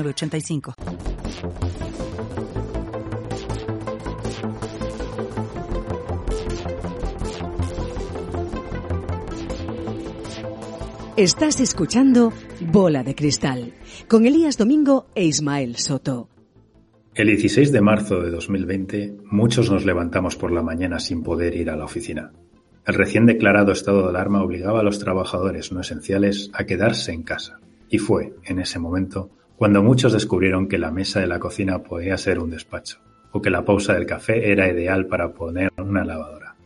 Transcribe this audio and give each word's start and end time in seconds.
85 0.00 0.74
Estás 11.16 11.60
escuchando 11.60 12.32
Bola 12.60 13.04
de 13.04 13.14
Cristal 13.14 13.74
con 14.08 14.24
Elías 14.24 14.56
Domingo 14.56 15.06
e 15.14 15.24
Ismael 15.24 15.76
Soto. 15.76 16.28
El 17.14 17.28
16 17.28 17.70
de 17.70 17.80
marzo 17.82 18.20
de 18.20 18.30
2020 18.30 19.18
muchos 19.30 19.70
nos 19.70 19.84
levantamos 19.84 20.36
por 20.36 20.50
la 20.50 20.62
mañana 20.62 20.98
sin 20.98 21.22
poder 21.22 21.54
ir 21.54 21.68
a 21.68 21.76
la 21.76 21.84
oficina. 21.84 22.32
El 22.86 22.94
recién 22.94 23.26
declarado 23.26 23.72
estado 23.72 24.02
de 24.02 24.08
alarma 24.08 24.42
obligaba 24.42 24.80
a 24.80 24.82
los 24.82 24.98
trabajadores 24.98 25.70
no 25.70 25.82
esenciales 25.82 26.50
a 26.54 26.64
quedarse 26.64 27.12
en 27.12 27.22
casa. 27.22 27.60
Y 27.90 27.98
fue, 27.98 28.34
en 28.44 28.58
ese 28.58 28.78
momento, 28.78 29.30
cuando 29.62 29.80
muchos 29.80 30.12
descubrieron 30.12 30.66
que 30.66 30.76
la 30.76 30.90
mesa 30.90 31.20
de 31.20 31.28
la 31.28 31.38
cocina 31.38 31.84
podía 31.84 32.18
ser 32.18 32.40
un 32.40 32.50
despacho, 32.50 32.98
o 33.30 33.40
que 33.40 33.48
la 33.48 33.64
pausa 33.64 33.94
del 33.94 34.06
café 34.06 34.50
era 34.50 34.68
ideal 34.68 35.06
para 35.06 35.32
poner 35.34 35.70
una 35.78 36.04
lavadora. 36.04 36.56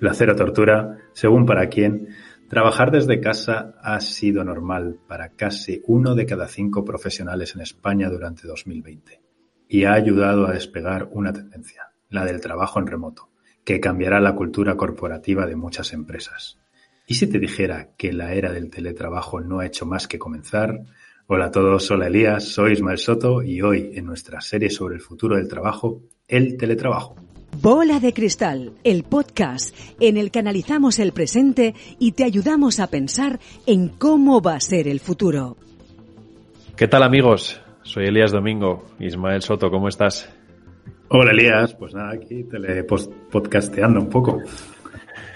La 0.00 0.14
cero 0.14 0.34
tortura, 0.34 0.96
según 1.12 1.44
para 1.44 1.68
quien, 1.68 2.08
trabajar 2.48 2.92
desde 2.92 3.20
casa 3.20 3.74
ha 3.82 4.00
sido 4.00 4.42
normal 4.42 5.00
para 5.06 5.34
casi 5.34 5.82
uno 5.86 6.14
de 6.14 6.24
cada 6.24 6.48
cinco 6.48 6.82
profesionales 6.82 7.54
en 7.56 7.60
España 7.60 8.08
durante 8.08 8.48
2020 8.48 9.20
y 9.68 9.84
ha 9.84 9.92
ayudado 9.92 10.46
a 10.46 10.52
despegar 10.52 11.10
una 11.12 11.34
tendencia, 11.34 11.92
la 12.08 12.24
del 12.24 12.40
trabajo 12.40 12.80
en 12.80 12.86
remoto, 12.86 13.28
que 13.64 13.80
cambiará 13.80 14.18
la 14.18 14.34
cultura 14.34 14.78
corporativa 14.78 15.46
de 15.46 15.56
muchas 15.56 15.92
empresas. 15.92 16.58
¿Y 17.06 17.16
si 17.16 17.26
te 17.26 17.38
dijera 17.38 17.90
que 17.98 18.14
la 18.14 18.32
era 18.32 18.50
del 18.50 18.70
teletrabajo 18.70 19.42
no 19.42 19.58
ha 19.58 19.66
hecho 19.66 19.84
más 19.84 20.08
que 20.08 20.18
comenzar? 20.18 20.86
Hola 21.34 21.46
a 21.46 21.50
todos, 21.50 21.90
hola 21.90 22.08
Elías, 22.08 22.44
soy 22.44 22.72
Ismael 22.72 22.98
Soto 22.98 23.42
y 23.42 23.62
hoy 23.62 23.92
en 23.94 24.04
nuestra 24.04 24.42
serie 24.42 24.68
sobre 24.68 24.96
el 24.96 25.00
futuro 25.00 25.36
del 25.36 25.48
trabajo, 25.48 26.02
el 26.28 26.58
teletrabajo. 26.58 27.16
Bola 27.58 28.00
de 28.00 28.12
Cristal, 28.12 28.72
el 28.84 29.04
podcast 29.04 29.74
en 29.98 30.18
el 30.18 30.30
que 30.30 30.40
analizamos 30.40 30.98
el 30.98 31.12
presente 31.12 31.74
y 31.98 32.12
te 32.12 32.24
ayudamos 32.24 32.80
a 32.80 32.88
pensar 32.88 33.40
en 33.64 33.88
cómo 33.88 34.42
va 34.42 34.56
a 34.56 34.60
ser 34.60 34.86
el 34.86 35.00
futuro. 35.00 35.56
¿Qué 36.76 36.86
tal 36.86 37.02
amigos? 37.02 37.62
Soy 37.80 38.08
Elías 38.08 38.32
Domingo. 38.32 38.84
Ismael 39.00 39.40
Soto, 39.40 39.70
¿cómo 39.70 39.88
estás? 39.88 40.28
Hola 41.08 41.30
Elías, 41.30 41.74
pues 41.76 41.94
nada, 41.94 42.12
aquí 42.12 42.44
telepodcasteando 42.44 44.00
un 44.00 44.10
poco. 44.10 44.42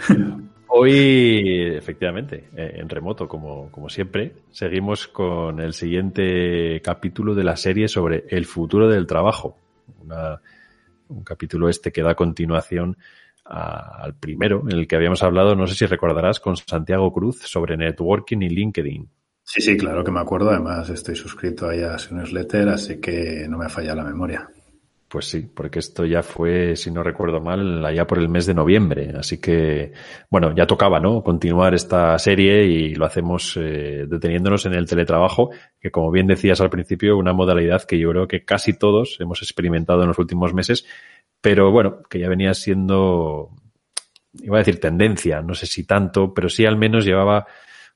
Hoy, 0.78 1.74
efectivamente, 1.74 2.50
eh, 2.55 2.74
en 2.74 2.91
remoto, 2.91 3.27
como, 3.27 3.70
como 3.70 3.88
siempre, 3.88 4.34
seguimos 4.50 5.08
con 5.08 5.58
el 5.58 5.72
siguiente 5.72 6.83
capítulo 6.83 7.34
de 7.34 7.44
la 7.44 7.56
serie 7.56 7.88
sobre 7.88 8.27
el 8.28 8.44
futuro 8.44 8.86
del 8.86 9.06
trabajo. 9.06 9.56
un 11.08 11.24
capítulo 11.24 11.70
este 11.70 11.91
que 11.91 12.02
da 12.02 12.14
continuación 12.14 12.98
al 13.46 14.16
primero, 14.16 14.64
en 14.68 14.77
el 14.77 14.86
que 14.86 14.96
habíamos 14.96 15.23
hablado, 15.23 15.55
no 15.55 15.67
sé 15.67 15.74
si 15.77 15.86
recordarás, 15.86 16.40
con 16.40 16.58
Santiago 16.58 17.11
Cruz 17.11 17.39
sobre 17.39 17.78
networking 17.78 18.42
y 18.42 18.51
LinkedIn. 18.51 19.08
Sí, 19.45 19.62
sí, 19.62 19.78
claro 19.78 20.05
que 20.05 20.12
me 20.12 20.20
acuerdo. 20.20 20.51
Además, 20.51 20.90
estoy 20.90 21.17
suscrito 21.17 21.70
ahí 21.70 21.80
a 21.80 21.96
su 21.96 22.14
newsletter, 22.14 22.68
así 22.68 23.01
que 23.01 23.46
no 23.48 23.56
me 23.56 23.70
falla 23.70 23.95
la 23.95 24.05
memoria. 24.05 24.51
Pues 25.08 25.27
sí, 25.27 25.48
porque 25.55 25.78
esto 25.78 26.05
ya 26.05 26.24
fue, 26.24 26.74
si 26.74 26.90
no 26.90 27.05
recuerdo 27.05 27.40
mal, 27.40 27.84
allá 27.84 28.08
por 28.08 28.18
el 28.18 28.28
mes 28.28 28.44
de 28.44 28.55
noviembre. 28.55 29.12
Así 29.17 29.39
que, 29.40 29.92
bueno, 30.30 30.52
ya 30.55 30.67
tocaba, 30.67 30.98
¿no? 30.98 31.22
Continuar 31.22 31.74
esta 31.74 32.18
serie 32.18 32.64
y 32.64 32.94
lo 32.96 33.06
hacemos 33.06 33.56
eh, 33.56 34.06
deteniéndonos 34.08 34.66
en 34.66 34.74
el 34.74 34.89
teletrabajo, 34.89 35.50
que 35.80 35.92
como 35.92 36.11
bien 36.11 36.27
decías 36.27 36.61
al 36.61 36.70
principio, 36.70 37.16
una 37.16 37.33
modalidad 37.33 37.84
que 37.84 38.00
yo 38.00 38.11
creo 38.11 38.27
que 38.27 38.45
casi 38.45 38.72
todos 38.72 39.16
hemos 39.20 39.42
experimentado 39.42 40.02
en 40.02 40.08
los 40.08 40.18
últimos 40.18 40.52
meses, 40.52 40.84
pero 41.40 41.70
bueno, 41.70 42.02
que 42.11 42.18
ya 42.18 42.28
venía 42.28 42.52
siendo, 42.52 43.50
iba 44.42 44.56
a 44.56 44.58
decir 44.58 44.80
tendencia, 44.80 45.40
no 45.40 45.55
sé 45.55 45.66
si 45.66 45.84
tanto, 45.84 46.34
pero 46.34 46.48
sí 46.48 46.66
al 46.66 46.77
menos 46.77 47.05
llevaba 47.05 47.46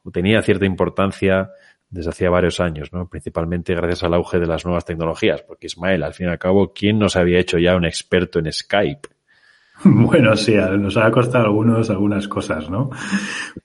o 0.04 0.12
tenía 0.12 0.42
cierta 0.42 0.64
importancia 0.64 1.50
desde 1.90 2.10
hacía 2.10 2.30
varios 2.30 2.60
años, 2.60 2.92
¿no? 2.92 3.08
principalmente 3.08 3.74
gracias 3.74 4.04
al 4.04 4.14
auge 4.14 4.38
de 4.38 4.46
las 4.46 4.64
nuevas 4.64 4.84
tecnologías, 4.84 5.42
porque 5.42 5.66
Ismael, 5.66 6.02
al 6.02 6.14
fin 6.14 6.26
y 6.26 6.30
al 6.30 6.38
cabo, 6.38 6.72
¿quién 6.72 6.98
nos 6.98 7.16
había 7.16 7.40
hecho 7.40 7.58
ya 7.58 7.76
un 7.76 7.84
experto 7.84 8.38
en 8.38 8.52
Skype? 8.52 9.08
Bueno, 9.82 10.36
sí, 10.36 10.54
nos 10.54 10.98
ha 10.98 11.10
costado 11.10 11.46
algunos, 11.46 11.88
algunas 11.88 12.28
cosas, 12.28 12.68
¿no? 12.68 12.90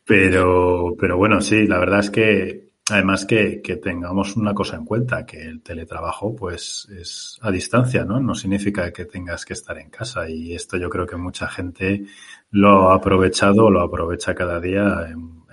Pero, 0.05 0.95
pero 0.97 1.17
bueno, 1.17 1.41
sí, 1.41 1.67
la 1.67 1.77
verdad 1.77 1.99
es 1.99 2.09
que 2.09 2.69
además 2.89 3.25
que, 3.25 3.61
que 3.61 3.75
tengamos 3.75 4.37
una 4.37 4.53
cosa 4.53 4.77
en 4.77 4.85
cuenta, 4.85 5.25
que 5.25 5.41
el 5.41 5.61
teletrabajo 5.61 6.33
pues 6.33 6.87
es 6.97 7.37
a 7.41 7.51
distancia, 7.51 8.05
¿no? 8.05 8.21
No 8.21 8.33
significa 8.33 8.93
que 8.93 9.03
tengas 9.03 9.43
que 9.43 9.51
estar 9.51 9.77
en 9.77 9.89
casa 9.89 10.29
y 10.29 10.53
esto 10.53 10.77
yo 10.77 10.89
creo 10.89 11.05
que 11.05 11.17
mucha 11.17 11.49
gente 11.49 12.05
lo 12.49 12.91
ha 12.91 12.95
aprovechado 12.95 13.69
lo 13.69 13.81
aprovecha 13.81 14.35
cada 14.35 14.61
día 14.61 15.07
en 15.11 15.43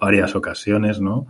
varias 0.00 0.34
ocasiones, 0.34 1.00
¿no? 1.00 1.26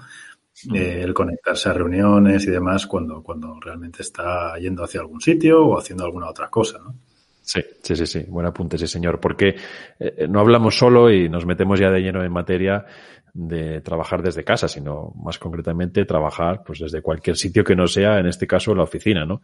Eh, 0.75 1.01
el 1.03 1.15
conectarse 1.15 1.69
a 1.69 1.73
reuniones 1.73 2.45
y 2.47 2.51
demás 2.51 2.87
cuando, 2.87 3.23
cuando 3.23 3.59
realmente 3.61 4.03
está 4.03 4.59
yendo 4.59 4.85
hacia 4.85 5.01
algún 5.01 5.21
sitio 5.21 5.65
o 5.65 5.79
haciendo 5.79 6.05
alguna 6.05 6.29
otra 6.29 6.49
cosa, 6.49 6.79
¿no? 6.79 6.95
Sí, 7.43 7.61
sí, 7.83 7.97
sí, 7.97 8.07
sí. 8.07 8.25
Buen 8.29 8.47
apunte, 8.47 8.79
sí, 8.79 8.87
señor. 8.87 9.19
Porque 9.19 9.57
eh, 9.99 10.27
no 10.29 10.41
hablamos 10.41 10.77
solo 10.79 11.11
y 11.11 11.29
nos 11.29 11.47
metemos 11.47 11.81
ya 11.81 11.91
de 11.91 12.01
lleno 12.01 12.23
en 12.23 12.33
materia 12.33 12.85
de 13.33 13.81
trabajar 13.81 14.23
desde 14.23 14.45
casa, 14.45 14.69
sino 14.69 15.13
más 15.23 15.39
concretamente 15.39 16.05
trabajar 16.05 16.63
pues 16.65 16.81
desde 16.81 17.03
cualquier 17.03 17.37
sitio 17.37 17.65
que 17.65 17.77
no 17.77 17.87
sea, 17.87 18.19
en 18.19 18.27
este 18.27 18.47
caso, 18.47 18.75
la 18.75 18.83
oficina, 18.83 19.25
¿no? 19.25 19.43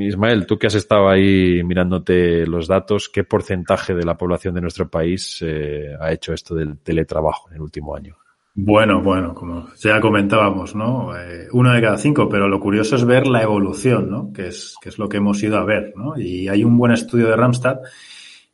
Ismael, 0.00 0.46
tú 0.46 0.58
que 0.58 0.66
has 0.66 0.74
estado 0.74 1.08
ahí 1.08 1.62
mirándote 1.62 2.46
los 2.46 2.66
datos, 2.66 3.08
¿qué 3.08 3.24
porcentaje 3.24 3.94
de 3.94 4.04
la 4.04 4.16
población 4.16 4.54
de 4.54 4.60
nuestro 4.60 4.88
país 4.88 5.38
eh, 5.42 5.94
ha 6.00 6.12
hecho 6.12 6.32
esto 6.32 6.54
del 6.54 6.78
teletrabajo 6.78 7.48
en 7.50 7.56
el 7.56 7.62
último 7.62 7.94
año? 7.94 8.16
Bueno, 8.60 9.00
bueno, 9.00 9.34
como 9.36 9.68
ya 9.76 10.00
comentábamos, 10.00 10.74
¿no? 10.74 11.16
Eh, 11.16 11.46
uno 11.52 11.72
de 11.72 11.80
cada 11.80 11.96
cinco, 11.96 12.28
pero 12.28 12.48
lo 12.48 12.58
curioso 12.58 12.96
es 12.96 13.04
ver 13.04 13.28
la 13.28 13.40
evolución, 13.40 14.10
¿no? 14.10 14.32
Que 14.32 14.48
es, 14.48 14.74
que 14.82 14.88
es 14.88 14.98
lo 14.98 15.08
que 15.08 15.18
hemos 15.18 15.40
ido 15.44 15.58
a 15.58 15.64
ver, 15.64 15.92
¿no? 15.94 16.18
Y 16.18 16.48
hay 16.48 16.64
un 16.64 16.76
buen 16.76 16.90
estudio 16.90 17.28
de 17.28 17.36
Ramstad 17.36 17.78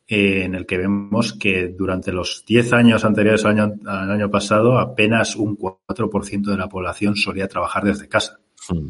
eh, 0.06 0.42
en 0.44 0.54
el 0.56 0.66
que 0.66 0.76
vemos 0.76 1.32
que 1.32 1.68
durante 1.68 2.12
los 2.12 2.44
10 2.46 2.74
años 2.74 3.02
anteriores 3.06 3.46
al 3.46 3.52
año, 3.52 3.74
al 3.86 4.10
año 4.10 4.30
pasado 4.30 4.78
apenas 4.78 5.36
un 5.36 5.56
4% 5.56 6.50
de 6.50 6.58
la 6.58 6.68
población 6.68 7.16
solía 7.16 7.48
trabajar 7.48 7.84
desde 7.84 8.06
casa. 8.06 8.40
Mm. 8.68 8.88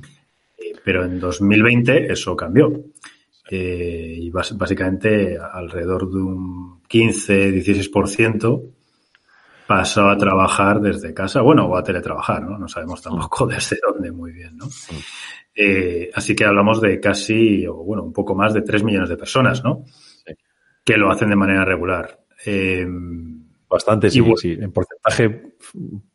Eh, 0.58 0.72
pero 0.84 1.04
en 1.04 1.20
2020 1.20 2.12
eso 2.12 2.34
cambió. 2.34 2.72
Eh, 3.48 4.16
y 4.18 4.30
básicamente 4.30 5.38
alrededor 5.38 6.10
de 6.10 6.18
un 6.18 6.82
15-16% 6.88 8.73
pasó 9.66 10.08
a 10.08 10.16
trabajar 10.16 10.80
desde 10.80 11.14
casa, 11.14 11.40
bueno, 11.40 11.66
o 11.66 11.76
a 11.76 11.82
teletrabajar, 11.82 12.42
¿no? 12.42 12.58
No 12.58 12.68
sabemos 12.68 13.02
tampoco 13.02 13.46
desde 13.48 13.78
dónde 13.86 14.12
muy 14.12 14.32
bien, 14.32 14.56
¿no? 14.56 14.66
Eh, 15.54 16.10
así 16.14 16.34
que 16.34 16.44
hablamos 16.44 16.80
de 16.80 17.00
casi, 17.00 17.66
o 17.66 17.74
bueno, 17.74 18.02
un 18.02 18.12
poco 18.12 18.34
más 18.34 18.52
de 18.52 18.62
3 18.62 18.82
millones 18.82 19.08
de 19.08 19.16
personas, 19.16 19.62
¿no? 19.62 19.84
Sí. 19.86 20.34
Que 20.84 20.96
lo 20.96 21.10
hacen 21.10 21.30
de 21.30 21.36
manera 21.36 21.64
regular. 21.64 22.20
Eh, 22.44 22.86
Bastante, 23.68 24.10
sí, 24.10 24.20
y, 24.20 24.36
sí. 24.36 24.56
En 24.60 24.72
porcentaje, 24.72 25.54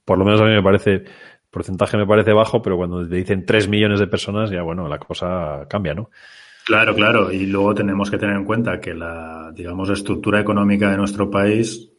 por 0.06 0.18
lo 0.18 0.26
menos 0.26 0.42
a 0.42 0.46
mí 0.46 0.52
me 0.52 0.64
parece, 0.64 1.04
porcentaje 1.50 1.98
me 1.98 2.08
parece 2.08 2.32
bajo, 2.32 2.62
pero 2.62 2.78
cuando 2.78 3.08
te 3.08 3.16
dicen 3.16 3.46
3 3.46 3.68
millones 3.68 4.00
de 4.00 4.08
personas, 4.08 4.50
ya 4.50 4.62
bueno, 4.62 4.88
la 4.88 5.00
cosa 5.00 5.66
cambia, 5.68 5.94
¿no? 5.94 6.10
Claro, 6.66 6.94
claro. 6.94 7.32
Y 7.32 7.48
luego 7.48 7.74
tenemos 7.74 8.12
que 8.12 8.18
tener 8.18 8.36
en 8.36 8.46
cuenta 8.46 8.80
que 8.80 8.94
la, 8.94 9.52
digamos, 9.54 9.90
estructura 9.90 10.40
económica 10.40 10.92
de 10.92 10.98
nuestro 10.98 11.30
país 11.30 11.90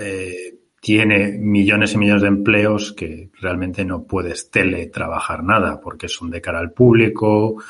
eh, 0.00 0.59
tiene 0.80 1.38
millones 1.38 1.92
y 1.92 1.98
millones 1.98 2.22
de 2.22 2.28
empleos 2.28 2.92
que 2.94 3.30
realmente 3.40 3.84
no 3.84 4.04
puedes 4.04 4.50
teletrabajar 4.50 5.44
nada 5.44 5.80
porque 5.80 6.08
son 6.08 6.30
de 6.30 6.40
cara 6.40 6.58
al 6.58 6.72
público, 6.72 7.62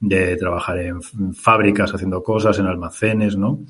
de 0.00 0.36
trabajar 0.36 0.78
en 0.80 1.02
fábricas 1.34 1.94
haciendo 1.94 2.22
cosas, 2.22 2.58
en 2.58 2.66
almacenes, 2.66 3.36
¿no? 3.36 3.60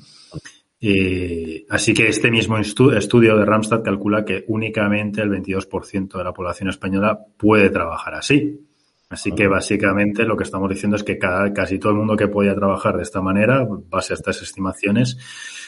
Eh, 0.81 1.65
así 1.69 1.93
que 1.93 2.07
este 2.07 2.31
mismo 2.31 2.57
estudio 2.57 3.37
de 3.37 3.45
Ramstad 3.45 3.83
calcula 3.83 4.23
que 4.23 4.45
únicamente 4.47 5.21
el 5.21 5.29
22% 5.29 6.17
de 6.17 6.23
la 6.23 6.33
población 6.33 6.69
española 6.69 7.19
puede 7.37 7.69
trabajar 7.69 8.15
así. 8.15 8.68
Así 9.09 9.31
que 9.31 9.47
básicamente 9.47 10.23
lo 10.23 10.37
que 10.37 10.43
estamos 10.43 10.69
diciendo 10.69 10.95
es 10.95 11.03
que 11.03 11.17
casi 11.17 11.79
todo 11.79 11.93
el 11.93 11.97
mundo 11.97 12.15
que 12.15 12.27
podía 12.27 12.53
trabajar 12.53 12.95
de 12.95 13.01
esta 13.01 13.21
manera, 13.21 13.67
base 13.67 14.13
a 14.13 14.15
estas 14.15 14.43
estimaciones, 14.43 15.17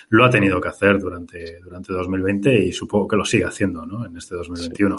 lo 0.09 0.23
ha 0.23 0.29
tenido 0.29 0.61
que 0.61 0.67
hacer 0.67 0.99
durante, 0.99 1.59
durante 1.59 1.91
2020 1.91 2.65
y 2.65 2.71
supongo 2.71 3.07
que 3.07 3.15
lo 3.15 3.25
sigue 3.25 3.45
haciendo 3.45 3.83
¿no? 3.83 4.05
en 4.05 4.15
este 4.15 4.35
2021. 4.35 4.95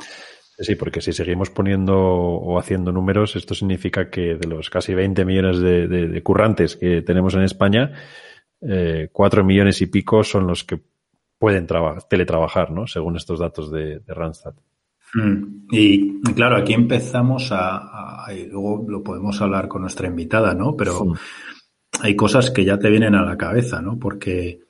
Sí. 0.59 0.75
porque 0.75 1.00
si 1.00 1.12
seguimos 1.12 1.50
poniendo 1.50 1.97
o 1.97 2.59
haciendo 2.59 2.91
números, 2.91 3.37
esto 3.37 3.55
significa 3.55 4.11
que 4.11 4.35
de 4.35 4.49
los 4.49 4.71
casi 4.71 4.93
20 4.93 5.25
millones 5.25 5.61
de, 5.61 6.21
currantes 6.25 6.77
que 6.77 7.03
tenemos 7.03 7.35
en 7.35 7.43
España, 7.43 7.93
eh, 8.61 9.09
4 9.12 9.44
millones 9.44 9.81
y 9.83 9.87
pico 9.87 10.25
son 10.25 10.49
los 10.49 10.65
que 10.65 10.81
pueden 11.39 11.69
teletrabajar, 12.09 12.73
¿no? 12.73 12.89
Según 12.89 13.17
estos 13.17 13.39
datos 13.39 13.71
de, 13.71 14.00
de 14.00 14.15
Randstad. 14.15 14.55
Mm. 15.14 15.69
Y 15.70 16.23
claro, 16.35 16.56
aquí 16.56 16.75
empezamos 16.75 17.49
a, 17.50 18.26
y 18.35 18.47
luego 18.47 18.85
lo 18.88 19.03
podemos 19.03 19.41
hablar 19.41 19.69
con 19.69 19.82
nuestra 19.82 20.06
invitada, 20.06 20.55
¿no? 20.55 20.76
Pero 20.76 21.14
hay 22.00 22.14
cosas 22.14 22.50
que 22.50 22.64
ya 22.64 22.79
te 22.79 22.91
vienen 22.91 23.14
a 23.14 23.25
la 23.25 23.38
cabeza, 23.38 23.81
¿no? 23.81 23.99
Porque, 23.99 24.61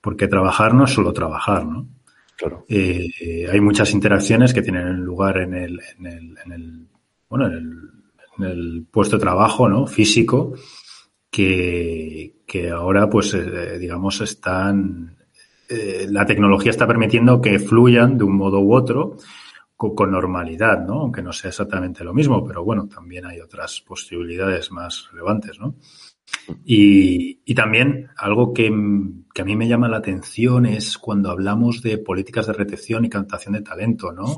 porque 0.00 0.28
trabajar 0.28 0.74
no 0.74 0.84
es 0.84 0.90
solo 0.90 1.12
trabajar, 1.12 1.66
¿no? 1.66 1.88
Claro. 2.36 2.64
Eh, 2.68 3.46
hay 3.50 3.60
muchas 3.60 3.92
interacciones 3.92 4.54
que 4.54 4.62
tienen 4.62 5.00
lugar 5.00 5.38
en 5.38 5.54
el, 5.54 5.80
en 5.98 6.06
el, 6.06 6.38
en 6.44 6.52
el 6.52 6.86
bueno, 7.28 7.46
en 7.46 7.52
el, 7.54 7.90
en 8.38 8.44
el, 8.44 8.86
puesto 8.90 9.16
de 9.16 9.22
trabajo, 9.22 9.68
¿no? 9.68 9.86
Físico, 9.86 10.54
que, 11.30 12.42
que 12.46 12.70
ahora, 12.70 13.08
pues, 13.08 13.34
eh, 13.34 13.78
digamos, 13.78 14.20
están, 14.20 15.16
eh, 15.68 16.06
la 16.10 16.26
tecnología 16.26 16.70
está 16.70 16.86
permitiendo 16.86 17.40
que 17.40 17.58
fluyan 17.58 18.18
de 18.18 18.24
un 18.24 18.36
modo 18.36 18.60
u 18.60 18.74
otro 18.74 19.16
con, 19.94 20.10
normalidad, 20.10 20.84
¿no? 20.84 21.00
Aunque 21.00 21.22
no 21.22 21.32
sea 21.32 21.50
exactamente 21.50 22.04
lo 22.04 22.14
mismo, 22.14 22.44
pero 22.44 22.64
bueno, 22.64 22.88
también 22.88 23.26
hay 23.26 23.40
otras 23.40 23.80
posibilidades 23.80 24.70
más 24.70 25.08
relevantes, 25.10 25.58
¿no? 25.58 25.76
Y, 26.64 27.40
y 27.44 27.54
también 27.54 28.08
algo 28.16 28.54
que, 28.54 28.72
que, 29.34 29.42
a 29.42 29.44
mí 29.44 29.54
me 29.56 29.68
llama 29.68 29.88
la 29.88 29.98
atención 29.98 30.66
es 30.66 30.96
cuando 30.96 31.30
hablamos 31.30 31.82
de 31.82 31.98
políticas 31.98 32.46
de 32.46 32.52
retención 32.54 33.04
y 33.04 33.10
captación 33.10 33.54
de 33.54 33.62
talento, 33.62 34.12
¿no? 34.12 34.36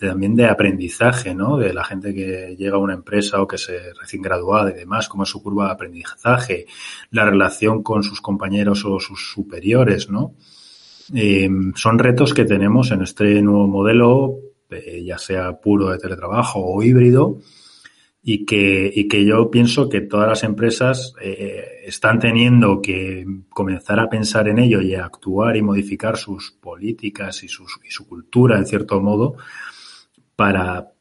también 0.00 0.34
de 0.34 0.46
aprendizaje, 0.46 1.34
¿no? 1.34 1.56
De 1.56 1.72
la 1.72 1.84
gente 1.84 2.14
que 2.14 2.56
llega 2.56 2.76
a 2.76 2.80
una 2.80 2.94
empresa 2.94 3.40
o 3.40 3.46
que 3.46 3.58
se 3.58 3.92
recién 3.94 4.22
graduada 4.22 4.70
y 4.70 4.74
demás, 4.74 5.08
cómo 5.08 5.24
es 5.24 5.28
su 5.28 5.42
curva 5.42 5.66
de 5.66 5.72
aprendizaje, 5.72 6.66
la 7.10 7.24
relación 7.24 7.82
con 7.82 8.02
sus 8.02 8.20
compañeros 8.20 8.84
o 8.84 8.98
sus 9.00 9.32
superiores, 9.32 10.10
¿no? 10.10 10.34
Eh, 11.14 11.48
son 11.74 11.98
retos 11.98 12.34
que 12.34 12.44
tenemos 12.44 12.90
en 12.90 13.02
este 13.02 13.42
nuevo 13.42 13.66
modelo, 13.66 14.36
eh, 14.70 15.02
ya 15.04 15.18
sea 15.18 15.60
puro 15.60 15.88
de 15.88 15.98
teletrabajo 15.98 16.60
o 16.60 16.82
híbrido, 16.82 17.38
y 18.22 18.44
que, 18.44 18.90
y 18.94 19.08
que 19.08 19.24
yo 19.24 19.50
pienso 19.50 19.88
que 19.88 20.02
todas 20.02 20.28
las 20.28 20.44
empresas 20.44 21.14
eh, 21.22 21.82
están 21.86 22.18
teniendo 22.18 22.80
que 22.82 23.26
comenzar 23.48 23.98
a 23.98 24.10
pensar 24.10 24.46
en 24.48 24.58
ello 24.58 24.80
y 24.82 24.94
a 24.94 25.06
actuar 25.06 25.56
y 25.56 25.62
modificar 25.62 26.16
sus 26.16 26.52
políticas 26.52 27.42
y, 27.42 27.48
sus, 27.48 27.80
y 27.82 27.90
su 27.90 28.06
cultura, 28.06 28.58
en 28.58 28.66
cierto 28.66 29.00
modo, 29.00 29.36
para, 30.36 30.92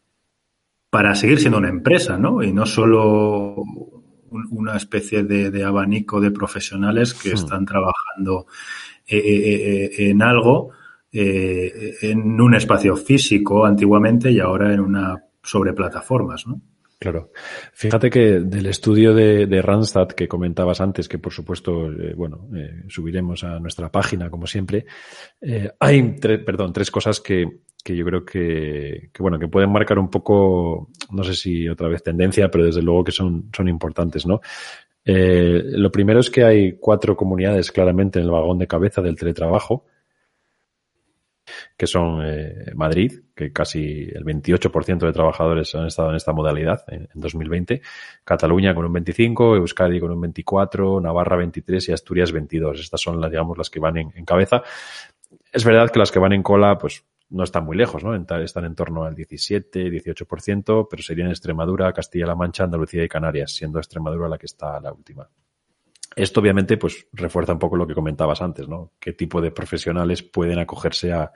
para 0.90 1.14
seguir 1.14 1.40
siendo 1.40 1.58
una 1.58 1.70
empresa, 1.70 2.18
¿no? 2.18 2.42
Y 2.42 2.54
no 2.54 2.66
solo 2.66 3.56
una 4.32 4.78
especie 4.78 5.24
de, 5.24 5.52
de 5.52 5.64
abanico 5.64 6.22
de 6.22 6.32
profesionales 6.32 7.14
que 7.14 7.32
hmm. 7.32 7.36
están 7.36 7.66
trabajando 7.66 8.48
en 9.10 10.22
algo, 10.22 10.72
en 11.12 12.42
un 12.42 12.56
espacio 12.56 12.96
físico 12.96 13.66
antiguamente 13.66 14.32
y 14.32 14.40
ahora 14.40 14.74
en 14.74 14.80
una 14.80 15.24
sobre 15.42 15.74
plataformas, 15.74 16.46
¿no? 16.48 16.62
Claro. 17.00 17.32
Fíjate 17.72 18.10
que 18.10 18.42
del 18.42 18.66
estudio 18.66 19.14
de, 19.14 19.48
de 19.48 19.62
Randstad 19.62 20.10
que 20.10 20.28
comentabas 20.28 20.82
antes, 20.82 21.08
que 21.08 21.18
por 21.18 21.32
supuesto, 21.32 21.90
bueno, 22.18 22.50
subiremos 22.90 23.46
a 23.46 23.58
nuestra 23.58 23.90
página 23.90 24.30
como 24.30 24.46
siempre, 24.46 24.86
hay 25.80 26.16
tres, 26.20 26.44
perdón, 26.44 26.74
tres 26.74 26.92
cosas 26.92 27.22
que, 27.22 27.62
que 27.84 27.96
yo 27.96 28.06
creo 28.06 28.26
que, 28.26 29.10
que, 29.14 29.24
bueno, 29.24 29.40
que 29.40 29.48
pueden 29.48 29.72
marcar 29.72 29.98
un 29.98 30.10
poco, 30.10 30.90
no 31.12 31.24
sé 31.24 31.34
si 31.34 31.70
otra 31.70 31.88
vez 31.88 32.04
tendencia, 32.04 32.50
pero 32.52 32.66
desde 32.66 32.82
luego 32.82 33.06
que 33.06 33.12
son, 33.12 33.50
son 33.56 33.70
importantes, 33.70 34.26
¿no? 34.26 34.42
Eh, 35.12 35.64
lo 35.72 35.92
primero 35.92 36.20
es 36.20 36.30
que 36.30 36.44
hay 36.44 36.74
cuatro 36.74 37.18
comunidades 37.18 37.72
claramente 37.72 38.20
en 38.20 38.26
el 38.26 38.32
vagón 38.32 38.60
de 38.60 38.68
cabeza 38.68 39.02
del 39.02 39.16
teletrabajo, 39.16 39.88
que 41.76 41.88
son 41.88 42.22
eh, 42.24 42.72
Madrid, 42.76 43.22
que 43.36 43.52
casi 43.52 44.08
el 44.14 44.24
28% 44.24 45.00
de 45.00 45.12
trabajadores 45.12 45.74
han 45.74 45.88
estado 45.88 46.12
en 46.12 46.18
esta 46.18 46.32
modalidad 46.32 46.84
en, 46.90 47.08
2020, 47.16 47.82
Cataluña 48.24 48.76
con 48.76 48.86
un 48.86 48.94
25, 48.94 49.56
Euskadi 49.56 50.00
con 50.00 50.12
un 50.12 50.22
24, 50.22 51.02
Navarra 51.02 51.38
23 51.38 51.90
y 51.90 51.92
Asturias 51.92 52.32
22. 52.32 52.80
Estas 52.80 53.02
son 53.02 53.20
las, 53.20 53.32
digamos, 53.32 53.58
las 53.58 53.72
que 53.72 53.80
van 53.80 53.98
en, 53.98 54.12
en 54.16 54.26
cabeza. 54.26 54.62
Es 55.52 55.66
verdad 55.66 55.90
que 55.90 55.98
las 55.98 56.12
que 56.12 56.20
van 56.20 56.34
en 56.34 56.44
cola, 56.44 56.78
pues 56.78 57.04
no 57.30 57.44
están 57.44 57.66
muy 57.66 57.78
lejos, 57.78 58.04
¿no? 58.04 58.16
Están 58.16 58.66
en 58.66 58.76
torno 58.76 59.04
al 59.04 59.16
17, 59.16 59.92
18%, 59.92 60.88
pero 60.90 61.04
serían 61.04 61.30
Extremadura, 61.30 61.94
Castilla-La 61.94 62.36
Mancha, 62.36 62.64
Andalucía 62.64 63.04
y 63.04 63.10
Canarias, 63.10 63.52
siendo 63.52 63.80
Extremadura 63.80 64.28
la 64.28 64.38
que 64.38 64.48
está 64.48 64.80
la 64.80 64.92
última. 64.92 65.30
Esto 66.16 66.40
obviamente 66.40 66.78
pues 66.78 67.08
refuerza 67.14 67.54
un 67.54 67.60
poco 67.60 67.78
lo 67.78 67.86
que 67.86 67.94
comentabas 67.94 68.42
antes, 68.42 68.68
¿no? 68.68 68.94
¿Qué 69.00 69.14
tipo 69.14 69.42
de 69.42 69.52
profesionales 69.52 70.24
pueden 70.24 70.58
acogerse 70.58 71.14
a, 71.14 71.31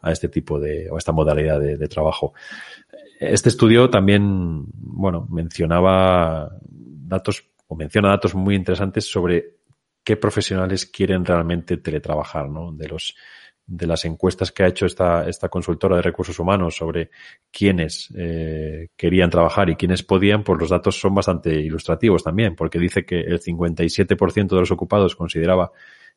a 0.00 0.12
este 0.12 0.28
tipo 0.28 0.58
de, 0.58 0.90
o 0.90 0.96
a 0.96 0.98
esta 0.98 1.12
modalidad 1.12 1.60
de, 1.60 1.76
de, 1.76 1.88
trabajo? 1.88 2.32
Este 3.20 3.50
estudio 3.50 3.90
también, 3.90 4.64
bueno, 4.72 5.26
mencionaba 5.30 6.50
datos, 6.62 7.50
o 7.68 7.76
menciona 7.76 8.08
datos 8.08 8.34
muy 8.34 8.54
interesantes 8.54 9.10
sobre 9.10 9.56
qué 10.02 10.16
profesionales 10.16 10.86
quieren 10.86 11.24
realmente 11.24 11.76
teletrabajar, 11.76 12.48
¿no? 12.48 12.72
De 12.72 12.88
los 12.88 13.14
de 13.66 13.86
las 13.86 14.04
encuestas 14.04 14.52
que 14.52 14.62
ha 14.62 14.68
hecho 14.68 14.86
esta, 14.86 15.28
esta 15.28 15.48
consultora 15.48 15.96
de 15.96 16.02
recursos 16.02 16.38
humanos 16.38 16.76
sobre 16.76 17.10
quiénes 17.50 18.12
eh, 18.16 18.88
querían 18.96 19.30
trabajar 19.30 19.70
y 19.70 19.76
quiénes 19.76 20.02
podían, 20.02 20.44
pues 20.44 20.60
los 20.60 20.70
datos 20.70 21.00
son 21.00 21.14
bastante 21.14 21.54
ilustrativos 21.54 22.22
también, 22.22 22.54
porque 22.54 22.78
dice 22.78 23.04
que 23.04 23.20
el 23.20 23.40
57% 23.40 24.48
de 24.48 24.60
los 24.60 24.70
ocupados 24.70 25.16
consideraba 25.16 25.72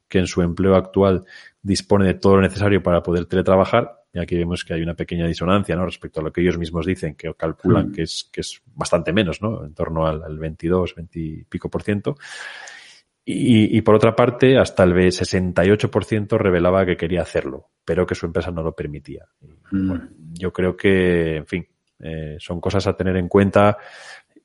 que 0.07 0.19
en 0.19 0.27
su 0.27 0.41
empleo 0.41 0.75
actual 0.75 1.25
dispone 1.61 2.05
de 2.05 2.13
todo 2.15 2.37
lo 2.37 2.41
necesario 2.41 2.81
para 2.81 3.03
poder 3.03 3.25
teletrabajar. 3.25 4.03
Y 4.13 4.19
aquí 4.19 4.37
vemos 4.37 4.63
que 4.63 4.73
hay 4.73 4.81
una 4.81 4.93
pequeña 4.93 5.27
disonancia, 5.27 5.75
¿no? 5.75 5.85
Respecto 5.85 6.21
a 6.21 6.23
lo 6.23 6.31
que 6.31 6.41
ellos 6.41 6.57
mismos 6.57 6.85
dicen, 6.85 7.15
que 7.15 7.33
calculan 7.35 7.89
mm. 7.89 7.91
que 7.91 8.01
es, 8.03 8.29
que 8.31 8.41
es 8.41 8.61
bastante 8.73 9.11
menos, 9.11 9.41
¿no? 9.41 9.65
En 9.65 9.73
torno 9.73 10.07
al, 10.07 10.23
al 10.23 10.37
22, 10.37 10.95
20 10.95 11.19
y 11.19 11.43
pico 11.43 11.69
por 11.69 11.83
ciento. 11.83 12.15
Y, 13.29 13.77
y, 13.77 13.81
por 13.81 13.93
otra 13.93 14.15
parte, 14.15 14.57
hasta 14.57 14.83
el 14.83 14.93
68% 14.93 16.37
revelaba 16.37 16.85
que 16.85 16.95
quería 16.95 17.23
hacerlo, 17.23 17.71
pero 17.83 18.05
que 18.05 18.15
su 18.15 18.25
empresa 18.25 18.51
no 18.51 18.63
lo 18.63 18.73
permitía. 18.73 19.25
Mm. 19.69 19.87
Bueno, 19.89 20.09
yo 20.31 20.53
creo 20.53 20.77
que, 20.77 21.35
en 21.35 21.45
fin, 21.45 21.67
eh, 21.99 22.37
son 22.39 22.61
cosas 22.61 22.87
a 22.87 22.95
tener 22.95 23.17
en 23.17 23.27
cuenta 23.27 23.77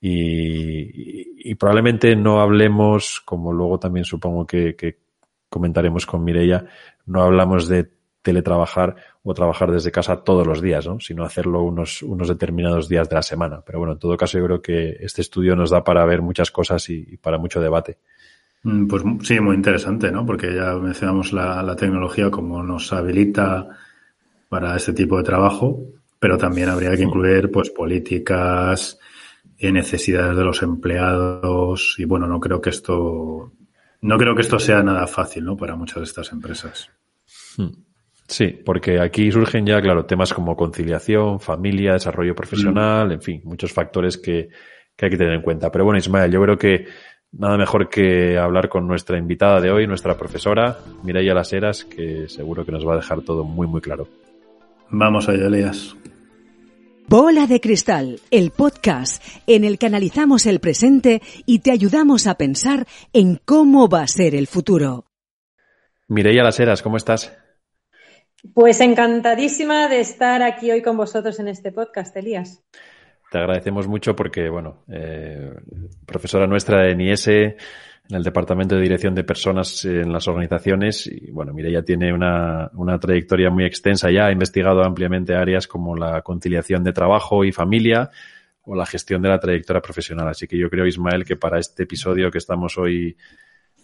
y, 0.01 1.49
y, 1.49 1.55
probablemente 1.55 2.17
no 2.17 2.41
hablemos, 2.41 3.21
como 3.25 3.53
luego 3.53 3.79
también 3.79 4.05
supongo 4.05 4.45
que, 4.45 4.75
que 4.75 4.99
comentaremos 5.49 6.05
con 6.05 6.25
Mireia, 6.25 6.67
no 7.07 7.23
hablamos 7.23 7.69
de 7.69 7.89
teletrabajar 8.21 8.97
o 9.23 9.33
trabajar 9.33 9.71
desde 9.71 9.93
casa 9.93 10.25
todos 10.25 10.45
los 10.45 10.61
días, 10.61 10.89
¿no? 10.89 10.99
sino 10.99 11.25
hacerlo 11.25 11.63
unos, 11.63 12.03
unos 12.03 12.27
determinados 12.27 12.89
días 12.89 13.09
de 13.09 13.15
la 13.15 13.23
semana. 13.23 13.63
Pero 13.65 13.79
bueno, 13.79 13.93
en 13.93 14.01
todo 14.01 14.17
caso 14.17 14.39
yo 14.39 14.45
creo 14.47 14.61
que 14.61 14.97
este 14.99 15.21
estudio 15.21 15.55
nos 15.55 15.71
da 15.71 15.85
para 15.85 16.05
ver 16.05 16.21
muchas 16.21 16.51
cosas 16.51 16.91
y 16.91 17.17
para 17.19 17.39
mucho 17.39 17.61
debate. 17.61 17.99
Mm, 18.63 18.87
pues 18.87 19.03
sí, 19.23 19.41
muy 19.41 19.57
interesante, 19.57 20.11
¿no? 20.13 20.25
Porque 20.25 20.55
ya 20.55 20.75
mencionamos 20.75 21.33
la, 21.33 21.63
la, 21.63 21.77
tecnología 21.77 22.31
como 22.31 22.63
nos 22.63 22.93
habilita 22.93 23.69
para 24.49 24.77
este 24.77 24.93
tipo 24.93 25.19
de 25.19 25.25
trabajo, 25.25 25.81
pero 26.19 26.39
también 26.39 26.69
habría 26.69 26.97
que 26.97 27.03
incluir 27.03 27.51
pues 27.51 27.71
políticas, 27.71 28.99
y 29.63 29.71
necesidades 29.71 30.37
de 30.37 30.45
los 30.45 30.63
empleados 30.63 31.95
y 31.99 32.05
bueno, 32.05 32.27
no 32.27 32.41
creo 32.41 32.61
que 32.61 32.71
esto 32.71 33.53
no 34.01 34.19
creo 34.19 34.35
que 34.35 34.43
esto 34.43 34.59
sea 34.59 34.83
nada 34.83 35.07
fácil, 35.07 35.45
¿no? 35.45 35.57
Para 35.57 35.77
muchas 35.77 35.99
de 35.99 36.05
estas 36.05 36.33
empresas. 36.33 36.91
Hmm. 37.57 37.71
Sí, 38.27 38.49
porque 38.49 38.99
aquí 38.99 39.31
surgen 39.31 39.65
ya, 39.65 39.81
claro, 39.81 40.05
temas 40.05 40.33
como 40.33 40.57
conciliación, 40.57 41.39
familia, 41.39 41.93
desarrollo 41.93 42.35
profesional, 42.35 43.09
mm. 43.09 43.13
en 43.13 43.23
fin, 43.23 43.41
muchos 43.45 43.73
factores 43.73 44.17
que, 44.17 44.49
que 44.97 45.05
hay 45.05 45.11
que 45.11 45.19
tener 45.19 45.35
en 45.35 45.43
cuenta. 45.43 45.71
Pero 45.71 45.85
bueno, 45.85 45.99
Ismael, 45.99 46.33
yo 46.33 46.43
creo 46.43 46.57
que 46.57 46.87
Nada 47.33 47.57
mejor 47.57 47.89
que 47.89 48.37
hablar 48.37 48.69
con 48.69 48.87
nuestra 48.87 49.17
invitada 49.17 49.61
de 49.61 49.71
hoy, 49.71 49.87
nuestra 49.87 50.19
profesora, 50.19 50.79
Mireia 51.03 51.33
Las 51.33 51.53
Heras, 51.53 51.85
que 51.85 52.29
seguro 52.29 52.67
que 52.67 52.73
nos 52.73 52.87
va 52.87 52.93
a 52.93 52.97
dejar 52.97 53.23
todo 53.23 53.43
muy, 53.43 53.67
muy 53.67 53.81
claro. 53.81 54.07
Vamos 54.91 55.29
allá, 55.29 55.47
Elías. 55.47 55.97
Bola 57.09 57.47
de 57.47 57.61
Cristal, 57.61 58.21
el 58.31 58.51
podcast 58.51 59.23
en 59.47 59.65
el 59.65 59.79
que 59.79 59.87
analizamos 59.87 60.45
el 60.47 60.61
presente 60.61 61.23
y 61.47 61.61
te 61.61 61.73
ayudamos 61.73 62.27
a 62.27 62.37
pensar 62.37 62.87
en 63.13 63.41
cómo 63.45 63.89
va 63.89 64.03
a 64.03 64.07
ser 64.07 64.35
el 64.35 64.47
futuro. 64.47 65.07
Mireia 66.09 66.43
Las 66.43 66.61
Heras, 66.61 66.83
¿cómo 66.83 66.99
estás? 66.99 67.33
Pues 68.55 68.81
encantadísima 68.81 69.89
de 69.89 70.01
estar 70.01 70.43
aquí 70.43 70.71
hoy 70.71 70.83
con 70.83 70.97
vosotros 70.97 71.39
en 71.41 71.49
este 71.49 71.73
podcast, 71.73 72.15
Elías. 72.17 72.63
Te 73.33 73.39
agradecemos 73.39 73.89
mucho 73.89 74.15
porque, 74.15 74.51
bueno, 74.51 74.85
eh, 74.89 75.55
profesora 76.05 76.47
nuestra 76.47 76.83
de 76.83 76.95
NIES 76.95 77.29
en 77.29 77.57
el 78.11 78.23
Departamento 78.23 78.75
de 78.75 78.83
Dirección 78.83 79.15
de 79.15 79.25
Personas 79.25 79.87
en 79.87 80.13
las 80.13 80.29
organizaciones. 80.29 81.07
Y 81.07 81.31
bueno, 81.31 81.55
ya 81.59 81.83
tiene 81.83 82.13
una, 82.13 82.71
una 82.75 82.99
trayectoria 83.01 83.49
muy 83.49 83.65
extensa 83.65 84.11
ya, 84.11 84.27
ha 84.27 84.33
investigado 84.33 84.85
ampliamente 84.85 85.35
áreas 85.35 85.67
como 85.67 85.97
la 85.97 86.21
conciliación 86.21 86.85
de 86.85 86.93
trabajo 86.93 87.43
y 87.43 87.53
familia 87.53 88.11
o 88.65 88.75
la 88.75 88.85
gestión 88.85 89.23
de 89.23 89.31
la 89.31 89.41
trayectoria 89.41 89.81
profesional. 89.81 90.29
Así 90.29 90.47
que 90.47 90.59
yo 90.59 90.69
creo, 90.69 90.87
Ismael, 90.87 91.25
que 91.25 91.37
para 91.37 91.59
este 91.59 91.85
episodio 91.85 92.31
que 92.31 92.37
estamos 92.37 92.77
hoy 92.77 93.17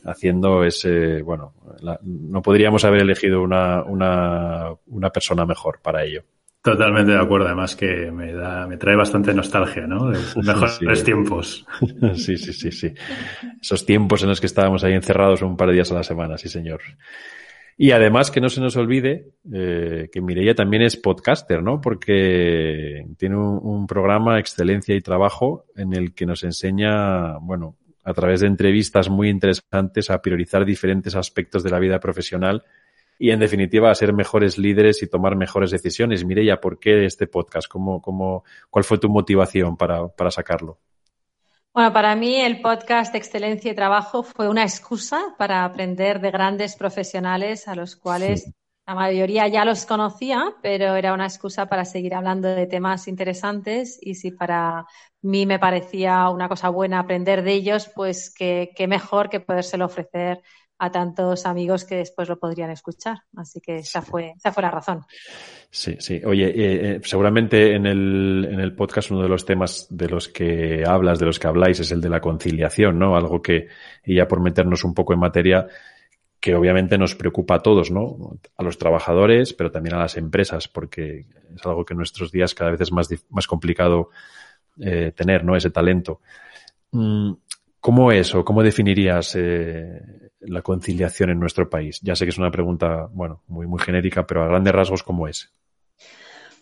haciendo 0.05 0.63
es, 0.63 0.85
eh, 0.85 1.23
bueno, 1.23 1.55
no 2.03 2.43
podríamos 2.43 2.85
haber 2.85 3.01
elegido 3.01 3.41
una, 3.41 3.83
una, 3.83 4.75
una 4.89 5.09
persona 5.09 5.47
mejor 5.47 5.81
para 5.83 6.05
ello. 6.05 6.23
Totalmente 6.63 7.13
de 7.13 7.21
acuerdo, 7.21 7.47
además 7.47 7.77
que 7.77 8.11
me 8.11 8.33
da, 8.33 8.67
me 8.67 8.77
trae 8.77 8.97
bastante 8.97 9.33
nostalgia, 9.33 9.87
¿no? 9.87 10.11
De 10.11 10.19
mejores 10.43 11.05
tiempos. 11.05 11.67
Sí, 12.15 12.37
sí, 12.37 12.53
sí, 12.53 12.73
sí. 12.73 12.93
Esos 13.61 13.87
tiempos 13.87 14.23
en 14.23 14.29
los 14.29 14.41
que 14.41 14.47
estábamos 14.47 14.83
ahí 14.85 14.93
encerrados 14.93 15.43
un 15.43 15.57
par 15.57 15.69
de 15.69 15.75
días 15.75 15.91
a 15.93 15.95
la 15.95 16.03
semana, 16.03 16.37
sí, 16.37 16.49
señor. 16.49 16.81
Y 17.77 17.93
además 17.93 18.33
que 18.33 18.41
no 18.41 18.49
se 18.49 18.61
nos 18.61 18.77
olvide 18.77 19.35
eh, 19.53 20.09
que 20.13 20.21
Mireia 20.21 20.55
también 20.55 20.83
es 20.83 20.97
podcaster, 20.97 21.63
¿no? 21.63 21.81
Porque 21.81 23.05
tiene 23.17 23.37
un, 23.37 23.61
un, 23.63 23.87
programa 23.87 24.41
Excelencia 24.41 24.97
y 24.97 25.01
Trabajo 25.01 25.65
en 25.77 25.95
el 25.95 26.13
que 26.13 26.27
nos 26.27 26.43
enseña, 26.43 27.39
bueno, 27.39 27.77
a 28.03 28.13
través 28.15 28.41
de 28.41 28.49
entrevistas 28.49 29.09
muy 29.09 29.29
interesantes 29.29 30.11
a 30.11 30.21
priorizar 30.21 30.65
diferentes 30.65 31.15
aspectos 31.15 31.63
de 31.63 31.71
la 31.71 31.79
vida 31.79 32.01
profesional 32.01 32.65
y 33.19 33.31
en 33.31 33.41
definitiva 33.41 33.91
a 33.91 33.95
ser 33.95 34.13
mejores 34.13 34.59
líderes 34.59 35.03
y 35.03 35.09
tomar 35.09 35.35
mejores 35.35 35.71
decisiones. 35.71 36.25
Mireia, 36.25 36.61
¿por 36.61 36.79
qué 36.79 37.05
este 37.05 37.27
podcast? 37.27 37.69
¿Cómo, 37.69 38.01
cómo, 38.01 38.45
¿Cuál 38.71 38.85
fue 38.85 38.99
tu 38.99 39.09
motivación 39.09 39.77
para, 39.77 40.09
para 40.09 40.31
sacarlo? 40.31 40.79
Bueno, 41.75 41.93
para 41.93 42.15
mí 42.17 42.41
el 42.41 42.61
podcast 42.61 43.13
de 43.13 43.19
Excelencia 43.19 43.73
y 43.73 43.75
Trabajo 43.75 44.23
fue 44.23 44.49
una 44.49 44.63
excusa 44.63 45.35
para 45.37 45.65
aprender 45.65 46.21
de 46.21 46.31
grandes 46.31 46.77
profesionales 46.77 47.69
a 47.69 47.75
los 47.75 47.95
cuales 47.97 48.45
sí. 48.45 48.55
la 48.87 48.95
mayoría 48.95 49.47
ya 49.49 49.65
los 49.65 49.85
conocía, 49.85 50.55
pero 50.63 50.95
era 50.97 51.13
una 51.13 51.27
excusa 51.27 51.67
para 51.67 51.85
seguir 51.85 52.15
hablando 52.15 52.49
de 52.49 52.67
temas 52.67 53.07
interesantes 53.07 53.99
y 54.01 54.15
si 54.15 54.31
para 54.31 54.87
mí 55.23 55.45
me 55.45 55.59
parecía 55.59 56.29
una 56.31 56.49
cosa 56.49 56.69
buena 56.69 57.01
aprender 57.01 57.43
de 57.43 57.53
ellos, 57.53 57.91
pues 57.95 58.33
qué 58.35 58.87
mejor 58.89 59.29
que 59.29 59.41
podérselo 59.41 59.85
ofrecer 59.85 60.41
a 60.79 60.91
tantos 60.91 61.45
amigos 61.45 61.85
que 61.85 61.97
después 61.97 62.29
lo 62.29 62.39
podrían 62.39 62.71
escuchar. 62.71 63.19
Así 63.37 63.61
que 63.61 63.79
esa 63.79 64.01
fue, 64.03 64.35
esa 64.37 64.53
fue 64.53 64.63
la 64.63 64.71
razón. 64.71 65.05
Sí, 65.71 65.97
sí. 65.99 66.21
Oye, 66.25 66.47
eh, 66.47 66.97
eh, 66.97 67.01
seguramente 67.03 67.75
en 67.75 67.87
el, 67.87 68.49
en 68.51 68.61
el 68.61 68.75
podcast 68.75 69.11
uno 69.11 69.23
de 69.23 69.29
los 69.29 69.45
temas 69.45 69.87
de 69.91 70.09
los 70.09 70.29
que 70.29 70.85
hablas, 70.87 71.19
de 71.19 71.27
los 71.27 71.39
que 71.39 71.49
habláis, 71.49 71.81
es 71.81 71.91
el 71.91 72.01
de 72.01 72.09
la 72.09 72.21
conciliación, 72.21 72.99
¿no? 72.99 73.17
Algo 73.17 73.43
que, 73.43 73.69
y 74.05 74.17
ya 74.17 74.29
por 74.29 74.41
meternos 74.41 74.85
un 74.85 74.95
poco 74.95 75.13
en 75.13 75.21
materia, 75.21 75.67
que 76.41 76.55
obviamente 76.55 76.97
nos 76.97 77.17
preocupa 77.17 77.57
a 77.57 77.61
todos, 77.61 77.91
¿no? 77.91 78.39
A 78.57 78.63
los 78.63 78.79
trabajadores, 78.79 79.53
pero 79.55 79.73
también 79.73 79.97
a 79.97 80.01
las 80.01 80.17
empresas, 80.17 80.69
porque 80.69 81.27
es 81.55 81.67
algo 81.67 81.85
que 81.85 81.95
en 81.95 81.99
nuestros 81.99 82.31
días 82.31 82.55
cada 82.55 82.71
vez 82.71 82.81
es 82.81 82.93
más, 82.93 83.09
más 83.31 83.49
complicado 83.49 84.11
eh, 84.81 85.13
tener, 85.15 85.45
¿no? 85.45 85.57
Ese 85.57 85.71
talento. 85.71 86.21
Mm, 86.93 87.33
¿Cómo 87.89 88.13
es 88.13 88.35
o 88.35 88.45
cómo 88.45 88.63
definirías 88.63 89.35
eh, 89.35 89.99
la 90.41 90.61
conciliación 90.61 91.31
en 91.31 91.41
nuestro 91.41 91.71
país? 91.71 91.99
Ya 92.03 92.15
sé 92.15 92.27
que 92.27 92.33
es 92.33 92.37
una 92.37 92.51
pregunta, 92.51 93.09
bueno, 93.11 93.45
muy, 93.47 93.67
muy 93.67 93.81
genérica, 93.81 94.27
pero 94.27 94.43
a 94.43 94.47
grandes 94.47 94.75
rasgos, 94.75 95.03
¿cómo 95.03 95.27
es? 95.27 95.55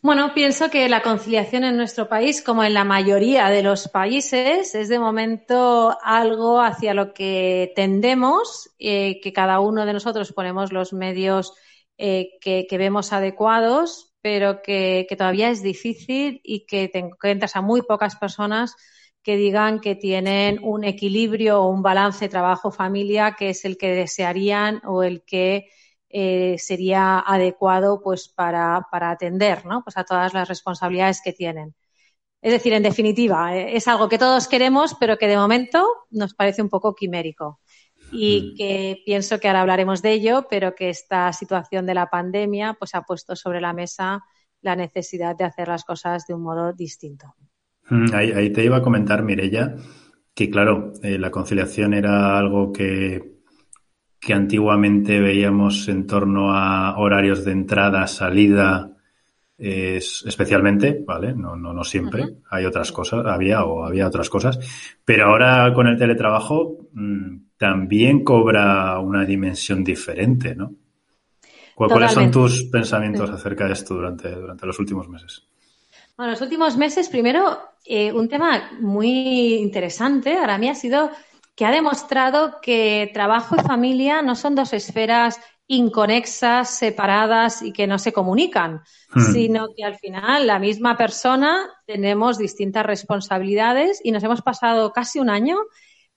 Bueno, 0.03 0.33
pienso 0.35 0.71
que 0.71 0.89
la 0.89 1.03
conciliación 1.03 1.65
en 1.65 1.77
nuestro 1.77 2.09
país, 2.09 2.43
como 2.43 2.63
en 2.63 2.75
la 2.75 2.85
mayoría 2.85 3.49
de 3.49 3.65
los 3.65 3.89
países, 3.89 4.73
es 4.77 4.89
de 4.89 5.01
momento 5.01 5.99
algo 6.01 6.61
hacia 6.61 6.95
lo 6.95 7.13
que 7.13 7.73
tendemos, 7.75 8.71
eh, 8.79 9.19
que 9.21 9.33
cada 9.33 9.59
uno 9.59 9.85
de 9.85 9.95
nosotros 9.95 10.33
ponemos 10.33 10.73
los 10.73 10.93
medios 10.93 11.55
eh, 11.99 12.39
que, 12.41 12.69
vemos 12.79 13.13
adecuados, 13.13 14.15
pero 14.21 14.63
que, 14.63 15.09
todavía 15.19 15.51
es 15.51 15.61
difícil 15.61 16.41
y 16.45 16.67
que 16.67 16.87
te 16.87 17.01
encuentras 17.01 17.57
a 17.57 17.63
muy 17.63 17.83
pocas 17.83 18.15
personas 18.15 18.77
que 19.27 19.37
digan 19.37 19.81
que 19.81 19.97
tienen 19.97 20.61
un 20.63 20.85
equilibrio 20.85 21.61
o 21.61 21.69
un 21.69 21.83
balance 21.83 22.29
trabajo-familia 22.29 23.35
que 23.37 23.51
es 23.51 23.65
el 23.65 23.77
que 23.77 23.89
desearían 23.89 24.81
o 24.85 25.03
el 25.03 25.25
que 25.25 25.69
eh, 26.09 26.55
sería 26.59 27.19
adecuado 27.19 28.01
pues 28.01 28.29
para, 28.29 28.87
para 28.89 29.11
atender 29.11 29.67
¿no? 29.67 29.83
pues 29.83 29.97
a 29.97 30.05
todas 30.05 30.33
las 30.33 30.49
responsabilidades 30.49 31.21
que 31.25 31.33
tienen. 31.33 31.75
Es 32.41 32.53
decir, 32.53 32.73
en 32.73 32.85
definitiva, 32.85 33.57
eh, 33.57 33.77
es 33.77 33.89
algo 33.89 34.09
que 34.09 34.17
todos 34.17 34.47
queremos, 34.47 34.95
pero 34.95 35.19
que 35.19 35.27
de 35.27 35.37
momento 35.37 35.85
nos 36.11 36.33
parece 36.33 36.63
un 36.63 36.69
poco 36.69 36.95
quimérico. 36.95 37.59
Y 38.13 38.53
mm. 38.53 38.57
que 38.57 39.03
pienso 39.05 39.41
que 39.41 39.49
ahora 39.49 39.63
hablaremos 39.63 40.03
de 40.03 40.13
ello, 40.13 40.47
pero 40.49 40.77
que 40.77 40.89
esta 40.89 41.33
situación 41.33 41.85
de 41.85 41.95
la 41.95 42.11
pandemia 42.11 42.77
pues 42.79 42.95
ha 42.95 43.03
puesto 43.03 43.35
sobre 43.35 43.61
la 43.61 43.73
mesa 43.73 44.23
la 44.61 44.77
necesidad 44.77 45.35
de 45.35 45.43
hacer 45.43 45.67
las 45.67 45.85
cosas 45.85 46.29
de 46.29 46.35
un 46.35 46.43
modo 46.43 46.73
distinto. 46.73 47.35
Mm, 47.89 48.07
ahí, 48.15 48.33
ahí, 48.33 48.51
te 48.51 48.65
iba 48.65 48.79
a 48.79 48.83
comentar, 48.83 49.23
Mirella, 49.23 49.75
que 50.35 50.51
claro, 50.51 50.93
eh, 51.03 51.19
la 51.19 51.31
conciliación 51.31 51.95
era 51.95 52.37
algo 52.37 52.73
que, 52.73 53.37
que 54.21 54.35
antiguamente 54.35 55.21
veíamos 55.21 55.89
en 55.89 56.07
torno 56.07 56.53
a 56.53 56.99
horarios 56.99 57.45
de 57.45 57.53
entrada, 57.53 58.07
salida, 58.07 58.91
eh, 59.59 59.97
especialmente, 59.97 61.03
¿vale? 61.07 61.35
No, 61.35 61.57
no, 61.57 61.73
no 61.73 61.85
siempre. 61.85 62.37
Hay 62.51 62.67
otras 62.67 62.93
cosas, 62.93 63.25
había 63.25 63.65
o 63.65 63.85
había 63.85 64.07
otras 64.07 64.29
cosas. 64.29 64.59
Pero 65.05 65.27
ahora 65.27 65.73
con 65.73 65.87
el 65.87 65.97
teletrabajo 65.97 66.89
mmm, 66.93 67.37
también 67.57 68.23
cobra 68.23 68.99
una 68.99 69.25
dimensión 69.25 69.83
diferente, 69.83 70.55
¿no? 70.55 70.75
¿Cuáles 71.75 72.13
son 72.13 72.31
tus 72.31 72.65
pensamientos 72.65 73.31
acerca 73.31 73.67
de 73.67 73.75
esto 73.75 73.95
durante, 73.95 74.31
durante 74.35 74.67
los 74.67 74.79
últimos 74.79 75.09
meses? 75.09 75.47
Bueno, 76.17 76.33
los 76.33 76.41
últimos 76.41 76.77
meses, 76.79 77.11
primero, 77.11 77.61
eh, 77.85 78.11
un 78.11 78.29
tema 78.29 78.71
muy 78.81 79.57
interesante 79.57 80.35
para 80.35 80.57
mí 80.57 80.69
ha 80.69 80.75
sido 80.75 81.11
que 81.55 81.67
ha 81.67 81.71
demostrado 81.71 82.59
que 82.63 83.11
trabajo 83.13 83.57
y 83.57 83.61
familia 83.61 84.23
no 84.23 84.35
son 84.35 84.55
dos 84.55 84.73
esferas 84.73 85.39
inconexas, 85.67 86.71
separadas 86.71 87.61
y 87.61 87.73
que 87.73 87.87
no 87.87 87.99
se 87.99 88.13
comunican, 88.13 88.83
hmm. 89.15 89.33
sino 89.33 89.69
que 89.77 89.85
al 89.85 89.97
final 89.97 90.47
la 90.47 90.59
misma 90.59 90.97
persona 90.97 91.69
tenemos 91.87 92.39
distintas 92.39 92.87
responsabilidades 92.87 94.01
y 94.03 94.13
nos 94.13 94.23
hemos 94.23 94.43
pasado 94.43 94.93
casi 94.93 95.19
un 95.19 95.29
año 95.29 95.59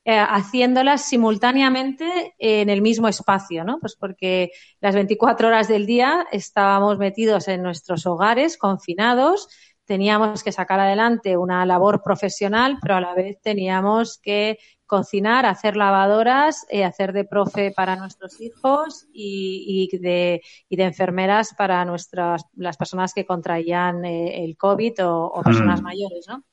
eh, 0.05 0.17
haciéndolas 0.17 1.01
simultáneamente 1.01 2.33
en 2.39 2.69
el 2.69 2.81
mismo 2.81 3.07
espacio, 3.07 3.63
¿no? 3.63 3.79
Pues 3.79 3.95
porque 3.95 4.51
las 4.79 4.95
24 4.95 5.49
horas 5.49 5.67
del 5.67 5.85
día 5.85 6.25
estábamos 6.31 6.97
metidos 6.97 7.47
en 7.47 7.61
nuestros 7.63 8.05
hogares, 8.05 8.57
confinados, 8.57 9.49
teníamos 9.89 10.43
que 10.43 10.51
sacar 10.51 10.79
adelante 10.79 11.36
una 11.36 11.65
labor 11.65 12.03
profesional, 12.03 12.77
pero 12.79 12.98
a 12.98 13.01
la 13.01 13.15
vez 13.15 13.41
teníamos 13.41 14.19
que 14.19 14.60
cocinar, 14.86 15.48
hacer 15.48 15.75
lavadoras, 15.75 16.63
eh, 16.69 16.84
hacer 16.84 17.12
de 17.12 17.25
profe 17.25 17.72
para 17.75 17.96
nuestros 17.96 18.39
hijos 18.39 19.08
y, 19.12 19.89
y, 19.91 19.98
de, 19.98 20.43
y 20.69 20.75
de, 20.75 20.84
enfermeras 20.84 21.55
para 21.58 21.84
nuestras 21.86 22.43
las 22.55 22.77
personas 22.77 23.15
que 23.15 23.25
contraían 23.25 24.05
eh, 24.05 24.43
el 24.43 24.58
COVID 24.58 25.08
o, 25.08 25.25
o 25.25 25.41
personas 25.41 25.81
mm. 25.81 25.84
mayores, 25.84 26.27
¿no? 26.27 26.43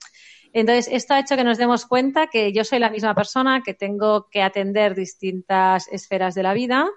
Entonces, 0.55 0.89
esto 0.91 1.13
ha 1.13 1.21
hecho 1.21 1.37
que 1.37 1.45
nos 1.45 1.59
demos 1.59 1.85
cuenta 1.85 2.29
que 2.29 2.55
yo 2.55 2.65
soy 2.65 2.79
la 2.79 2.89
misma 2.89 3.15
persona, 3.15 3.61
que 3.63 3.75
tengo 3.75 4.31
que 4.31 4.41
atender 4.41 4.95
distintas 4.95 5.89
esferas 5.89 6.35
de 6.35 6.43
la 6.43 6.55
vida 6.55 6.89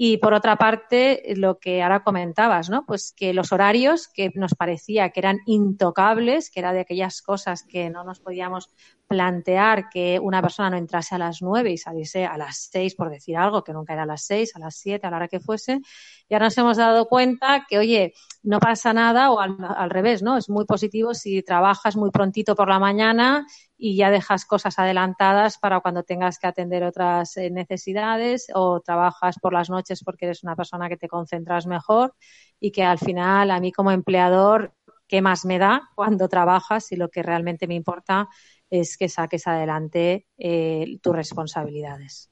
y 0.00 0.18
por 0.18 0.32
otra 0.32 0.54
parte, 0.54 1.24
lo 1.34 1.58
que 1.58 1.82
ahora 1.82 2.04
comentabas, 2.04 2.70
¿no? 2.70 2.86
Pues 2.86 3.12
que 3.16 3.34
los 3.34 3.50
horarios 3.50 4.06
que 4.06 4.30
nos 4.36 4.54
parecía 4.54 5.10
que 5.10 5.18
eran 5.18 5.40
intocables, 5.44 6.50
que 6.50 6.60
era 6.60 6.72
de 6.72 6.78
aquellas 6.78 7.20
cosas 7.20 7.64
que 7.64 7.90
no 7.90 8.04
nos 8.04 8.20
podíamos 8.20 8.70
plantear 9.08 9.88
que 9.88 10.20
una 10.20 10.42
persona 10.42 10.70
no 10.70 10.76
entrase 10.76 11.14
a 11.14 11.18
las 11.18 11.42
nueve 11.42 11.72
y 11.72 11.78
saliese 11.78 12.26
a 12.26 12.36
las 12.36 12.68
seis, 12.70 12.94
por 12.94 13.10
decir 13.10 13.36
algo, 13.36 13.64
que 13.64 13.72
nunca 13.72 13.94
era 13.94 14.02
a 14.02 14.06
las 14.06 14.22
seis, 14.24 14.54
a 14.54 14.58
las 14.58 14.76
siete, 14.76 15.06
a 15.06 15.10
la 15.10 15.16
hora 15.16 15.28
que 15.28 15.40
fuese. 15.40 15.80
Y 16.28 16.34
ahora 16.34 16.46
nos 16.46 16.58
hemos 16.58 16.76
dado 16.76 17.08
cuenta 17.08 17.66
que, 17.68 17.78
oye, 17.78 18.12
no 18.42 18.60
pasa 18.60 18.92
nada 18.92 19.30
o 19.32 19.40
al, 19.40 19.56
al 19.60 19.90
revés, 19.90 20.22
¿no? 20.22 20.36
Es 20.36 20.50
muy 20.50 20.66
positivo 20.66 21.14
si 21.14 21.42
trabajas 21.42 21.96
muy 21.96 22.10
prontito 22.10 22.54
por 22.54 22.68
la 22.68 22.78
mañana 22.78 23.46
y 23.78 23.96
ya 23.96 24.10
dejas 24.10 24.44
cosas 24.44 24.78
adelantadas 24.78 25.56
para 25.56 25.80
cuando 25.80 26.02
tengas 26.02 26.38
que 26.38 26.48
atender 26.48 26.82
otras 26.82 27.36
eh, 27.36 27.48
necesidades 27.50 28.48
o 28.54 28.80
trabajas 28.80 29.36
por 29.40 29.52
las 29.52 29.70
noches 29.70 30.02
porque 30.04 30.26
eres 30.26 30.42
una 30.42 30.56
persona 30.56 30.88
que 30.88 30.96
te 30.96 31.08
concentras 31.08 31.66
mejor 31.66 32.14
y 32.60 32.72
que 32.72 32.82
al 32.82 32.98
final 32.98 33.50
a 33.52 33.60
mí 33.60 33.70
como 33.72 33.92
empleador, 33.92 34.74
¿qué 35.06 35.22
más 35.22 35.44
me 35.44 35.58
da 35.58 35.88
cuando 35.94 36.28
trabajas 36.28 36.90
y 36.92 36.96
lo 36.96 37.08
que 37.08 37.22
realmente 37.22 37.68
me 37.68 37.74
importa 37.76 38.28
es 38.70 38.96
que 38.96 39.08
saques 39.08 39.46
adelante 39.46 40.26
eh, 40.36 40.98
tus 41.02 41.14
responsabilidades? 41.14 42.30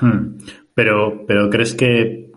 Hmm. 0.00 0.38
Pero, 0.74 1.24
pero 1.26 1.50
crees 1.50 1.74
que, 1.74 2.30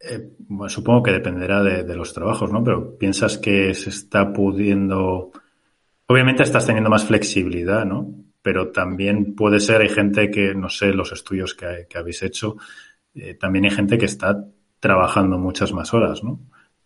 eh, 0.00 0.30
bueno, 0.48 0.68
supongo 0.68 1.02
que 1.02 1.12
dependerá 1.12 1.62
de, 1.62 1.84
de 1.84 1.96
los 1.96 2.12
trabajos, 2.12 2.52
¿no? 2.52 2.64
Pero 2.64 2.96
piensas 2.96 3.38
que 3.38 3.74
se 3.74 3.90
está 3.90 4.32
pudiendo 4.32 5.32
Obviamente 6.10 6.42
estás 6.42 6.66
teniendo 6.66 6.90
más 6.90 7.04
flexibilidad, 7.04 7.84
¿no? 7.84 8.12
Pero 8.42 8.72
también 8.72 9.36
puede 9.36 9.60
ser, 9.60 9.80
hay 9.80 9.88
gente 9.88 10.28
que, 10.28 10.56
no 10.56 10.68
sé, 10.68 10.92
los 10.92 11.12
estudios 11.12 11.54
que, 11.54 11.86
habéis 11.96 12.24
hecho, 12.24 12.56
eh, 13.14 13.34
también 13.34 13.66
hay 13.66 13.70
gente 13.70 13.96
que 13.96 14.06
está 14.06 14.44
trabajando 14.80 15.38
muchas 15.38 15.72
más 15.72 15.94
horas, 15.94 16.24
¿no? 16.24 16.40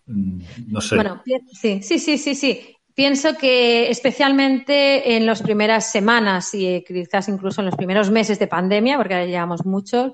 Mm, 0.05 0.41
no 0.67 0.83
sé. 0.83 0.97
Bueno, 0.97 1.23
sí, 1.55 1.81
sí, 1.83 1.99
sí, 1.99 2.19
sí, 2.19 2.35
sí. 2.35 2.74
Pienso 2.95 3.35
que 3.37 3.91
especialmente 3.91 5.17
en 5.17 5.27
las 5.27 5.43
primeras 5.43 5.91
semanas 5.91 6.55
y 6.55 6.85
quizás 6.87 7.29
incluso 7.29 7.61
en 7.61 7.67
los 7.67 7.75
primeros 7.75 8.11
meses 8.11 8.39
de 8.39 8.47
pandemia, 8.47 8.97
porque 8.97 9.15
ahora 9.15 9.27
llevamos 9.27 9.67
muchos, 9.67 10.13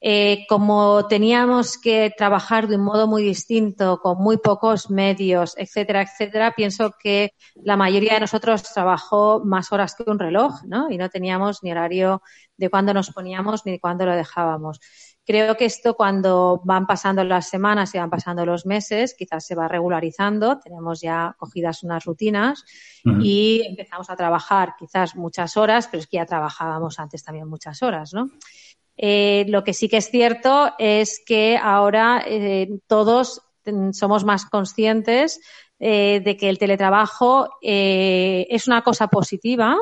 eh, 0.00 0.44
como 0.46 1.08
teníamos 1.08 1.78
que 1.78 2.12
trabajar 2.16 2.68
de 2.68 2.76
un 2.76 2.84
modo 2.84 3.06
muy 3.06 3.22
distinto, 3.22 3.98
con 4.00 4.18
muy 4.18 4.36
pocos 4.36 4.90
medios, 4.90 5.54
etcétera, 5.56 6.02
etcétera, 6.02 6.52
pienso 6.54 6.92
que 7.02 7.32
la 7.56 7.78
mayoría 7.78 8.14
de 8.14 8.20
nosotros 8.20 8.62
trabajó 8.62 9.42
más 9.44 9.72
horas 9.72 9.94
que 9.94 10.08
un 10.08 10.18
reloj, 10.18 10.52
¿no? 10.66 10.90
Y 10.90 10.98
no 10.98 11.08
teníamos 11.08 11.62
ni 11.62 11.72
horario 11.72 12.22
de 12.58 12.68
cuándo 12.68 12.92
nos 12.92 13.10
poníamos 13.10 13.64
ni 13.64 13.72
de 13.72 13.80
cuándo 13.80 14.04
lo 14.04 14.14
dejábamos. 14.14 14.80
Creo 15.28 15.58
que 15.58 15.66
esto 15.66 15.92
cuando 15.92 16.62
van 16.64 16.86
pasando 16.86 17.22
las 17.22 17.50
semanas 17.50 17.94
y 17.94 17.98
van 17.98 18.08
pasando 18.08 18.46
los 18.46 18.64
meses, 18.64 19.12
quizás 19.14 19.44
se 19.44 19.54
va 19.54 19.68
regularizando, 19.68 20.58
tenemos 20.58 21.02
ya 21.02 21.36
cogidas 21.36 21.82
unas 21.82 22.02
rutinas 22.06 22.64
y 23.20 23.62
empezamos 23.68 24.08
a 24.08 24.16
trabajar 24.16 24.72
quizás 24.78 25.16
muchas 25.16 25.58
horas, 25.58 25.86
pero 25.88 26.00
es 26.00 26.06
que 26.06 26.16
ya 26.16 26.24
trabajábamos 26.24 26.98
antes 26.98 27.22
también 27.22 27.46
muchas 27.46 27.82
horas, 27.82 28.14
¿no? 28.14 28.30
Eh, 28.96 29.44
lo 29.48 29.64
que 29.64 29.74
sí 29.74 29.90
que 29.90 29.98
es 29.98 30.10
cierto 30.10 30.72
es 30.78 31.20
que 31.26 31.58
ahora 31.62 32.24
eh, 32.26 32.80
todos 32.86 33.42
somos 33.92 34.24
más 34.24 34.46
conscientes 34.46 35.42
eh, 35.78 36.22
de 36.24 36.38
que 36.38 36.48
el 36.48 36.56
teletrabajo 36.56 37.50
es 37.60 38.66
una 38.66 38.82
cosa 38.82 39.08
positiva, 39.08 39.76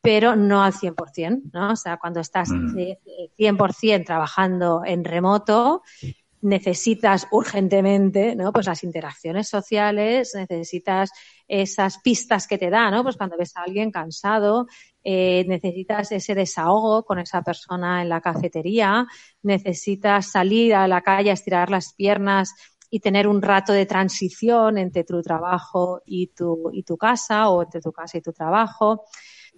pero 0.00 0.36
no 0.36 0.62
al 0.62 0.72
100%, 0.72 1.50
¿no? 1.52 1.72
O 1.72 1.76
sea, 1.76 1.96
cuando 1.96 2.20
estás 2.20 2.50
100% 2.50 4.00
mm. 4.00 4.04
trabajando 4.04 4.82
en 4.84 5.04
remoto, 5.04 5.82
necesitas 6.40 7.26
urgentemente, 7.30 8.36
¿no? 8.36 8.52
Pues 8.52 8.66
las 8.66 8.84
interacciones 8.84 9.48
sociales, 9.48 10.32
necesitas 10.34 11.10
esas 11.48 11.98
pistas 11.98 12.46
que 12.46 12.58
te 12.58 12.70
da, 12.70 12.90
¿no? 12.90 13.02
Pues 13.02 13.16
cuando 13.16 13.36
ves 13.36 13.56
a 13.56 13.62
alguien 13.62 13.90
cansado, 13.90 14.66
eh, 15.02 15.44
necesitas 15.48 16.12
ese 16.12 16.34
desahogo 16.34 17.04
con 17.04 17.18
esa 17.18 17.42
persona 17.42 18.02
en 18.02 18.08
la 18.08 18.20
cafetería, 18.20 19.06
necesitas 19.42 20.30
salir 20.30 20.74
a 20.74 20.86
la 20.86 21.00
calle 21.00 21.30
a 21.30 21.34
estirar 21.34 21.70
las 21.70 21.94
piernas 21.94 22.54
y 22.90 23.00
tener 23.00 23.26
un 23.26 23.42
rato 23.42 23.72
de 23.72 23.86
transición 23.86 24.78
entre 24.78 25.04
tu 25.04 25.20
trabajo 25.22 26.02
y 26.06 26.28
tu, 26.28 26.70
y 26.72 26.84
tu 26.84 26.96
casa 26.96 27.48
o 27.48 27.62
entre 27.62 27.80
tu 27.80 27.92
casa 27.92 28.18
y 28.18 28.22
tu 28.22 28.32
trabajo. 28.32 29.04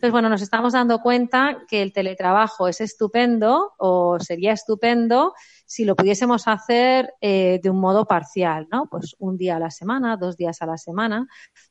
Entonces, 0.01 0.13
bueno, 0.13 0.31
nos 0.31 0.41
estamos 0.41 0.73
dando 0.73 1.03
cuenta 1.03 1.59
que 1.69 1.83
el 1.83 1.93
teletrabajo 1.93 2.69
es 2.69 2.81
estupendo 2.81 3.75
o 3.77 4.19
sería 4.19 4.55
estupendo 4.55 5.35
si 5.67 5.85
lo 5.85 5.95
pudiésemos 5.95 6.49
hacer 6.49 7.13
eh, 7.21 7.61
de 7.63 7.69
un 7.69 7.81
modo 7.81 8.07
parcial, 8.07 8.67
¿no? 8.73 8.89
Pues 8.91 9.15
un 9.19 9.37
día 9.37 9.57
a 9.57 9.59
la 9.59 9.71
semana, 9.71 10.17
dos 10.17 10.39
días 10.39 10.63
a 10.63 10.67
la 10.67 10.79
semana, 10.79 11.27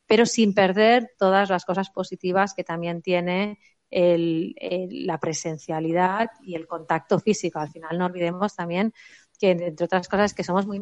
pero 0.06 0.28
sin 0.28 0.54
perder 0.54 1.10
todas 1.18 1.50
las 1.50 1.66
cosas 1.66 1.90
positivas 1.90 2.54
que 2.54 2.64
también 2.64 3.02
tiene 3.02 3.58
la 3.90 5.20
presencialidad 5.20 6.30
y 6.44 6.54
el 6.54 6.68
contacto 6.68 7.18
físico. 7.18 7.58
Al 7.58 7.72
final 7.72 7.98
no 7.98 8.06
olvidemos 8.06 8.56
también 8.56 8.94
que 9.40 9.52
entre 9.52 9.86
otras 9.86 10.08
cosas 10.10 10.34
que 10.34 10.44
somos 10.44 10.68
muy, 10.68 10.82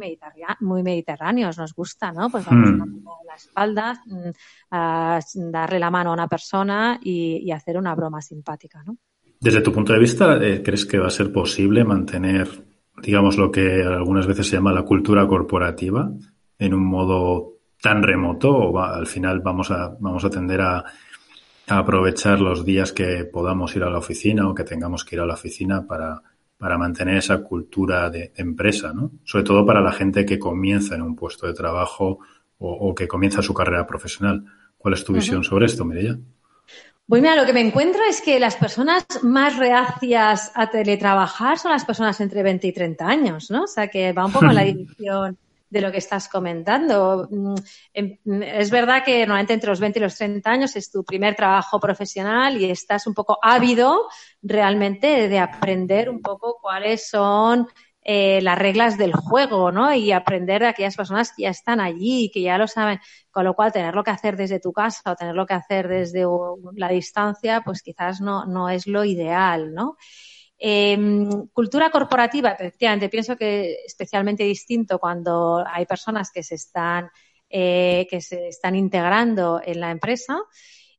muy 0.61 0.83
mediterráneos, 0.83 1.57
nos 1.57 1.73
gusta, 1.73 2.11
¿no? 2.11 2.29
Pues 2.29 2.45
vamos 2.45 2.71
hmm. 2.71 3.07
a 3.07 3.23
la 3.25 3.35
espalda, 3.35 4.01
mm, 4.05 4.29
a 4.71 5.19
darle 5.35 5.79
la 5.79 5.91
mano 5.91 6.09
a 6.09 6.13
una 6.13 6.27
persona 6.27 6.99
y, 7.01 7.51
hacer 7.51 7.77
una 7.77 7.95
broma 7.95 8.21
simpática, 8.21 8.83
¿no? 8.85 8.97
Desde 9.39 9.61
tu 9.61 9.71
punto 9.71 9.93
de 9.93 9.99
vista, 9.99 10.37
eh, 10.43 10.61
¿crees 10.63 10.85
que 10.85 10.97
va 10.97 11.07
a 11.07 11.11
ser 11.11 11.31
posible 11.31 11.83
mantener, 11.83 12.49
digamos, 13.01 13.37
lo 13.37 13.51
que 13.51 13.83
algunas 13.83 14.25
veces 14.25 14.47
se 14.47 14.55
llama 14.55 14.73
la 14.73 14.83
cultura 14.83 15.27
corporativa 15.27 16.11
en 16.57 16.73
un 16.73 16.83
modo 16.83 17.53
tan 17.79 18.01
remoto 18.01 18.51
o 18.51 18.79
al 18.79 19.05
final 19.05 19.41
vamos 19.41 19.69
a, 19.69 19.95
vamos 19.99 20.25
a 20.25 20.29
tender 20.29 20.61
a, 20.61 20.83
a 21.67 21.77
aprovechar 21.77 22.41
los 22.41 22.65
días 22.65 22.91
que 22.91 23.25
podamos 23.25 23.75
ir 23.75 23.83
a 23.83 23.89
la 23.89 23.99
oficina 23.99 24.47
o 24.47 24.55
que 24.55 24.63
tengamos 24.63 25.05
que 25.05 25.15
ir 25.15 25.21
a 25.21 25.25
la 25.25 25.35
oficina 25.35 25.85
para 25.85 26.21
para 26.57 26.77
mantener 26.77 27.17
esa 27.17 27.37
cultura 27.43 28.09
de 28.09 28.31
empresa, 28.35 28.91
¿no? 28.93 29.11
Sobre 29.23 29.43
todo 29.43 29.65
para 29.65 29.81
la 29.81 29.91
gente 29.91 30.25
que 30.25 30.39
comienza 30.39 30.95
en 30.95 31.03
un 31.03 31.15
puesto 31.15 31.47
de 31.47 31.53
trabajo 31.53 32.19
o, 32.59 32.95
que 32.95 33.07
comienza 33.07 33.43
su 33.43 33.53
carrera 33.53 33.85
profesional. 33.85 34.43
¿Cuál 34.77 34.95
es 34.95 35.03
tu 35.03 35.13
visión 35.13 35.43
sobre 35.43 35.67
esto, 35.67 35.85
Mireia? 35.85 36.17
Pues 37.07 37.21
mira, 37.21 37.35
lo 37.35 37.45
que 37.45 37.53
me 37.53 37.61
encuentro 37.61 38.01
es 38.09 38.21
que 38.21 38.39
las 38.39 38.55
personas 38.55 39.05
más 39.21 39.57
reacias 39.57 40.51
a 40.55 40.69
teletrabajar 40.69 41.57
son 41.59 41.71
las 41.71 41.85
personas 41.85 42.19
entre 42.19 42.43
20 42.43 42.67
y 42.67 42.73
30 42.73 43.07
años, 43.07 43.51
¿no? 43.51 43.63
O 43.63 43.67
sea, 43.67 43.87
que 43.87 44.11
va 44.11 44.25
un 44.25 44.31
poco 44.31 44.45
en 44.45 44.55
la 44.55 44.63
dirección 44.65 45.37
de 45.69 45.81
lo 45.81 45.91
que 45.91 45.97
estás 45.97 46.29
comentando. 46.29 47.27
Mm, 47.29 47.55
em, 47.93 48.17
es 48.41 48.71
verdad 48.71 49.03
que 49.03 49.19
normalmente 49.19 49.53
entre 49.53 49.69
los 49.69 49.79
20 49.79 49.99
y 49.99 50.01
los 50.01 50.15
30 50.15 50.49
años 50.49 50.75
es 50.75 50.91
tu 50.91 51.03
primer 51.03 51.35
trabajo 51.35 51.79
profesional 51.79 52.59
y 52.61 52.71
estás 52.71 53.07
un 53.07 53.13
poco 53.13 53.37
ávido 53.41 54.07
realmente 54.41 55.27
de 55.27 55.39
aprender 55.39 56.09
un 56.09 56.21
poco 56.21 56.57
cuáles 56.61 57.09
son 57.09 57.67
eh, 58.09 58.39
las 58.41 58.57
reglas 58.57 58.97
del 58.97 59.11
juego, 59.13 59.69
¿no? 59.73 59.93
Y 59.93 60.13
aprender 60.13 60.61
de 60.61 60.69
aquellas 60.69 60.95
personas 60.95 61.33
que 61.35 61.43
ya 61.43 61.49
están 61.49 61.81
allí, 61.81 62.31
que 62.33 62.41
ya 62.41 62.57
lo 62.57 62.65
saben. 62.67 62.99
Con 63.31 63.43
lo 63.43 63.53
cual, 63.53 63.73
tenerlo 63.73 64.01
que 64.01 64.11
hacer 64.11 64.37
desde 64.37 64.61
tu 64.61 64.71
casa 64.71 65.11
o 65.11 65.15
tenerlo 65.17 65.45
que 65.45 65.53
hacer 65.55 65.89
desde 65.89 66.23
la 66.75 66.87
distancia, 66.87 67.61
pues 67.65 67.81
quizás 67.81 68.21
no, 68.21 68.45
no 68.45 68.69
es 68.69 68.87
lo 68.87 69.03
ideal, 69.03 69.73
¿no? 69.73 69.97
Em, 70.59 71.47
cultura 71.53 71.91
corporativa, 71.91 72.51
efectivamente, 72.51 73.09
pienso 73.09 73.35
que 73.35 73.77
especialmente 73.85 74.43
distinto 74.43 74.97
cuando 74.97 75.63
hay 75.67 75.85
personas 75.85 76.31
que 76.31 76.41
se 76.41 76.55
están, 76.55 77.09
eh, 77.49 78.07
que 78.09 78.21
se 78.21 78.47
están 78.47 78.75
integrando 78.75 79.61
en 79.63 79.79
la 79.79 79.91
empresa 79.91 80.39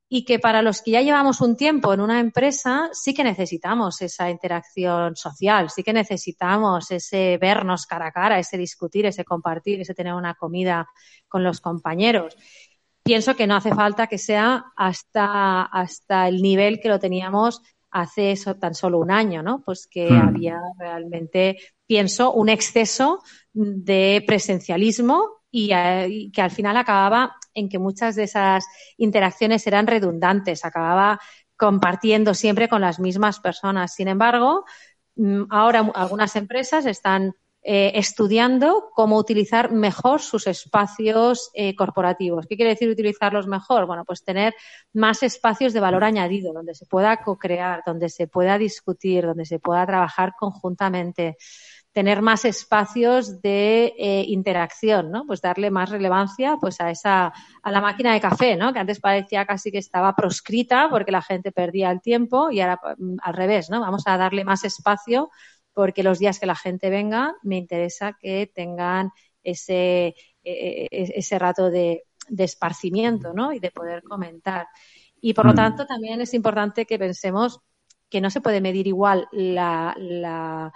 y 0.09 0.25
que 0.25 0.39
para 0.39 0.63
los 0.63 0.81
que 0.81 0.93
ya 0.93 1.03
llevamos 1.03 1.41
un 1.41 1.57
tiempo 1.57 1.93
en 1.93 2.01
una 2.01 2.21
empresa 2.21 2.89
sí 2.93 3.13
que 3.13 3.25
necesitamos 3.25 4.01
esa 4.01 4.31
interacción 4.31 5.17
social, 5.17 5.71
sí 5.71 5.83
que 5.83 5.93
necesitamos 5.93 6.91
ese 6.93 7.37
vernos 7.39 7.85
cara 7.85 8.07
a 8.07 8.13
cara, 8.13 8.39
ese 8.39 8.57
discutir, 8.57 9.07
ese 9.07 9.25
compartir, 9.25 9.81
ese 9.81 9.93
tener 9.93 10.15
una 10.15 10.35
comida 10.35 10.89
con 11.27 11.43
los 11.45 11.61
compañeros. 11.61 12.37
Pienso 13.03 13.35
que 13.35 13.47
no 13.47 13.57
hace 13.57 13.75
falta 13.75 14.07
que 14.07 14.19
sea 14.19 14.67
hasta, 14.77 15.63
hasta 15.65 16.29
el 16.29 16.43
nivel 16.43 16.81
que 16.81 16.89
lo 16.89 16.99
teníamos 16.99 17.61
hace 17.91 18.33
eso, 18.33 18.57
tan 18.57 18.75
solo 18.75 18.99
un 18.99 19.11
año, 19.11 19.43
¿no? 19.43 19.63
Pues 19.65 19.87
que 19.87 20.11
hmm. 20.11 20.29
había 20.29 20.61
realmente, 20.79 21.59
pienso, 21.87 22.33
un 22.33 22.49
exceso 22.49 23.23
de 23.53 24.23
presencialismo 24.27 25.43
y, 25.51 25.73
y, 25.73 26.31
que 26.31 26.43
al 26.43 26.51
final 26.51 26.77
acababa 26.77 27.37
en 27.55 27.69
que 27.69 27.79
muchas 27.79 28.15
de 28.17 28.25
esas 28.25 28.67
interacciones 28.97 29.67
eran 29.67 29.87
redundantes, 29.87 30.65
acababa 30.65 31.21
compartiendo 31.57 32.35
siempre 32.35 32.69
con 32.69 32.81
las 32.81 33.01
mismas 33.01 33.41
personas. 33.41 33.95
Sin 33.95 34.09
embargo, 34.09 34.65
mm, 35.17 35.45
ahora 35.51 35.91
algunas 35.95 36.37
empresas 36.37 36.87
están 36.87 37.35
eh, 37.71 37.93
estudiando 37.99 38.89
cómo 38.95 39.19
utilizar 39.19 39.73
mejor 39.73 40.23
sus 40.23 40.47
espacios 40.47 41.51
eh, 41.53 41.77
corporativos. 41.77 42.47
¿Qué 42.47 42.57
quiere 42.57 42.71
decir 42.71 42.89
utilizarlos 42.89 43.47
mejor? 43.47 43.85
Bueno, 43.85 44.07
pues 44.07 44.25
tener 44.25 44.55
más 44.95 45.23
espacios 45.23 45.75
de 45.75 45.81
valor 45.81 46.03
añadido, 46.03 46.55
donde 46.55 46.75
se 46.75 46.87
pueda 46.87 47.19
co-crear, 47.19 47.83
donde 47.85 48.09
se 48.09 48.27
pueda 48.27 48.57
discutir, 48.57 49.27
donde 49.27 49.45
se 49.45 49.59
pueda 49.59 49.85
trabajar 49.85 50.33
conjuntamente 50.41 51.37
tener 51.93 52.23
más 52.23 52.47
espacios 52.47 53.43
de 53.43 53.93
eh, 53.99 54.25
interacción, 54.29 55.11
¿no? 55.11 55.27
Pues 55.27 55.43
darle 55.43 55.71
más 55.71 55.91
relevancia 55.91 56.57
pues 56.59 56.81
a 56.81 56.91
esa 56.91 57.35
a 57.63 57.71
la 57.71 57.83
máquina 57.83 58.15
de 58.15 58.21
café, 58.21 58.57
¿no? 58.57 58.73
Que 58.73 58.79
antes 58.79 58.99
parecía 58.99 59.45
casi 59.45 59.71
que 59.71 59.79
estaba 59.79 60.15
proscrita 60.17 60.89
porque 60.89 61.13
la 61.13 61.21
gente 61.21 61.53
perdía 61.53 61.91
el 61.91 62.01
tiempo 62.01 62.51
y 62.51 62.63
ahora 62.63 62.81
mm, 62.97 63.17
al 63.21 63.35
revés, 63.35 63.69
¿no? 63.69 63.81
Vamos 63.81 64.05
a 64.07 64.17
darle 64.17 64.45
más 64.45 64.65
espacio 64.65 65.29
porque 65.79 66.03
los 66.03 66.19
días 66.19 66.41
que 66.41 66.47
la 66.47 66.57
gente 66.57 66.91
venga 66.91 67.37
me 67.45 67.57
interesa 67.57 68.19
que 68.21 68.51
tengan 68.53 69.13
ese, 69.45 70.09
e, 70.09 70.53
e, 70.53 70.89
e, 70.91 71.13
ese 71.15 71.39
rato 71.39 71.71
de, 71.71 72.03
esparcimiento 72.37 73.33
¿no? 73.33 73.53
y 73.53 73.61
de 73.61 73.71
poder 73.71 74.03
comentar. 74.03 74.67
Y 75.21 75.35
por 75.35 75.47
lo 75.47 75.53
mm. 75.53 75.55
tanto 75.55 75.87
también 75.87 76.21
es 76.21 76.35
importante 76.35 76.85
que 76.85 76.99
pensemos 76.99 77.61
que 78.11 78.21
no 78.21 78.29
se 78.29 78.41
puede 78.41 78.61
medir 78.61 78.89
igual 78.89 79.29
la, 79.31 80.73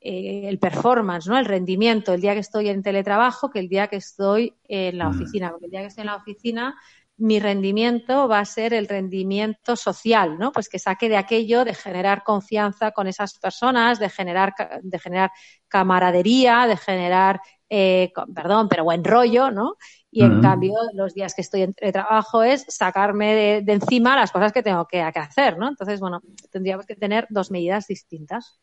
eh, 0.00 0.48
el 0.48 0.58
performance, 0.58 1.26
¿no? 1.26 1.36
el 1.36 1.44
rendimiento 1.44 2.14
el 2.14 2.22
día 2.22 2.32
que 2.32 2.40
estoy 2.40 2.70
en 2.70 2.82
teletrabajo 2.82 3.50
que 3.50 3.58
el 3.58 3.68
día 3.68 3.88
que 3.88 3.96
estoy 3.96 4.54
en 4.64 4.96
la 4.96 5.10
mm. 5.10 5.16
oficina. 5.16 5.50
Porque 5.50 5.66
el 5.66 5.70
día 5.70 5.80
que 5.82 5.88
estoy 5.88 6.00
en 6.00 6.06
la 6.06 6.16
oficina 6.16 6.74
mi 7.18 7.40
rendimiento 7.40 8.28
va 8.28 8.40
a 8.40 8.44
ser 8.44 8.74
el 8.74 8.88
rendimiento 8.88 9.74
social, 9.74 10.38
¿no? 10.38 10.52
Pues 10.52 10.68
que 10.68 10.78
saque 10.78 11.08
de 11.08 11.16
aquello 11.16 11.64
de 11.64 11.74
generar 11.74 12.22
confianza 12.24 12.90
con 12.90 13.06
esas 13.06 13.38
personas, 13.38 13.98
de 13.98 14.10
generar, 14.10 14.54
de 14.82 14.98
generar 14.98 15.30
camaradería, 15.66 16.66
de 16.66 16.76
generar, 16.76 17.40
eh, 17.70 18.12
perdón, 18.34 18.68
pero 18.68 18.84
buen 18.84 19.02
rollo, 19.02 19.50
¿no? 19.50 19.76
Y 20.10 20.22
en 20.22 20.40
cambio, 20.40 20.74
los 20.94 21.12
días 21.12 21.34
que 21.34 21.42
estoy 21.42 21.60
entre 21.62 21.92
trabajo 21.92 22.42
es 22.42 22.64
sacarme 22.68 23.62
de, 23.62 23.72
encima 23.72 24.16
las 24.16 24.32
cosas 24.32 24.50
que 24.50 24.62
tengo 24.62 24.86
que, 24.86 25.02
hacer, 25.02 25.58
¿no? 25.58 25.68
Entonces, 25.68 26.00
bueno, 26.00 26.22
tendríamos 26.50 26.86
que 26.86 26.96
tener 26.96 27.26
dos 27.28 27.50
medidas 27.50 27.86
distintas. 27.86 28.58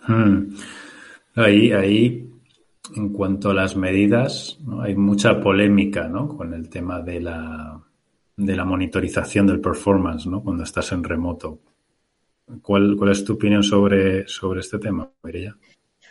Hmm. 0.00 0.56
Ahí, 1.36 1.70
ahí, 1.70 2.28
en 2.96 3.12
cuanto 3.12 3.50
a 3.50 3.54
las 3.54 3.76
medidas, 3.76 4.58
hay 4.80 4.96
mucha 4.96 5.40
polémica, 5.40 6.08
¿no? 6.08 6.36
Con 6.36 6.52
el 6.52 6.68
tema 6.68 7.00
de 7.00 7.20
la, 7.20 7.80
de 8.38 8.54
la 8.54 8.64
monitorización 8.64 9.48
del 9.48 9.60
performance, 9.60 10.26
¿no? 10.26 10.42
Cuando 10.42 10.62
estás 10.62 10.92
en 10.92 11.02
remoto. 11.02 11.58
¿Cuál, 12.62 12.94
cuál 12.96 13.10
es 13.10 13.24
tu 13.24 13.34
opinión 13.34 13.64
sobre, 13.64 14.26
sobre 14.28 14.60
este 14.60 14.78
tema, 14.78 15.10
Mireya? 15.24 15.56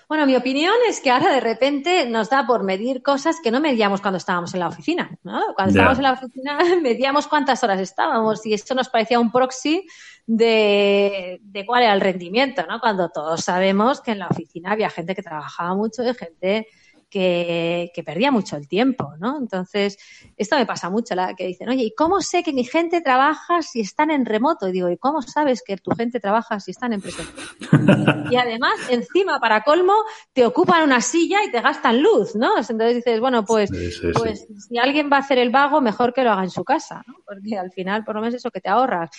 Bueno, 0.09 0.25
mi 0.25 0.35
opinión 0.35 0.73
es 0.89 0.99
que 0.99 1.09
ahora 1.09 1.33
de 1.33 1.39
repente 1.39 2.05
nos 2.05 2.29
da 2.29 2.45
por 2.45 2.63
medir 2.63 3.01
cosas 3.01 3.37
que 3.41 3.49
no 3.49 3.61
medíamos 3.61 4.01
cuando 4.01 4.17
estábamos 4.17 4.53
en 4.53 4.59
la 4.59 4.67
oficina. 4.67 5.17
¿no? 5.23 5.41
Cuando 5.55 5.71
estábamos 5.71 5.97
en 5.97 6.03
la 6.03 6.13
oficina 6.13 6.59
medíamos 6.81 7.27
cuántas 7.27 7.63
horas 7.63 7.79
estábamos 7.79 8.45
y 8.45 8.53
esto 8.53 8.75
nos 8.75 8.89
parecía 8.89 9.19
un 9.19 9.31
proxy 9.31 9.87
de, 10.25 11.39
de, 11.41 11.65
cuál 11.65 11.83
era 11.83 11.93
el 11.93 12.01
rendimiento, 12.01 12.65
¿no? 12.67 12.81
Cuando 12.81 13.09
todos 13.09 13.41
sabemos 13.41 14.01
que 14.01 14.11
en 14.11 14.19
la 14.19 14.27
oficina 14.27 14.73
había 14.73 14.89
gente 14.89 15.15
que 15.15 15.23
trabajaba 15.23 15.73
mucho 15.75 16.03
y 16.03 16.13
gente 16.13 16.67
que, 17.09 17.91
perdía 18.05 18.31
mucho 18.31 18.57
el 18.57 18.67
tiempo, 18.67 19.13
¿no? 19.19 19.37
Entonces, 19.37 19.97
esto 20.35 20.55
me 20.55 20.65
pasa 20.65 20.89
mucho, 20.89 21.15
la 21.15 21.33
que 21.35 21.47
dicen, 21.47 21.69
oye, 21.69 21.83
¿y 21.83 21.95
cómo 21.95 22.21
sé 22.21 22.43
que 22.43 22.53
mi 22.53 22.63
gente 22.63 23.01
trabaja 23.01 23.61
si 23.61 23.81
están 23.81 24.11
en 24.11 24.25
remoto? 24.25 24.67
Y 24.67 24.71
digo, 24.71 24.89
¿y 24.89 24.97
cómo 24.97 25.21
sabes 25.21 25.61
que 25.65 25.77
tu 25.77 25.91
gente 25.91 26.19
trabaja 26.19 26.59
si 26.59 26.71
están 26.71 26.93
en 26.93 27.01
presencial? 27.01 28.27
y 28.29 28.35
además, 28.35 28.73
encima, 28.89 29.39
para 29.39 29.63
colmo, 29.63 29.93
te 30.33 30.45
ocupan 30.45 30.83
una 30.83 31.01
silla 31.01 31.43
y 31.43 31.51
te 31.51 31.61
gastan 31.61 32.01
luz, 32.01 32.35
¿no? 32.35 32.57
Entonces 32.57 32.95
dices, 32.95 33.19
bueno, 33.19 33.45
pues, 33.45 33.69
pues 34.13 34.47
si 34.67 34.77
alguien 34.77 35.09
va 35.11 35.17
a 35.17 35.21
hacer 35.21 35.37
el 35.37 35.49
vago, 35.49 35.81
mejor 35.81 36.13
que 36.13 36.23
lo 36.23 36.31
haga 36.31 36.43
en 36.43 36.49
su 36.49 36.63
casa, 36.63 37.03
¿no? 37.07 37.15
Porque 37.25 37.57
al 37.57 37.71
final, 37.71 38.03
por 38.03 38.15
lo 38.15 38.21
menos 38.21 38.35
eso 38.35 38.51
que 38.51 38.61
te 38.61 38.69
ahorras. 38.69 39.09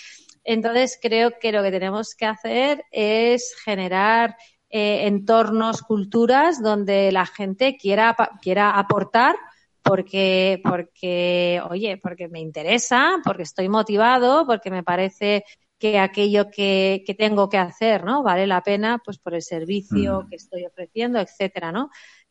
Entonces, 0.43 0.97
creo 1.01 1.31
que 1.39 1.51
lo 1.51 1.61
que 1.61 1.71
tenemos 1.71 2.15
que 2.15 2.25
hacer 2.25 2.83
es 2.91 3.55
generar 3.63 4.35
eh, 4.69 5.07
entornos, 5.07 5.81
culturas 5.81 6.61
donde 6.61 7.11
la 7.11 7.25
gente 7.25 7.77
quiera, 7.77 8.15
quiera 8.41 8.71
aportar 8.71 9.35
porque, 9.81 10.61
porque, 10.63 11.61
oye, 11.69 11.97
porque 11.97 12.27
me 12.27 12.39
interesa, 12.39 13.19
porque 13.23 13.43
estoy 13.43 13.69
motivado, 13.69 14.45
porque 14.45 14.69
me 14.69 14.83
parece 14.83 15.43
que 15.79 15.97
aquello 15.97 16.51
que, 16.51 17.03
que 17.05 17.13
tengo 17.15 17.49
que 17.49 17.57
hacer, 17.57 18.03
¿no? 18.03 18.21
Vale 18.21 18.45
la 18.45 18.61
pena, 18.61 19.01
pues 19.03 19.17
por 19.17 19.33
el 19.33 19.41
servicio 19.41 20.27
que 20.29 20.35
estoy 20.35 20.65
ofreciendo, 20.65 21.19
etcétera, 21.19 21.71
¿no? 21.71 21.89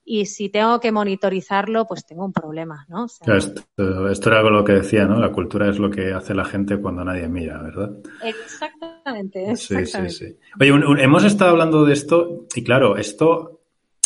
Y 0.08 0.24
si 0.24 0.48
tengo 0.48 0.80
que 0.80 0.90
monitorizarlo, 0.90 1.84
pues 1.86 2.06
tengo 2.06 2.24
un 2.24 2.32
problema, 2.32 2.86
¿no? 2.88 3.04
esto, 3.04 4.30
era 4.30 4.38
algo 4.38 4.48
lo 4.48 4.64
que 4.64 4.72
decía, 4.72 5.04
¿no? 5.04 5.20
La 5.20 5.30
cultura 5.30 5.68
es 5.68 5.78
lo 5.78 5.90
que 5.90 6.14
hace 6.14 6.34
la 6.34 6.46
gente 6.46 6.78
cuando 6.78 7.04
nadie 7.04 7.28
mira, 7.28 7.60
¿verdad? 7.60 7.90
Exactamente. 8.24 9.54
Sí, 9.56 9.84
sí, 9.84 10.08
sí. 10.08 10.36
Oye, 10.58 10.70
hemos 11.02 11.24
estado 11.24 11.50
hablando 11.50 11.84
de 11.84 11.92
esto 11.92 12.46
y 12.54 12.64
claro, 12.64 12.96
esto, 12.96 13.60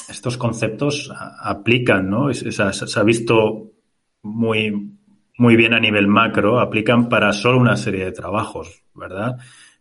estos 0.09 0.37
conceptos 0.37 1.13
aplican, 1.41 2.11
¿no? 2.11 2.35
Se, 2.35 2.63
ha 2.63 3.03
visto 3.05 3.71
muy, 4.23 4.99
muy 5.39 5.55
bien 5.55 5.73
a 5.73 5.79
nivel 5.79 6.09
macro, 6.09 6.59
aplican 6.59 7.09
para 7.09 7.33
solo 7.33 7.59
una 7.59 7.77
serie 7.77 8.07
de 8.07 8.13
trabajos, 8.13 8.83
¿verdad? 8.93 9.37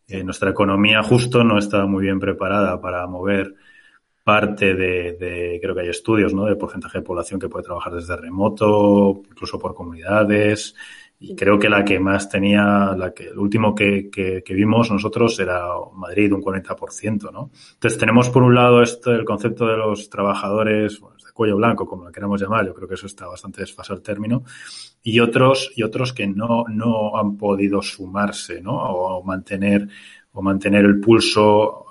Eh, 0.07 0.23
nuestra 0.23 0.51
economía 0.51 1.01
justo 1.01 1.43
no 1.43 1.57
está 1.57 1.87
muy 1.87 2.03
bien 2.03 2.19
preparada 2.19 2.79
para 2.79 3.07
mover 3.07 3.55
parte 4.23 4.75
de, 4.75 5.59
creo 5.61 5.75
que 5.75 5.81
hay 5.81 5.89
estudios, 5.89 6.33
¿no? 6.33 6.45
De 6.45 6.55
porcentaje 6.55 6.99
de 6.99 7.03
población 7.03 7.39
que 7.39 7.49
puede 7.49 7.65
trabajar 7.65 7.93
desde 7.93 8.15
remoto, 8.15 9.21
incluso 9.29 9.57
por 9.57 9.73
comunidades. 9.73 10.75
Y 11.19 11.35
creo 11.35 11.59
que 11.59 11.69
la 11.69 11.85
que 11.85 11.99
más 11.99 12.29
tenía, 12.29 12.95
la 12.97 13.13
que, 13.13 13.27
el 13.27 13.37
último 13.37 13.75
que, 13.75 14.09
que, 14.09 14.53
vimos 14.53 14.89
nosotros 14.89 15.39
era 15.39 15.65
Madrid, 15.93 16.33
un 16.33 16.41
40%, 16.41 17.31
¿no? 17.31 17.51
Entonces 17.73 17.99
tenemos 17.99 18.29
por 18.29 18.41
un 18.41 18.55
lado 18.55 18.81
esto, 18.81 19.11
el 19.11 19.23
concepto 19.23 19.67
de 19.67 19.77
los 19.77 20.09
trabajadores 20.09 20.99
de 20.99 21.31
cuello 21.31 21.57
blanco, 21.57 21.85
como 21.85 22.05
lo 22.05 22.11
queramos 22.11 22.41
llamar, 22.41 22.65
yo 22.65 22.73
creo 22.73 22.87
que 22.87 22.95
eso 22.95 23.05
está 23.05 23.27
bastante 23.27 23.61
desfasado 23.61 23.97
el 23.97 24.03
término, 24.03 24.43
y 25.03 25.19
otros, 25.19 25.71
y 25.75 25.83
otros 25.83 26.11
que 26.11 26.25
no, 26.25 26.65
no 26.67 27.15
han 27.15 27.37
podido 27.37 27.83
sumarse, 27.83 28.59
¿no? 28.59 28.73
O 28.73 29.23
mantener, 29.23 29.87
o 30.31 30.41
mantener 30.41 30.85
el 30.85 30.99
pulso 30.99 31.85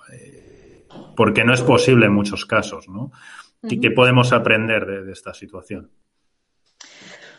porque 1.16 1.44
no 1.44 1.52
es 1.52 1.62
posible 1.62 2.06
en 2.06 2.14
muchos 2.14 2.46
casos, 2.46 2.88
¿no? 2.88 3.12
¿Y 3.62 3.80
qué 3.80 3.90
podemos 3.90 4.32
aprender 4.32 4.86
de, 4.86 5.12
esta 5.12 5.34
situación? 5.34 5.90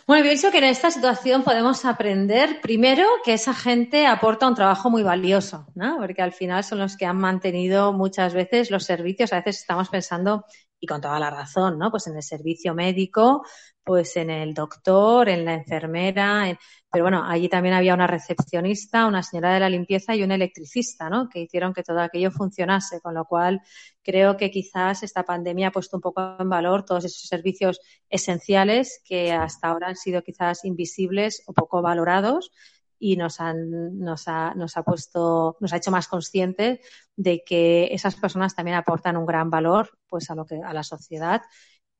Bueno, 0.05 0.23
pienso 0.23 0.51
que 0.51 0.57
en 0.57 0.65
esta 0.65 0.91
situación 0.91 1.43
podemos 1.43 1.85
aprender 1.85 2.59
primero 2.61 3.07
que 3.23 3.33
esa 3.33 3.53
gente 3.53 4.07
aporta 4.07 4.47
un 4.47 4.55
trabajo 4.55 4.89
muy 4.89 5.03
valioso, 5.03 5.67
¿no? 5.73 5.97
Porque 5.97 6.21
al 6.21 6.33
final 6.33 6.63
son 6.63 6.79
los 6.79 6.97
que 6.97 7.05
han 7.05 7.17
mantenido 7.17 7.93
muchas 7.93 8.33
veces 8.33 8.71
los 8.71 8.83
servicios. 8.83 9.31
A 9.31 9.37
veces 9.37 9.59
estamos 9.61 9.89
pensando, 9.89 10.45
y 10.79 10.87
con 10.87 11.01
toda 11.01 11.19
la 11.19 11.29
razón, 11.29 11.79
¿no? 11.79 11.91
Pues 11.91 12.07
en 12.07 12.15
el 12.15 12.23
servicio 12.23 12.75
médico, 12.75 13.43
pues 13.83 14.15
en 14.17 14.29
el 14.29 14.53
doctor, 14.53 15.29
en 15.29 15.45
la 15.45 15.53
enfermera, 15.53 16.49
en, 16.49 16.57
pero 16.91 17.05
bueno, 17.05 17.23
allí 17.25 17.47
también 17.47 17.73
había 17.73 17.93
una 17.93 18.05
recepcionista, 18.05 19.05
una 19.05 19.23
señora 19.23 19.53
de 19.53 19.61
la 19.61 19.69
limpieza 19.69 20.13
y 20.13 20.23
un 20.23 20.31
electricista, 20.31 21.09
¿no? 21.09 21.29
Que 21.29 21.39
hicieron 21.39 21.73
que 21.73 21.83
todo 21.83 21.99
aquello 21.99 22.31
funcionase, 22.31 22.99
con 22.99 23.13
lo 23.13 23.25
cual 23.25 23.61
creo 24.03 24.35
que 24.35 24.51
quizás 24.51 25.01
esta 25.01 25.23
pandemia 25.23 25.69
ha 25.69 25.71
puesto 25.71 25.97
un 25.97 26.01
poco 26.01 26.35
en 26.37 26.49
valor 26.49 26.83
todos 26.83 27.05
esos 27.05 27.27
servicios 27.27 27.79
esenciales 28.09 29.01
que 29.05 29.31
hasta 29.31 29.69
ahora 29.69 29.87
han 29.87 29.95
sido 29.95 30.21
quizás 30.21 30.65
invisibles 30.65 31.43
o 31.47 31.53
poco 31.53 31.81
valorados 31.81 32.51
y 32.99 33.15
nos, 33.15 33.39
han, 33.39 33.97
nos, 33.97 34.27
ha, 34.27 34.53
nos 34.53 34.77
ha 34.77 34.83
puesto, 34.83 35.57
nos 35.59 35.73
ha 35.73 35.77
hecho 35.77 35.91
más 35.91 36.07
conscientes 36.07 36.79
de 37.15 37.43
que 37.43 37.87
esas 37.93 38.15
personas 38.15 38.53
también 38.53 38.77
aportan 38.77 39.17
un 39.17 39.25
gran 39.25 39.49
valor 39.49 39.97
pues 40.07 40.29
a 40.29 40.35
lo 40.35 40.45
que, 40.45 40.61
a 40.63 40.73
la 40.73 40.83
sociedad 40.83 41.41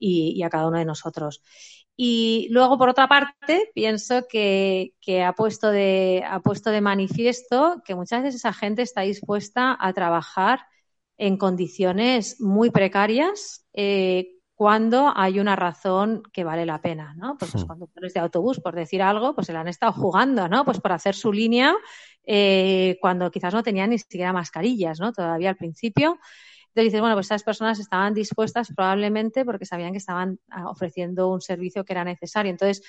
y, 0.02 0.34
y 0.36 0.44
a 0.44 0.50
cada 0.50 0.68
uno 0.68 0.80
de 0.80 0.86
nosotros. 0.86 1.42
Y 2.04 2.48
luego, 2.50 2.80
por 2.80 2.90
otra 2.90 3.08
parte, 3.08 3.70
pienso 3.76 4.28
que, 4.28 4.96
ha, 5.24 5.34
puesto 5.34 5.70
de, 5.70 6.24
ha 6.28 6.40
puesto 6.40 6.72
de 6.72 6.82
manifiesto 6.82 7.84
que 7.86 7.94
muchas 7.94 8.24
veces 8.24 8.42
esa 8.42 8.54
gente 8.54 8.82
está 8.82 9.02
dispuesta 9.02 9.78
a 9.80 9.94
trabajar 9.94 10.62
en 11.20 11.38
condiciones 11.38 12.42
muy 12.42 12.72
precarias 12.72 13.68
eh, 13.74 14.32
cuando 14.56 15.14
hay 15.16 15.40
una 15.40 15.56
razón 15.56 16.24
que 16.34 16.44
vale 16.44 16.66
la 16.66 16.82
pena, 16.82 17.14
¿no? 17.16 17.38
Pues 17.38 17.54
los 17.54 17.66
conductores 17.66 18.16
de 18.16 18.20
autobús, 18.20 18.60
por 18.60 18.74
decir 18.74 19.04
algo, 19.04 19.36
pues 19.36 19.46
se 19.46 19.54
le 19.54 19.60
han 19.60 19.68
estado 19.68 19.92
jugando, 19.92 20.48
¿no? 20.48 20.66
Pues 20.66 20.80
por 20.80 20.94
hacer 20.94 21.14
su 21.14 21.32
línea 21.32 21.76
eh, 22.24 22.98
cuando 23.00 23.30
quizás 23.30 23.54
no 23.54 23.62
tenían 23.62 23.92
ni 23.92 24.00
siquiera 24.00 24.34
mascarillas, 24.34 25.00
¿no? 25.00 25.14
Todavía 25.14 25.50
al 25.50 25.58
principio. 25.58 26.20
Entonces 26.72 26.86
dices, 26.86 27.02
bueno, 27.02 27.16
pues 27.16 27.28
esas 27.28 27.44
personas 27.44 27.80
estaban 27.80 28.14
dispuestas 28.14 28.70
probablemente 28.74 29.44
porque 29.44 29.66
sabían 29.66 29.92
que 29.92 29.98
estaban 29.98 30.40
ah, 30.50 30.70
ofreciendo 30.70 31.30
un 31.30 31.42
servicio 31.42 31.84
que 31.84 31.92
era 31.92 32.06
necesario. 32.06 32.50
Entonces, 32.50 32.82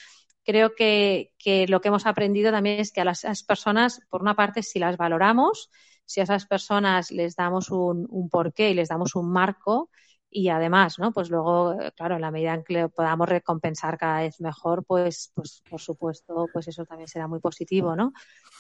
creo 0.45 0.75
que, 0.77 1.33
lo 1.69 1.81
que 1.81 1.89
hemos 1.89 2.07
aprendido 2.07 2.53
también 2.53 2.79
es 2.79 2.93
que 2.93 3.01
a 3.01 3.05
las, 3.05 3.43
personas, 3.43 4.01
por 4.09 4.23
una 4.23 4.37
parte, 4.37 4.63
si 4.63 4.79
las 4.79 4.97
valoramos, 4.97 5.69
si 6.05 6.21
a 6.21 6.25
esas 6.25 6.47
personas 6.47 7.11
les 7.11 7.35
damos 7.35 7.71
un, 7.71 8.07
un 8.09 8.29
porqué 8.29 8.71
y 8.71 8.75
les 8.75 8.89
damos 8.89 9.17
un 9.17 9.33
marco, 9.33 9.91
y 10.33 10.49
además, 10.49 10.99
¿no? 10.99 11.13
Pues 11.13 11.29
luego, 11.29 11.77
claro, 11.95 12.15
en 12.15 12.23
la 12.23 12.31
medida 12.31 12.55
en 12.55 12.65
que 12.65 12.89
podamos 12.89 13.29
recompensar 13.29 13.99
cada 13.99 14.23
vez 14.23 14.41
mejor, 14.41 14.85
pues, 14.85 15.31
pues 15.35 15.63
por 15.69 15.81
supuesto, 15.81 16.47
pues 16.53 16.69
eso 16.69 16.87
también 16.87 17.09
será 17.09 17.29
muy 17.29 17.39
positivo, 17.39 17.95
¿no? 17.95 18.13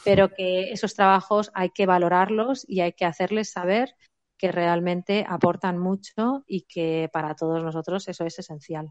Pero 0.04 0.28
que 0.28 0.70
esos 0.72 0.94
trabajos 0.94 1.50
hay 1.54 1.70
que 1.70 1.86
valorarlos 1.86 2.66
y 2.68 2.80
hay 2.80 2.92
que 2.92 3.06
hacerles 3.06 3.50
saber 3.52 3.94
que 4.42 4.50
realmente 4.50 5.24
aportan 5.28 5.78
mucho 5.78 6.42
y 6.48 6.62
que 6.62 7.08
para 7.12 7.36
todos 7.36 7.62
nosotros 7.62 8.08
eso 8.08 8.24
es 8.24 8.40
esencial. 8.40 8.90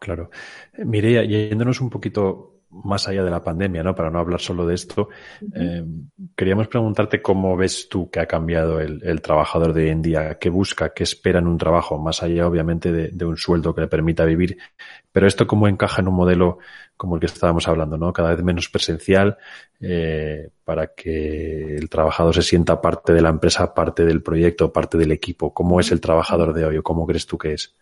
Claro. 0.00 0.30
Mireia, 0.78 1.24
yéndonos 1.24 1.82
un 1.82 1.90
poquito 1.90 2.57
más 2.70 3.08
allá 3.08 3.24
de 3.24 3.30
la 3.30 3.42
pandemia, 3.42 3.82
¿no? 3.82 3.94
Para 3.94 4.10
no 4.10 4.18
hablar 4.18 4.40
solo 4.40 4.66
de 4.66 4.74
esto, 4.74 5.08
eh, 5.54 5.84
queríamos 6.36 6.68
preguntarte 6.68 7.22
cómo 7.22 7.56
ves 7.56 7.88
tú 7.88 8.10
que 8.10 8.20
ha 8.20 8.26
cambiado 8.26 8.80
el, 8.80 9.20
trabajador 9.22 9.72
de 9.72 9.84
hoy 9.84 9.90
en 9.90 10.02
día, 10.02 10.38
qué 10.38 10.50
busca, 10.50 10.92
qué 10.92 11.04
espera 11.04 11.38
en 11.38 11.46
un 11.46 11.56
trabajo, 11.56 11.98
más 11.98 12.22
allá 12.22 12.46
obviamente 12.46 12.92
de, 12.92 13.24
un 13.24 13.36
sueldo 13.36 13.74
que 13.74 13.82
le 13.82 13.88
permita 13.88 14.24
vivir, 14.24 14.58
pero 15.10 15.26
esto 15.26 15.46
cómo 15.46 15.66
encaja 15.66 16.02
en 16.02 16.08
un 16.08 16.14
modelo 16.14 16.58
como 16.96 17.14
el 17.14 17.20
que 17.20 17.26
estábamos 17.26 17.66
hablando, 17.68 17.96
¿no? 17.96 18.12
Cada 18.12 18.34
vez 18.34 18.42
menos 18.42 18.68
presencial, 18.68 19.38
eh, 19.80 20.50
para 20.64 20.88
que 20.88 21.76
el 21.76 21.88
trabajador 21.88 22.34
se 22.34 22.42
sienta 22.42 22.80
parte 22.80 23.12
de 23.12 23.22
la 23.22 23.30
empresa, 23.30 23.72
parte 23.72 24.04
del 24.04 24.22
proyecto, 24.22 24.72
parte 24.72 24.98
del 24.98 25.12
equipo. 25.12 25.54
¿Cómo 25.54 25.80
es 25.80 25.92
el 25.92 26.00
trabajador 26.00 26.52
de 26.52 26.66
hoy 26.66 26.76
o 26.78 26.82
cómo 26.82 27.06
crees 27.06 27.26
tú 27.26 27.38
que 27.38 27.54
es? 27.54 27.76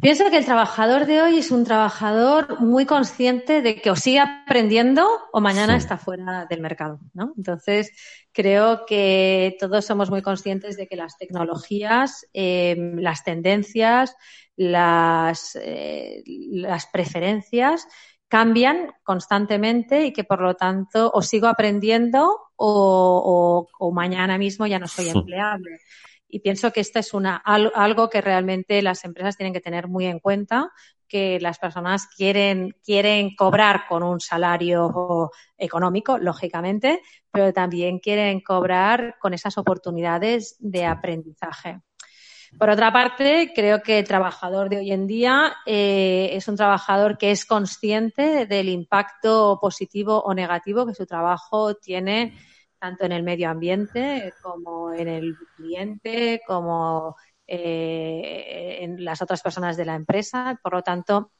Pienso 0.00 0.30
que 0.30 0.36
el 0.36 0.44
trabajador 0.44 1.06
de 1.06 1.22
hoy 1.22 1.38
es 1.38 1.50
un 1.50 1.64
trabajador 1.64 2.60
muy 2.60 2.86
consciente 2.86 3.62
de 3.62 3.80
que 3.80 3.90
o 3.90 3.96
sigue 3.96 4.20
aprendiendo 4.20 5.08
o 5.32 5.40
mañana 5.40 5.76
está 5.76 5.98
fuera 5.98 6.46
del 6.46 6.60
mercado, 6.60 7.00
¿no? 7.14 7.32
Entonces, 7.36 7.90
creo 8.32 8.86
que 8.86 9.56
todos 9.58 9.84
somos 9.84 10.08
muy 10.08 10.22
conscientes 10.22 10.76
de 10.76 10.86
que 10.86 10.94
las 10.94 11.18
tecnologías, 11.18 12.28
em, 12.32 12.98
las 12.98 13.24
tendencias, 13.24 14.14
las, 14.54 15.58
eh, 15.60 16.22
las 16.24 16.86
preferencias 16.86 17.88
cambian 18.28 18.92
constantemente 19.02 20.04
y 20.04 20.12
que 20.12 20.22
por 20.22 20.40
lo 20.40 20.54
tanto 20.54 21.10
o 21.12 21.22
sigo 21.22 21.48
aprendiendo 21.48 22.38
o, 22.54 23.66
o 23.78 23.92
mañana 23.92 24.38
mismo 24.38 24.66
ya 24.66 24.78
no 24.78 24.86
soy 24.86 25.08
empleable. 25.08 25.80
Y 26.28 26.40
pienso 26.40 26.72
que 26.72 26.80
esta 26.80 27.00
es 27.00 27.14
una, 27.14 27.36
algo 27.36 28.10
que 28.10 28.20
realmente 28.20 28.82
las 28.82 29.04
empresas 29.04 29.36
tienen 29.36 29.52
que 29.52 29.60
tener 29.60 29.88
muy 29.88 30.06
en 30.06 30.20
cuenta, 30.20 30.70
que 31.08 31.40
las 31.40 31.58
personas 31.58 32.06
quieren, 32.06 32.76
quieren 32.84 33.34
cobrar 33.34 33.86
con 33.88 34.02
un 34.02 34.20
salario 34.20 35.30
económico, 35.56 36.18
lógicamente, 36.18 37.00
pero 37.30 37.52
también 37.52 37.98
quieren 37.98 38.40
cobrar 38.40 39.16
con 39.18 39.32
esas 39.32 39.56
oportunidades 39.56 40.56
de 40.58 40.84
aprendizaje. 40.84 41.80
Por 42.56 42.70
otra 42.70 42.92
parte, 42.92 43.52
creo 43.54 43.82
que 43.82 43.98
el 43.98 44.06
trabajador 44.06 44.70
de 44.70 44.78
hoy 44.78 44.92
en 44.92 45.06
día 45.06 45.56
eh, 45.66 46.30
es 46.32 46.48
un 46.48 46.56
trabajador 46.56 47.18
que 47.18 47.30
es 47.30 47.44
consciente 47.44 48.46
del 48.46 48.68
impacto 48.70 49.58
positivo 49.60 50.22
o 50.22 50.32
negativo 50.32 50.86
que 50.86 50.94
su 50.94 51.04
trabajo 51.04 51.74
tiene 51.74 52.34
tanto 52.78 53.04
en 53.04 53.12
el 53.12 53.22
medio 53.22 53.50
ambiente 53.50 54.32
como 54.42 54.92
en 54.92 55.08
el 55.08 55.36
cliente, 55.56 56.40
como 56.46 57.16
eh, 57.46 58.78
en 58.80 59.04
las 59.04 59.22
otras 59.22 59.42
personas 59.42 59.76
de 59.76 59.84
la 59.84 59.94
empresa. 59.94 60.58
Por 60.62 60.74
lo 60.74 60.82
tanto, 60.82 61.32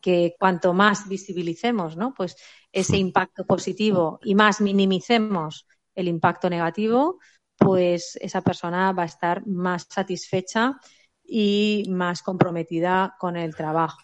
que 0.00 0.34
cuanto 0.38 0.72
más 0.72 1.08
visibilicemos 1.08 1.96
¿no? 1.96 2.12
pues 2.14 2.36
ese 2.72 2.96
impacto 2.96 3.46
positivo 3.46 4.18
y 4.22 4.34
más 4.34 4.60
minimicemos 4.60 5.66
el 5.94 6.08
impacto 6.08 6.50
negativo, 6.50 7.18
pues 7.56 8.18
esa 8.20 8.42
persona 8.42 8.92
va 8.92 9.04
a 9.04 9.06
estar 9.06 9.46
más 9.46 9.86
satisfecha 9.88 10.78
y 11.24 11.84
más 11.88 12.22
comprometida 12.22 13.16
con 13.18 13.36
el 13.36 13.54
trabajo. 13.54 13.98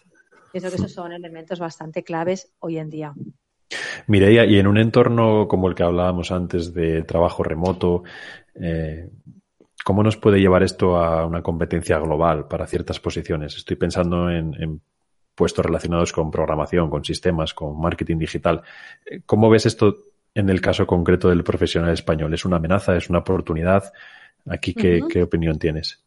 Pienso 0.51 0.69
que 0.69 0.75
esos 0.75 0.91
son 0.91 1.13
elementos 1.13 1.59
bastante 1.59 2.03
claves 2.03 2.53
hoy 2.59 2.77
en 2.77 2.89
día. 2.89 3.13
Mireia, 4.07 4.45
y 4.45 4.57
en 4.57 4.67
un 4.67 4.77
entorno 4.77 5.47
como 5.47 5.67
el 5.67 5.75
que 5.75 5.83
hablábamos 5.83 6.31
antes 6.31 6.73
de 6.73 7.03
trabajo 7.03 7.43
remoto, 7.43 8.03
eh, 8.55 9.09
¿cómo 9.83 10.03
nos 10.03 10.17
puede 10.17 10.39
llevar 10.39 10.63
esto 10.63 10.97
a 10.97 11.25
una 11.25 11.41
competencia 11.41 11.97
global 11.99 12.47
para 12.47 12.67
ciertas 12.67 12.99
posiciones? 12.99 13.55
Estoy 13.57 13.75
pensando 13.75 14.29
en, 14.29 14.81
puestos 15.35 15.65
relacionados 15.65 16.13
con 16.13 16.29
programación, 16.29 16.91
con 16.91 17.03
sistemas, 17.03 17.55
con 17.55 17.79
marketing 17.79 18.17
digital. 18.17 18.61
Eh, 19.05 19.21
¿Cómo 19.25 19.49
ves 19.49 19.65
esto 19.65 19.95
en 20.35 20.49
el 20.49 20.61
caso 20.61 20.85
concreto 20.85 21.29
del 21.29 21.43
profesional 21.43 21.91
español? 21.91 22.33
¿Es 22.33 22.45
una 22.45 22.57
amenaza? 22.57 22.95
¿Es 22.95 23.09
una 23.09 23.19
oportunidad? 23.19 23.91
Aquí, 24.47 24.73
¿qué, 24.73 25.23
opinión 25.23 25.57
tienes? 25.57 26.03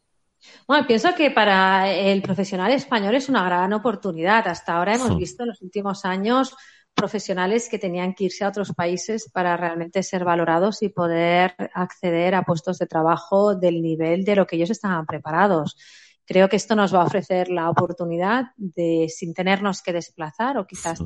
Bueno, 0.67 0.85
pienso 0.85 1.09
que 1.15 1.31
para 1.31 1.91
el 1.91 2.21
profesional 2.21 2.71
español 2.71 3.15
es 3.15 3.29
una 3.29 3.43
gran 3.43 3.73
oportunidad. 3.73 4.47
Hasta 4.47 4.77
ahora 4.77 4.95
hemos 4.95 5.17
visto 5.17 5.43
en 5.43 5.49
los 5.49 5.61
últimos 5.61 6.05
años 6.05 6.55
profesionales 6.97 7.69
que 7.69 7.77
tenían 7.77 8.13
que 8.13 8.25
irse 8.25 8.43
a 8.43 8.49
otros 8.49 8.73
países 8.73 9.29
para 9.31 9.55
realmente 9.55 10.01
ser 10.01 10.25
valorados 10.25 10.81
y 10.81 10.89
poder 10.89 11.55
acceder 11.73 12.33
a 12.33 12.43
puestos 12.43 12.79
de 12.79 12.87
trabajo 12.87 13.55
del 13.55 13.81
nivel 13.81 14.25
de 14.25 14.35
lo 14.35 14.47
que 14.47 14.55
ellos 14.55 14.71
estaban 14.71 15.05
preparados. 15.05 15.77
Creo 16.25 16.49
que 16.49 16.57
esto 16.57 16.75
nos 16.75 16.93
va 16.93 17.03
a 17.03 17.05
ofrecer 17.05 17.49
la 17.49 17.69
oportunidad 17.69 18.47
de, 18.57 19.07
sin 19.07 19.33
tenernos 19.33 19.81
que 19.81 19.93
desplazar 19.93 20.57
o 20.57 20.65
quizás 20.65 20.99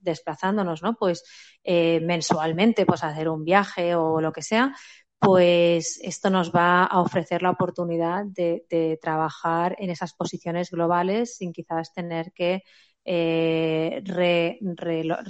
desplazándonos, 0.00 0.82
¿no? 0.82 0.96
Pues 0.96 1.24
eh, 1.64 2.00
mensualmente, 2.00 2.84
pues 2.84 3.02
hacer 3.04 3.28
un 3.28 3.44
viaje 3.44 3.94
o 3.94 4.20
lo 4.20 4.32
que 4.32 4.42
sea, 4.42 4.74
pues 5.18 6.00
esto 6.02 6.28
nos 6.28 6.50
va 6.50 6.84
a 6.84 7.00
ofrecer 7.00 7.40
la 7.40 7.50
oportunidad 7.50 8.24
de, 8.26 8.66
de 8.68 8.98
trabajar 9.00 9.76
en 9.78 9.90
esas 9.90 10.12
posiciones 10.12 10.70
globales 10.70 11.36
sin 11.36 11.52
quizás 11.52 11.94
tener 11.94 12.32
que 12.32 12.62
eh, 13.12 14.00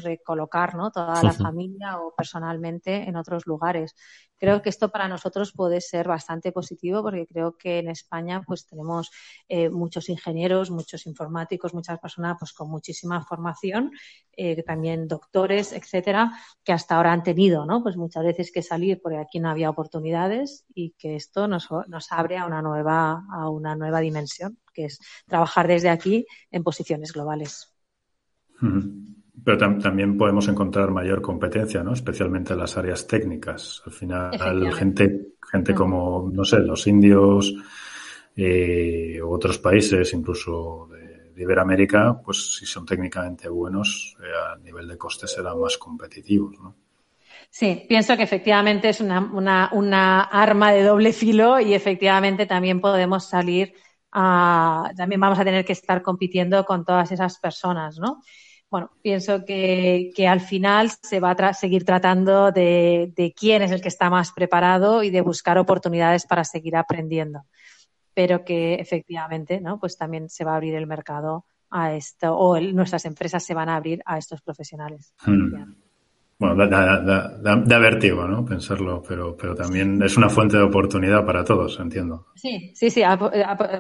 recolocar 0.03 0.75
¿no? 0.75 0.91
toda 0.91 1.23
la 1.23 1.33
familia 1.33 1.99
o 1.99 2.15
personalmente 2.15 3.09
en 3.09 3.17
otros 3.17 3.47
lugares. 3.47 3.95
Creo 4.37 4.61
que 4.61 4.69
esto 4.69 4.91
para 4.91 5.09
nosotros 5.09 5.53
puede 5.53 5.81
ser 5.81 6.07
bastante 6.07 6.53
positivo 6.53 7.03
porque 7.03 7.27
creo 7.27 7.57
que 7.57 7.79
en 7.79 7.89
España 7.89 8.43
pues 8.47 8.67
tenemos 8.67 9.11
eh, 9.49 9.71
muchos 9.71 10.11
ingenieros, 10.11 10.71
muchos 10.71 11.07
informáticos, 11.07 11.73
muchas 11.73 11.99
personas 11.99 12.37
pues 12.39 12.53
con 12.53 12.71
muchísima 12.71 13.25
formación, 13.25 13.93
eh, 14.37 14.63
también 14.63 15.09
doctores, 15.09 15.73
etcétera, 15.73 16.33
que 16.63 16.75
hasta 16.75 16.97
ahora 16.97 17.13
han 17.13 17.23
tenido, 17.23 17.65
¿no? 17.65 17.83
Pues 17.83 17.97
muchas 17.97 18.25
veces 18.25 18.53
que 18.53 18.61
salir 18.63 19.01
porque 19.03 19.19
aquí 19.19 19.41
no 19.41 19.49
había 19.49 19.71
oportunidades 19.71 20.67
y 20.75 20.91
que 20.99 21.17
esto 21.17 21.49
nos, 21.49 21.69
nos 21.89 22.13
abre 22.13 22.37
a 22.37 22.45
una 22.45 22.61
nueva 22.61 23.23
a 23.33 23.49
una 23.49 23.75
nueva 23.75 24.01
dimensión, 24.01 24.59
que 24.75 24.85
es 24.87 24.99
trabajar 25.27 25.67
desde 25.67 25.89
aquí 25.89 26.27
en 26.51 26.63
posiciones 26.63 27.13
globales. 27.15 27.70
Pero 29.43 29.59
también 29.79 30.17
podemos 30.19 30.49
encontrar 30.49 30.91
mayor 30.91 31.23
competencia, 31.23 31.83
¿no? 31.83 31.93
Especialmente 31.93 32.53
en 32.53 32.59
las 32.59 32.77
áreas 32.77 33.07
técnicas. 33.07 33.83
Al 33.87 33.93
final, 33.93 34.73
gente, 34.75 35.35
gente 35.51 35.75
como, 35.75 36.31
no 36.33 36.45
sé, 36.45 36.59
los 36.61 36.87
indios 36.87 37.55
eh, 38.37 39.19
u 39.23 39.33
otros 39.33 39.59
países, 39.59 40.13
incluso 40.13 40.89
de, 40.91 41.43
Iberoamérica, 41.43 42.21
pues 42.23 42.57
si 42.57 42.67
son 42.67 42.85
técnicamente 42.85 43.49
buenos, 43.49 44.15
eh, 44.21 44.53
a 44.53 44.59
nivel 44.59 44.87
de 44.87 44.99
costes 44.99 45.33
serán 45.33 45.59
más 45.59 45.79
competitivos, 45.79 46.59
¿no? 46.61 46.77
Sí, 47.49 47.85
pienso 47.89 48.17
que 48.17 48.23
efectivamente 48.23 48.91
es 48.91 49.01
una, 49.01 49.21
una, 49.33 49.71
una 49.73 50.21
arma 50.21 50.71
de 50.73 50.85
doble 50.85 51.13
filo 51.15 51.59
y 51.59 51.73
efectivamente 51.73 52.45
también 52.45 52.81
podemos 52.81 53.25
salir 53.25 53.73
a, 54.13 54.91
también 54.97 55.21
vamos 55.21 55.39
a 55.39 55.45
tener 55.45 55.65
que 55.65 55.73
estar 55.73 56.03
compitiendo 56.03 56.65
con 56.65 56.85
todas 56.85 57.11
esas 57.11 57.39
personas, 57.39 57.99
¿no? 57.99 58.21
Bueno, 58.71 58.91
pienso 59.03 59.45
que, 59.45 60.13
al 60.29 60.41
final 60.41 60.91
se 61.03 61.19
va 61.19 61.33
a 61.33 61.55
seguir 61.55 61.85
tratando 61.85 62.53
de, 62.53 63.35
quién 63.37 63.63
es 63.63 63.73
el 63.73 63.83
que 63.83 63.89
está 63.89 64.09
más 64.11 64.33
preparado 64.33 65.03
y 65.03 65.11
de 65.11 65.21
buscar 65.23 65.59
oportunidades 65.59 66.25
para 66.25 66.45
seguir 66.45 66.77
aprendiendo. 66.77 67.43
Pero 68.15 68.45
que 68.45 68.75
efectivamente, 68.75 69.61
¿no? 69.61 69.81
Pues 69.81 69.97
también 69.97 70.29
se 70.29 70.45
va 70.45 70.53
a 70.53 70.57
abrir 70.57 70.75
el 70.77 70.87
mercado 70.87 71.47
a 71.71 71.95
esto, 71.95 72.37
o 72.37 72.61
nuestras 72.61 73.05
empresas 73.05 73.45
se 73.45 73.55
van 73.55 73.69
a 73.69 73.77
abrir 73.77 74.03
a 74.05 74.19
estos 74.19 74.41
profesionales. 74.43 75.15
Hmm. 75.25 75.75
Bueno, 76.41 76.67
da, 76.67 76.99
da, 77.43 77.79
vértigo, 77.79 78.27
¿no? 78.27 78.47
Pensarlo, 78.47 79.03
pero, 79.07 79.37
pero 79.37 79.55
también 79.55 80.03
es 80.03 80.17
una 80.17 80.31
fuente 80.31 80.57
de 80.57 80.63
oportunidad 80.63 81.27
para 81.27 81.45
todos, 81.45 81.79
entiendo. 81.79 82.29
Sí, 82.35 82.73
sí, 82.75 82.89
sí. 82.89 83.03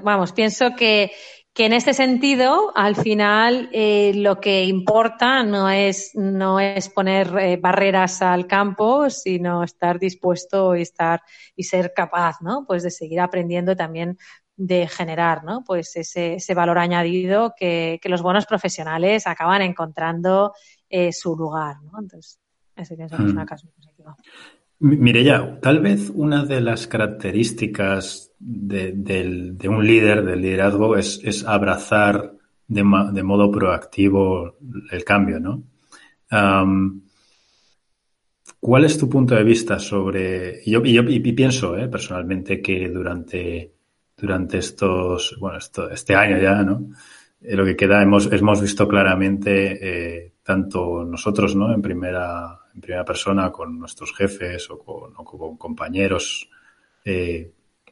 Vamos, 0.02 0.32
pienso 0.32 0.76
que, 0.76 1.10
que 1.52 1.66
en 1.66 1.72
este 1.72 1.94
sentido, 1.94 2.72
al 2.76 2.94
final, 2.94 3.68
eh, 3.72 4.12
lo 4.14 4.40
que 4.40 4.64
importa 4.64 5.42
no 5.42 5.68
es, 5.68 6.12
no 6.14 6.60
es 6.60 6.88
poner 6.88 7.36
eh, 7.38 7.56
barreras 7.56 8.22
al 8.22 8.46
campo, 8.46 9.10
sino 9.10 9.64
estar 9.64 9.98
dispuesto 9.98 10.76
y 10.76 10.82
estar 10.82 11.22
y 11.56 11.64
ser 11.64 11.92
capaz, 11.94 12.40
¿no? 12.40 12.64
Pues 12.66 12.84
de 12.84 12.90
seguir 12.90 13.20
aprendiendo 13.20 13.74
también 13.74 14.16
de 14.56 14.86
generar, 14.86 15.42
¿no? 15.42 15.64
Pues 15.64 15.96
ese, 15.96 16.34
ese 16.34 16.54
valor 16.54 16.78
añadido 16.78 17.54
que, 17.56 17.98
que, 18.00 18.08
los 18.08 18.22
buenos 18.22 18.46
profesionales 18.46 19.26
acaban 19.26 19.62
encontrando 19.62 20.52
eh, 20.88 21.12
su 21.12 21.34
lugar, 21.34 21.82
¿no? 21.82 21.98
Entonces, 21.98 22.38
ese 22.76 22.94
pienso 22.96 23.16
que 23.16 23.24
es 23.24 23.30
una 23.30 23.44
mm. 23.44 23.46
Mireya, 24.80 25.60
tal 25.60 25.80
vez 25.80 26.10
una 26.14 26.44
de 26.44 26.60
las 26.62 26.86
características 26.86 28.32
de, 28.38 29.68
un 29.68 29.86
líder, 29.86 30.24
del 30.24 30.40
liderazgo, 30.40 30.96
es, 30.96 31.44
abrazar 31.46 32.32
de, 32.66 32.82
modo 32.82 33.50
proactivo 33.50 34.56
el 34.90 35.04
cambio, 35.04 35.38
¿no? 35.38 35.64
¿Cuál 38.60 38.84
es 38.84 38.98
tu 38.98 39.08
punto 39.08 39.34
de 39.34 39.42
vista 39.42 39.78
sobre... 39.78 40.60
Y 40.64 40.72
yo, 40.72 40.82
y 40.84 41.32
pienso 41.32 41.78
eh, 41.78 41.88
personalmente 41.88 42.60
que 42.60 42.90
durante, 42.90 43.72
durante 44.16 44.58
estos, 44.58 45.36
bueno, 45.40 45.58
este 45.90 46.14
año 46.14 46.38
ya, 46.38 46.62
¿no? 46.62 46.90
Eh, 47.40 47.56
lo 47.56 47.64
que 47.64 47.74
queda 47.74 48.02
hemos, 48.02 48.30
hemos 48.30 48.60
visto 48.60 48.86
claramente 48.86 50.24
eh, 50.24 50.29
tanto 50.50 51.04
nosotros, 51.04 51.54
¿no? 51.54 51.72
En 51.72 51.82
primera, 51.82 52.58
en 52.74 52.80
primera 52.80 53.04
persona 53.04 53.50
con 53.50 53.78
nuestros 53.78 54.14
jefes 54.14 54.68
o 54.70 54.78
con, 54.78 55.12
con 55.12 55.56
compañeros 55.56 56.48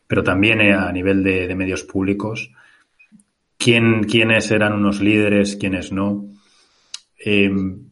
pero 0.09 0.25
también 0.25 0.61
eh, 0.61 0.73
a 0.73 0.91
nivel 0.91 1.23
de, 1.23 1.55
medios 1.55 1.85
públicos, 1.85 2.51
quién, 3.57 4.03
quiénes 4.05 4.51
eran 4.51 4.73
unos 4.73 5.01
líderes, 5.01 5.57
quiénes 5.57 5.93
no. 5.93 6.27
Em, 7.19 7.91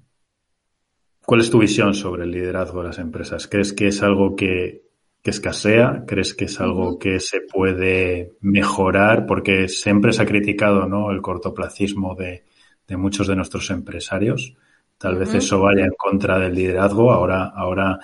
¿Cuál 1.25 1.41
es 1.41 1.51
tu 1.51 1.59
visión 1.59 1.95
sobre 1.95 2.25
el 2.25 2.31
liderazgo 2.31 2.81
de 2.81 2.89
las 2.89 2.99
empresas? 2.99 3.47
¿Crees 3.49 3.73
que 3.73 3.89
es 3.89 4.03
algo 4.03 4.35
que, 4.35 4.83
que 5.23 5.31
escasea? 5.31 6.05
¿Crees 6.07 6.35
que 6.35 6.47
es 6.47 6.61
algo 6.61 6.99
que 6.99 7.21
se 7.21 7.41
puede 7.41 8.33
mejorar? 8.41 9.27
Porque 9.27 9.69
siempre 9.69 10.13
se 10.13 10.23
ha 10.23 10.27
criticado 10.27 10.87
¿no? 10.87 11.11
el 11.11 11.21
cortoplacismo 11.21 12.15
de, 12.15 12.45
de 12.87 12.97
muchos 12.97 13.27
de 13.27 13.37
nuestros 13.37 13.71
empresarios. 13.71 14.55
Tal 14.99 15.17
vez 15.17 15.35
eso 15.35 15.61
vaya 15.61 15.85
en 15.85 15.95
contra 15.97 16.39
del 16.39 16.55
liderazgo. 16.55 17.13
Ahora, 17.13 17.53
ahora 17.55 17.99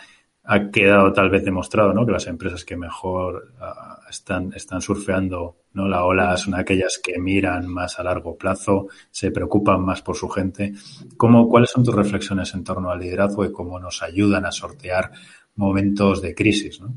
ha 0.45 0.71
quedado 0.71 1.13
tal 1.13 1.31
vez 1.31 1.45
demostrado 1.45 1.93
¿no? 1.95 2.05
que 2.05 2.13
las 2.13 2.27
empresas 2.27 2.65
que 2.65 2.77
mejor 2.77 3.53
uh, 3.61 4.11
están, 4.11 4.53
están 4.55 4.83
surfeando 4.83 5.57
¿no? 5.73 5.89
la 5.89 6.05
ola 6.05 6.37
son 6.37 6.55
aquellas 6.55 7.01
que 7.03 7.19
miran 7.19 7.67
más 7.67 7.99
a 7.99 8.03
largo 8.03 8.37
plazo, 8.37 8.89
se 9.11 9.31
preocupan 9.31 9.81
más 9.85 10.03
por 10.03 10.17
su 10.17 10.29
gente. 10.29 10.73
¿Cómo, 11.17 11.49
¿Cuáles 11.49 11.71
son 11.71 11.85
tus 11.85 11.95
reflexiones 11.95 12.53
en 12.55 12.65
torno 12.65 12.91
al 12.91 12.99
liderazgo 12.99 13.45
y 13.45 13.53
cómo 13.53 13.79
nos 13.79 14.03
ayudan 14.03 14.45
a 14.45 14.53
sortear 14.53 15.13
momentos 15.55 16.21
de 16.21 16.35
crisis? 16.35 16.81
¿no? 16.81 16.93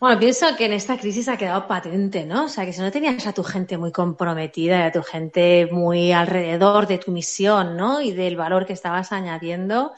Bueno, 0.00 0.18
pienso 0.18 0.46
que 0.56 0.64
en 0.64 0.72
esta 0.72 0.96
crisis 0.98 1.28
ha 1.28 1.36
quedado 1.36 1.66
patente, 1.68 2.24
¿no? 2.24 2.46
O 2.46 2.48
sea, 2.48 2.64
que 2.64 2.72
si 2.72 2.80
no 2.80 2.90
tenías 2.90 3.26
a 3.26 3.34
tu 3.34 3.42
gente 3.44 3.76
muy 3.76 3.92
comprometida, 3.92 4.86
a 4.86 4.92
tu 4.92 5.02
gente 5.02 5.68
muy 5.70 6.10
alrededor 6.12 6.86
de 6.86 6.96
tu 6.98 7.12
misión, 7.12 7.76
¿no? 7.76 8.00
Y 8.00 8.12
del 8.12 8.36
valor 8.36 8.64
que 8.64 8.72
estabas 8.72 9.12
añadiendo, 9.12 9.92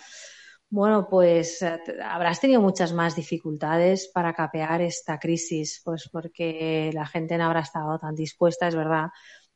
bueno, 0.70 1.06
pues 1.08 1.62
eh, 1.62 1.80
habrás 2.04 2.40
tenido 2.40 2.60
muchas 2.60 2.92
más 2.92 3.14
dificultades 3.16 4.08
para 4.12 4.34
capear 4.34 4.82
esta 4.82 5.18
crisis, 5.20 5.80
pues 5.84 6.08
porque 6.12 6.90
la 6.94 7.06
gente 7.06 7.38
no 7.38 7.44
habrá 7.44 7.60
estado 7.60 7.98
tan 7.98 8.14
dispuesta, 8.16 8.66
es 8.68 8.74
verdad 8.74 9.10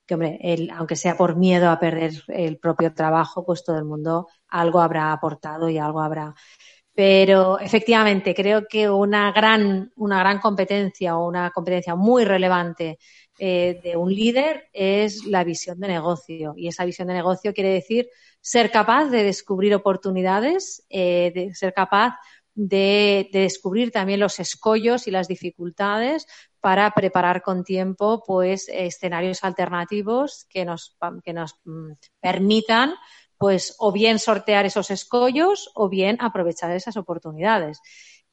que, 0.07 0.15
hombre, 0.15 0.39
el, 0.43 0.71
aunque 0.71 0.97
sea 0.97 1.17
por 1.17 1.37
miedo 1.37 1.71
a 1.71 1.81
perder 1.81 2.13
el 2.29 2.59
propio 2.59 2.95
trabajo, 2.95 3.45
pues 3.45 3.65
todo 3.65 3.79
el 3.79 3.85
mundo 3.85 4.29
algo 4.49 4.81
habrá 4.81 5.13
aportado 5.13 5.69
y 5.69 5.79
algo 5.79 6.01
habrá 6.01 6.35
pero 6.97 7.61
efectivamente, 7.61 8.35
creo 8.35 8.67
que 8.67 8.89
una 8.89 9.31
gran, 9.31 9.93
una 9.97 10.19
gran 10.19 10.39
competencia 10.39 11.19
o 11.19 11.29
una 11.29 11.51
competencia 11.51 11.95
muy 11.95 12.25
relevante 12.25 12.99
eh, 13.39 13.79
de 13.85 13.99
un 13.99 14.11
líder 14.11 14.71
es 14.73 15.27
la 15.27 15.45
visión 15.45 15.79
de 15.79 15.89
negocio. 15.89 16.55
Y 16.57 16.69
esa 16.69 16.87
visión 16.87 17.09
de 17.09 17.13
negocio 17.13 17.53
quiere 17.53 17.69
decir 17.69 18.09
ser 18.41 18.71
capaz 18.71 19.11
de 19.11 19.25
descubrir 19.25 19.75
oportunidades, 19.75 20.87
eh, 20.89 21.33
de 21.35 21.55
ser 21.55 21.75
capaz 21.75 22.15
de, 22.55 23.29
de, 23.31 23.41
descubrir 23.41 23.91
también 23.91 24.19
los 24.19 24.41
escollos 24.41 25.07
y 25.07 25.11
las 25.11 25.29
dificultades 25.29 26.27
para 26.61 26.91
preparar 26.93 27.43
con 27.43 27.63
tiempo 27.63 28.25
pues 28.27 28.71
escenarios 28.71 29.45
alternativos 29.45 30.47
que 30.49 30.65
nos, 30.65 30.97
que 31.23 31.35
nos 31.35 31.57
mm, 31.67 31.93
permitan 32.21 32.95
pues 33.39 33.75
o 33.79 33.93
bien 33.93 34.19
sortear 34.19 34.67
esos 34.67 34.91
escollos 34.91 35.71
o 35.75 35.89
bien 35.89 36.17
aprovechar 36.21 36.71
esas 36.73 36.97
oportunidades. 36.97 37.81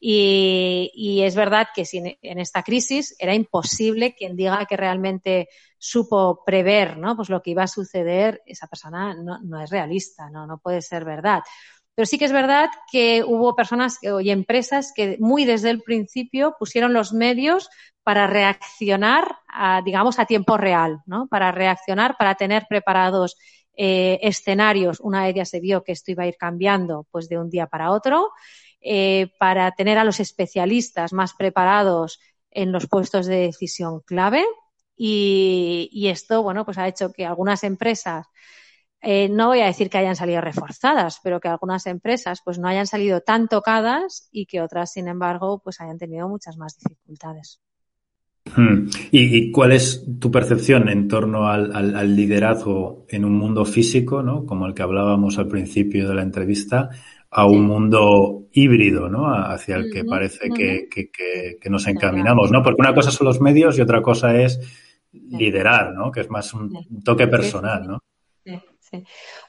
Y, 0.05 1.21
es 1.23 1.33
verdad 1.33 1.69
que 1.73 1.85
si 1.85 2.17
en 2.21 2.39
esta 2.39 2.61
crisis 2.61 3.15
era 3.19 3.33
imposible 3.33 4.13
quien 4.13 4.35
diga 4.35 4.65
que 4.65 4.75
realmente 4.75 5.47
supo 5.77 6.43
prever 6.45 6.97
¿no? 6.97 7.15
pues 7.15 7.29
lo 7.29 7.41
que 7.41 7.51
iba 7.51 7.63
a 7.63 7.67
suceder, 7.67 8.41
esa 8.45 8.67
persona 8.67 9.13
no, 9.13 9.39
no 9.41 9.61
es 9.61 9.69
realista, 9.69 10.29
¿no? 10.29 10.45
no 10.45 10.57
puede 10.57 10.81
ser 10.81 11.05
verdad. 11.05 11.41
Pero 11.95 12.05
sí 12.05 12.17
que 12.17 12.25
es 12.25 12.31
verdad 12.31 12.69
que 12.91 13.23
hubo 13.23 13.55
personas 13.55 13.99
y 14.01 14.29
empresas 14.31 14.91
que 14.95 15.17
muy 15.19 15.45
desde 15.45 15.69
el 15.69 15.81
principio 15.81 16.55
pusieron 16.57 16.91
los 16.91 17.13
medios 17.13 17.69
para 18.03 18.27
reaccionar, 18.27 19.37
a, 19.47 19.81
digamos, 19.83 20.19
a 20.19 20.25
tiempo 20.25 20.57
real, 20.57 21.01
¿no? 21.05 21.27
Para 21.27 21.51
reaccionar, 21.51 22.17
para 22.17 22.35
tener 22.35 22.65
preparados 22.67 23.37
eh, 23.75 24.19
escenarios, 24.21 24.99
una 24.99 25.23
de 25.23 25.31
ellas 25.31 25.49
se 25.49 25.59
vio 25.59 25.83
que 25.83 25.91
esto 25.91 26.11
iba 26.11 26.23
a 26.23 26.27
ir 26.27 26.37
cambiando 26.37 27.07
pues 27.11 27.27
de 27.29 27.37
un 27.37 27.49
día 27.49 27.67
para 27.67 27.91
otro, 27.91 28.31
eh, 28.81 29.31
para 29.39 29.71
tener 29.71 29.97
a 29.97 30.03
los 30.03 30.19
especialistas 30.19 31.13
más 31.13 31.33
preparados 31.33 32.19
en 32.51 32.71
los 32.71 32.87
puestos 32.87 33.25
de 33.25 33.37
decisión 33.37 34.01
clave 34.01 34.45
y, 34.95 36.07
esto, 36.07 36.43
bueno, 36.43 36.65
pues 36.65 36.77
ha 36.77 36.87
hecho 36.87 37.11
que 37.11 37.25
algunas 37.25 37.63
empresas 37.63 38.27
eh, 39.01 39.27
no 39.29 39.47
voy 39.47 39.61
a 39.61 39.65
decir 39.65 39.89
que 39.89 39.97
hayan 39.97 40.15
salido 40.15 40.39
reforzadas, 40.39 41.19
pero 41.23 41.39
que 41.39 41.49
algunas 41.49 41.85
empresas 41.87 42.41
pues 42.45 42.59
no 42.59 42.67
hayan 42.67 42.87
salido 42.87 43.21
tan 43.21 43.47
tocadas 43.47 44.29
y 44.31 44.45
que 44.45 44.61
otras, 44.61 44.93
sin 44.93 45.07
embargo, 45.07 45.59
pues 45.63 45.81
hayan 45.81 45.97
tenido 45.97 46.29
muchas 46.29 46.57
más 46.57 46.77
dificultades. 46.77 47.59
Hmm. 48.55 48.87
¿Y, 49.11 49.37
¿Y, 49.37 49.51
cuál 49.51 49.71
es 49.71 50.05
tu 50.19 50.29
percepción 50.29 50.89
en 50.89 51.07
torno 51.07 51.47
al, 51.47 51.75
al, 51.75 51.95
al, 51.95 52.15
liderazgo 52.15 53.05
en 53.09 53.25
un 53.25 53.35
mundo 53.35 53.65
físico, 53.65 54.21
¿no? 54.21 54.45
como 54.45 54.67
el 54.67 54.73
que 54.73 54.83
hablábamos 54.83 55.39
al 55.39 55.47
principio 55.47 56.07
de 56.07 56.15
la 56.15 56.21
entrevista, 56.21 56.89
a 57.31 57.45
un 57.47 57.65
mundo 57.65 58.43
híbrido, 58.51 59.09
¿no? 59.09 59.33
hacia 59.33 59.77
el 59.77 59.91
que 59.91 60.05
parece 60.05 60.49
que, 60.51 60.87
que, 60.89 61.09
que, 61.09 61.57
que, 61.59 61.69
nos 61.69 61.87
encaminamos, 61.87 62.51
¿no? 62.51 62.61
Porque 62.61 62.81
una 62.81 62.93
cosa 62.93 63.09
son 63.09 63.25
los 63.25 63.41
medios 63.41 63.77
y 63.77 63.81
otra 63.81 64.03
cosa 64.03 64.39
es 64.39 64.59
liderar, 65.11 65.93
¿no? 65.93 66.11
Que 66.11 66.21
es 66.21 66.29
más 66.29 66.53
un 66.53 67.03
toque 67.03 67.27
personal, 67.27 67.87
¿no? 67.87 67.99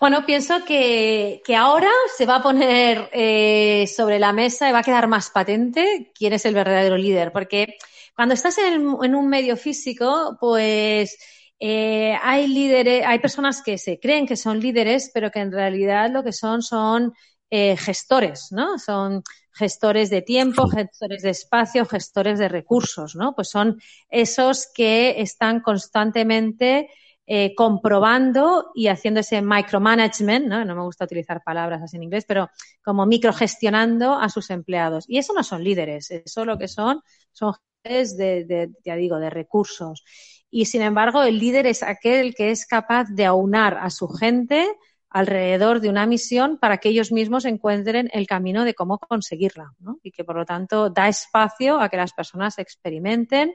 Bueno, 0.01 0.25
pienso 0.25 0.65
que, 0.65 1.43
que, 1.45 1.55
ahora 1.55 1.91
se 2.17 2.25
va 2.25 2.37
a 2.37 2.43
poner 2.43 3.11
eh, 3.13 3.87
sobre 3.87 4.19
la 4.19 4.33
mesa 4.33 4.69
y 4.69 4.73
va 4.73 4.79
a 4.79 4.85
quedar 4.85 5.07
más 5.07 5.31
patente 5.31 6.13
quién 6.15 6.33
es 6.33 6.47
el 6.47 6.55
verdadero 6.55 6.97
líder, 6.97 7.33
porque 7.33 7.77
cuando 8.15 8.35
estás 8.35 8.59
en, 8.59 8.97
en 9.03 9.15
un 9.15 9.29
medio 9.29 9.57
físico, 9.57 10.37
pues 10.41 11.19
eh, 11.59 12.17
hay 12.23 12.47
líderes, 12.49 13.05
hay 13.07 13.19
personas 13.19 13.63
que 13.63 13.79
se 13.79 13.99
creen 13.99 14.27
que 14.27 14.37
son 14.37 14.61
líderes, 14.61 15.11
pero 15.15 15.31
que 15.31 15.41
en 15.41 15.53
realidad 15.53 16.11
lo 16.11 16.23
que 16.23 16.33
son 16.33 16.63
son 16.63 17.13
eh, 17.51 17.77
gestores, 17.77 18.49
¿no? 18.51 18.79
Son 18.79 19.23
gestores 19.53 20.11
de 20.11 20.23
tiempo, 20.23 20.69
gestores 20.69 21.23
de 21.23 21.31
espacio, 21.31 21.87
gestores 21.87 22.39
de 22.39 22.49
recursos, 22.49 23.15
¿no? 23.15 23.35
Pues 23.35 23.49
son 23.51 23.81
esos 24.11 24.69
que 24.75 25.21
están 25.21 25.61
constantemente 25.61 26.89
eh, 27.27 27.55
comprobando 27.55 28.71
y 28.75 28.89
haciendo 28.89 29.21
ese 29.21 29.41
micromanagement, 29.41 30.47
¿no? 30.47 30.63
no 30.65 30.75
me 30.75 30.83
gusta 30.83 31.07
utilizar 31.07 31.43
palabras 31.43 31.81
así 31.83 31.97
en 31.97 32.03
inglés, 32.03 32.27
pero 32.29 32.51
como 32.83 33.07
microgestionando 33.07 34.15
a 34.15 34.29
sus 34.29 34.51
empleados. 34.51 35.05
Y 35.09 35.17
eso 35.19 35.33
no 35.33 35.43
son 35.43 35.65
líderes, 35.65 36.11
eso 36.11 36.45
lo 36.45 36.59
que 36.59 36.69
son 36.69 37.01
son 37.33 37.55
de, 37.85 38.71
ya 38.85 38.97
digo, 38.97 39.19
de 39.19 39.31
recursos. 39.31 40.05
Y 40.51 40.67
sin 40.67 40.83
embargo, 40.83 41.23
el 41.23 41.39
líder 41.39 41.67
es 41.67 41.83
aquel 41.83 42.35
que 42.35 42.51
es 42.51 42.67
capaz 42.67 43.07
de 43.11 43.27
aunar 43.27 43.79
a 43.81 43.91
su 43.91 44.09
gente 44.09 44.67
alrededor 45.11 45.81
de 45.81 45.89
una 45.89 46.07
misión 46.07 46.59
para 46.59 46.79
que 46.79 46.89
ellos 46.89 47.13
mismos 47.13 47.45
encuentren 47.45 48.11
el 48.13 48.27
camino 48.27 48.65
de 48.65 48.75
cómo 48.75 48.99
conseguirla. 48.99 49.73
Y 50.03 50.11
que 50.11 50.25
por 50.25 50.37
lo 50.37 50.45
tanto 50.45 50.91
da 50.91 51.09
espacio 51.09 51.79
a 51.79 51.89
que 51.89 51.97
las 51.97 52.13
personas 52.13 52.59
experimenten, 52.59 53.55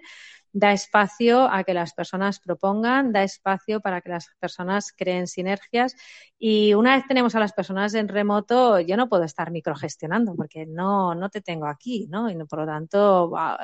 da 0.51 0.73
espacio 0.73 1.47
a 1.51 1.63
que 1.63 1.73
las 1.73 1.93
personas 1.93 2.39
propongan, 2.39 3.11
da 3.11 3.23
espacio 3.23 3.81
para 3.81 4.01
que 4.01 4.09
las 4.09 4.27
personas 4.39 4.91
creen 4.95 5.27
sinergias 5.27 5.95
y 6.37 6.73
una 6.73 6.95
vez 6.95 7.05
tenemos 7.07 7.35
a 7.35 7.39
las 7.39 7.53
personas 7.53 7.93
en 7.93 8.07
remoto, 8.07 8.79
yo 8.79 8.97
no 8.97 9.09
puedo 9.09 9.23
estar 9.23 9.51
microgestionando 9.51 10.35
porque 10.35 10.65
no, 10.65 11.13
no 11.13 11.29
te 11.29 11.41
tengo 11.41 11.67
aquí, 11.67 12.07
¿no? 12.09 12.29
Y 12.29 12.35
por 12.45 12.59
lo 12.59 12.65
tanto 12.65 13.29
wow, 13.29 13.57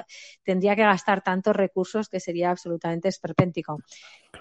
tendría 0.44 0.76
que 0.76 0.84
gastar 0.84 1.22
tantos 1.22 1.56
recursos 1.56 2.10
que 2.10 2.20
sería 2.20 2.52
absolutamente 2.52 3.08
esperpéntico. 3.08 3.80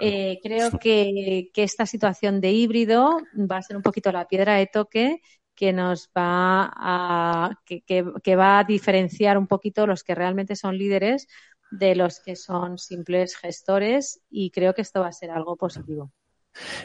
Eh, 0.01 0.39
creo 0.43 0.71
que, 0.73 1.51
que 1.53 1.63
esta 1.63 1.87
situación 1.87 2.41
de 2.41 2.51
híbrido 2.51 3.19
va 3.51 3.59
a 3.59 3.63
ser 3.63 3.77
un 3.77 3.83
poquito 3.83 4.13
la 4.13 4.27
piedra 4.27 4.55
de 4.55 4.67
toque 4.67 5.21
que 5.55 5.73
nos 5.73 6.09
va 6.09 6.73
a 6.75 7.61
que, 7.65 7.83
que, 7.83 8.05
que, 8.23 8.37
va 8.37 8.59
a 8.59 8.65
diferenciar 8.65 9.39
un 9.39 9.47
poquito 9.47 9.87
los 9.87 10.03
que 10.03 10.15
realmente 10.17 10.57
son 10.57 10.77
líderes 10.77 11.29
de 11.71 11.95
los 11.95 12.21
que 12.21 12.37
son 12.37 12.79
simples 12.79 13.37
gestores 13.37 14.21
y 14.31 14.51
creo 14.51 14.75
que 14.75 14.83
esto 14.83 15.01
va 15.01 15.09
a 15.09 15.13
ser 15.13 15.31
algo 15.31 15.57
positivo. 15.57 16.13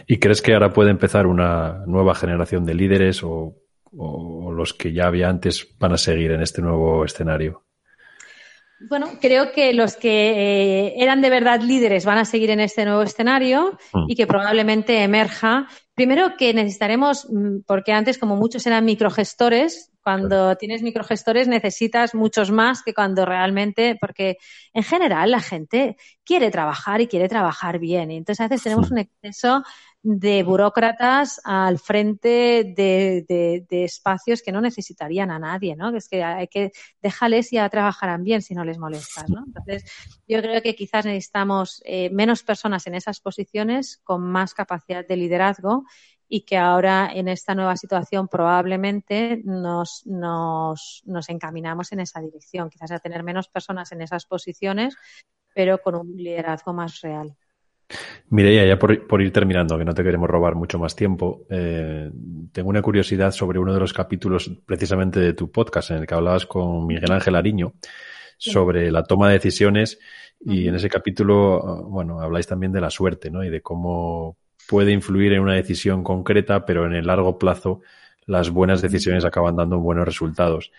¿Y 0.07 0.17
crees 0.17 0.41
que 0.41 0.53
ahora 0.53 0.73
puede 0.73 0.89
empezar 0.89 1.27
una 1.27 1.83
nueva 1.85 2.15
generación 2.15 2.65
de 2.65 2.73
líderes 2.73 3.23
o, 3.23 3.55
o 3.95 4.51
los 4.51 4.73
que 4.73 4.93
ya 4.93 5.07
había 5.07 5.29
antes 5.29 5.67
van 5.77 5.93
a 5.93 5.97
seguir 5.97 6.31
en 6.31 6.41
este 6.41 6.61
nuevo 6.61 7.05
escenario? 7.05 7.63
Bueno, 8.87 9.09
creo 9.19 9.51
que 9.51 9.73
los 9.73 9.97
que 9.97 10.87
eh, 10.87 10.93
eran 10.97 11.21
de 11.21 11.29
verdad 11.29 11.61
líderes 11.61 12.05
van 12.05 12.17
a 12.17 12.25
seguir 12.25 12.49
en 12.49 12.61
este 12.61 12.85
nuevo 12.85 13.01
escenario 13.01 13.77
mm. 13.91 14.05
y 14.07 14.15
que 14.15 14.25
probablemente 14.25 15.03
emerja. 15.03 15.67
Primero 15.95 16.37
que 16.37 16.53
necesitaremos, 16.53 17.27
mm, 17.29 17.59
porque 17.67 17.91
antes 17.91 18.17
como 18.17 18.37
muchos 18.37 18.65
eran 18.67 18.85
microgestores, 18.85 19.91
cuando 20.09 20.55
tienes 20.55 20.81
microgestores 20.81 21.47
necesitas 21.47 22.15
muchos 22.15 22.49
más 22.49 22.81
que 22.81 22.95
cuando 22.95 23.25
realmente, 23.27 23.95
porque 24.01 24.37
en 24.73 24.81
general 24.81 25.29
la 25.29 25.39
gente 25.39 25.97
quiere 26.23 26.49
trabajar 26.49 26.99
y 26.99 27.05
quiere 27.05 27.29
trabajar 27.29 27.77
bien. 27.77 28.09
Y 28.09 28.17
entonces 28.17 28.43
a 28.43 28.47
veces 28.47 28.63
tenemos 28.63 28.89
un 28.89 28.97
exceso 28.97 29.61
de 30.01 30.41
burócratas 30.41 31.39
al 31.43 31.77
frente 31.77 32.73
de, 32.75 33.23
de, 33.29 33.67
de, 33.69 33.83
espacios 33.83 34.41
que 34.41 34.51
no 34.51 34.61
necesitarían 34.61 35.29
a 35.29 35.37
nadie, 35.37 35.75
¿no? 35.75 35.91
Que 35.91 35.99
es 35.99 36.09
que 36.09 36.23
hay 36.23 36.47
que 36.47 36.71
dejarles 37.03 37.53
y 37.53 37.57
ya 37.57 37.69
trabajarán 37.69 38.23
bien 38.23 38.41
si 38.41 38.55
no 38.55 38.65
les 38.65 38.79
molestas, 38.79 39.29
¿no? 39.29 39.43
Entonces, 39.45 39.83
yo 40.27 40.41
creo 40.41 40.59
que 40.63 40.73
quizás 40.73 41.05
necesitamos 41.05 41.83
eh, 41.85 42.09
menos 42.09 42.41
personas 42.41 42.87
en 42.87 42.95
esas 42.95 43.19
posiciones 43.19 44.01
con 44.03 44.23
más 44.23 44.55
capacidad 44.55 45.07
de 45.07 45.17
liderazgo 45.17 45.83
y 46.29 46.41
que 46.41 46.57
ahora 46.57 47.09
en 47.11 47.27
esta 47.27 47.55
nueva 47.55 47.75
situación 47.75 48.27
probablemente 48.27 49.41
nos, 49.43 50.05
nos, 50.05 51.01
nos 51.05 51.29
encaminamos 51.29 51.91
en 51.91 52.01
esa 52.01 52.21
dirección, 52.21 52.69
quizás 52.69 52.91
a 52.91 52.99
tener 52.99 53.23
menos 53.23 53.47
personas 53.49 53.91
en 53.91 54.03
esas 54.03 54.25
posiciones, 54.27 54.95
pero 55.55 55.79
con 55.79 55.95
un 55.95 56.15
liderazgo 56.15 56.71
más 56.71 57.01
real. 57.01 57.35
Mireia, 58.29 58.67
ya 58.67 58.77
por, 58.77 59.21
ir 59.21 59.33
terminando, 59.33 59.75
que 59.75 59.85
no 59.85 59.95
te 59.95 60.03
queremos 60.03 60.29
robar 60.29 60.53
mucho 60.53 60.77
más 60.77 60.95
tiempo, 60.95 61.47
eh, 61.49 62.11
tengo 62.51 62.69
una 62.69 62.83
curiosidad 62.83 63.31
sobre 63.31 63.57
uno 63.57 63.73
de 63.73 63.79
los 63.79 63.91
capítulos 63.91 64.51
precisamente 64.67 65.19
de 65.19 65.33
tu 65.33 65.51
podcast 65.51 65.89
en 65.89 65.97
el 65.97 66.05
que 66.05 66.13
hablabas 66.13 66.45
con 66.45 66.85
Miguel 66.85 67.11
Ángel 67.11 67.35
Ariño 67.35 67.73
sobre 68.37 68.91
la 68.91 69.03
toma 69.03 69.27
de 69.27 69.33
decisiones 69.33 69.99
y 70.39 70.67
en 70.67 70.75
ese 70.75 70.89
capítulo, 70.89 71.83
bueno, 71.89 72.21
habláis 72.21 72.45
también 72.45 72.71
de 72.71 72.79
la 72.79 72.91
suerte, 72.91 73.31
¿no? 73.31 73.43
Y 73.43 73.49
de 73.49 73.61
cómo 73.61 74.37
puede 74.69 74.91
influir 74.91 75.33
en 75.33 75.41
una 75.41 75.55
decisión 75.55 76.03
concreta, 76.03 76.63
pero 76.63 76.85
en 76.85 76.93
el 76.93 77.07
largo 77.07 77.39
plazo 77.39 77.81
las 78.27 78.51
buenas 78.51 78.83
decisiones 78.83 79.25
acaban 79.25 79.55
dando 79.55 79.79
buenos 79.79 80.05
resultados. 80.05 80.71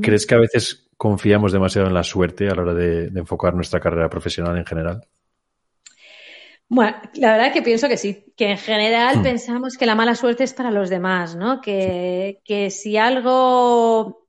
¿Crees 0.00 0.26
que 0.26 0.36
a 0.36 0.38
veces 0.38 0.88
confiamos 0.96 1.50
demasiado 1.52 1.88
en 1.88 1.94
la 1.94 2.04
suerte 2.04 2.48
a 2.48 2.54
la 2.54 2.62
hora 2.62 2.74
de 2.74 3.06
enfocar 3.18 3.54
nuestra 3.54 3.80
carrera 3.80 4.08
profesional 4.08 4.56
en 4.56 4.64
general? 4.64 5.06
Bueno, 6.68 6.96
la 7.14 7.32
verdad 7.32 7.46
es 7.48 7.52
que 7.52 7.62
pienso 7.62 7.88
que 7.88 7.96
sí, 7.96 8.32
que 8.36 8.50
en 8.50 8.58
general 8.58 9.18
hmm. 9.18 9.22
pensamos 9.22 9.76
que 9.76 9.86
la 9.86 9.96
mala 9.96 10.14
suerte 10.14 10.44
es 10.44 10.54
para 10.54 10.70
los 10.70 10.88
demás, 10.88 11.34
¿no? 11.34 11.60
Que, 11.60 12.40
que 12.44 12.70
si 12.70 12.96
algo 12.96 14.28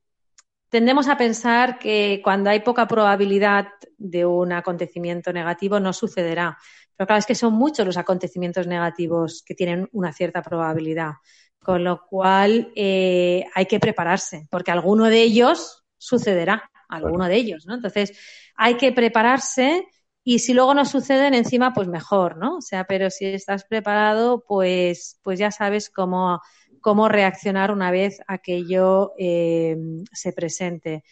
tendemos 0.70 1.08
a 1.08 1.18
pensar 1.18 1.80
que 1.80 2.22
cuando 2.24 2.50
hay 2.50 2.60
poca 2.62 2.88
probabilidad 2.88 3.68
de 3.98 4.26
un 4.26 4.54
acontecimiento 4.54 5.34
negativo 5.34 5.80
no 5.80 5.94
sucederá. 5.94 6.58
Pero 6.98 7.08
claro, 7.08 7.20
es 7.20 7.26
que 7.26 7.36
son 7.36 7.54
muchos 7.54 7.86
los 7.86 7.98
acontecimientos 7.98 8.68
negativos 8.68 9.44
que 9.46 9.56
tienen 9.56 9.88
una 9.94 10.12
cierta 10.12 10.42
probabilidad. 10.42 11.14
Con 11.60 11.84
lo 11.84 12.06
cual 12.06 12.72
eh, 12.76 13.46
hay 13.54 13.66
que 13.66 13.80
prepararse, 13.80 14.48
porque 14.50 14.72
alguno 14.72 15.06
de 15.06 15.22
ellos 15.22 15.84
sucederá, 15.98 16.70
alguno 16.90 17.28
de 17.28 17.36
ellos, 17.36 17.66
¿no? 17.66 17.76
Entonces 17.76 18.18
hay 18.56 18.76
que 18.76 18.92
prepararse 18.92 19.88
y 20.24 20.40
si 20.40 20.54
luego 20.54 20.74
no 20.74 20.84
suceden 20.84 21.34
encima, 21.34 21.74
pues 21.74 21.88
mejor, 21.88 22.38
¿no? 22.38 22.58
O 22.58 22.62
sea, 22.62 22.84
pero 22.84 23.10
si 23.10 23.26
estás 23.26 23.64
preparado, 23.64 24.44
pues, 24.46 25.20
pues 25.24 25.40
ya 25.40 25.52
sabes 25.52 25.90
cómo, 25.90 26.42
cómo 26.82 27.08
reaccionar 27.08 27.72
una 27.72 27.92
vez 27.92 28.20
aquello 28.28 29.14
eh, 29.18 29.78
se 30.12 30.34
presente. 30.34 31.04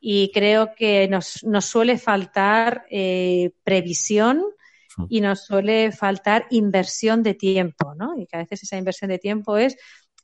Y 0.00 0.30
creo 0.32 0.74
que 0.74 1.08
nos, 1.08 1.42
nos 1.44 1.64
suele 1.64 1.96
faltar 1.96 2.84
eh, 2.90 3.52
previsión 3.64 4.44
y 5.08 5.20
nos 5.20 5.44
suele 5.44 5.92
faltar 5.92 6.46
inversión 6.50 7.22
de 7.22 7.34
tiempo, 7.34 7.94
¿no? 7.94 8.18
Y 8.18 8.26
que 8.26 8.36
a 8.36 8.40
veces 8.40 8.62
esa 8.62 8.76
inversión 8.76 9.10
de 9.10 9.18
tiempo 9.18 9.56
es 9.56 9.76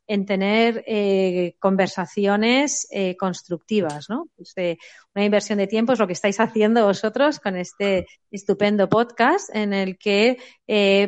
en 0.07 0.27
tener 0.27 0.85
eh, 0.87 1.57
conversaciones 1.59 2.87
eh, 2.91 3.17
constructivas, 3.17 4.11
¿no? 4.11 4.29
Pues, 4.37 4.53
eh, 4.57 4.77
una 5.15 5.25
inversión 5.25 5.59
de 5.59 5.67
tiempo 5.67 5.93
es 5.93 5.99
lo 5.99 6.07
que 6.07 6.13
estáis 6.13 6.41
haciendo 6.41 6.85
vosotros 6.85 7.39
con 7.41 7.57
este 7.57 8.07
estupendo 8.31 8.89
podcast 8.89 9.49
en 9.55 9.73
el 9.73 9.97
que 9.97 10.39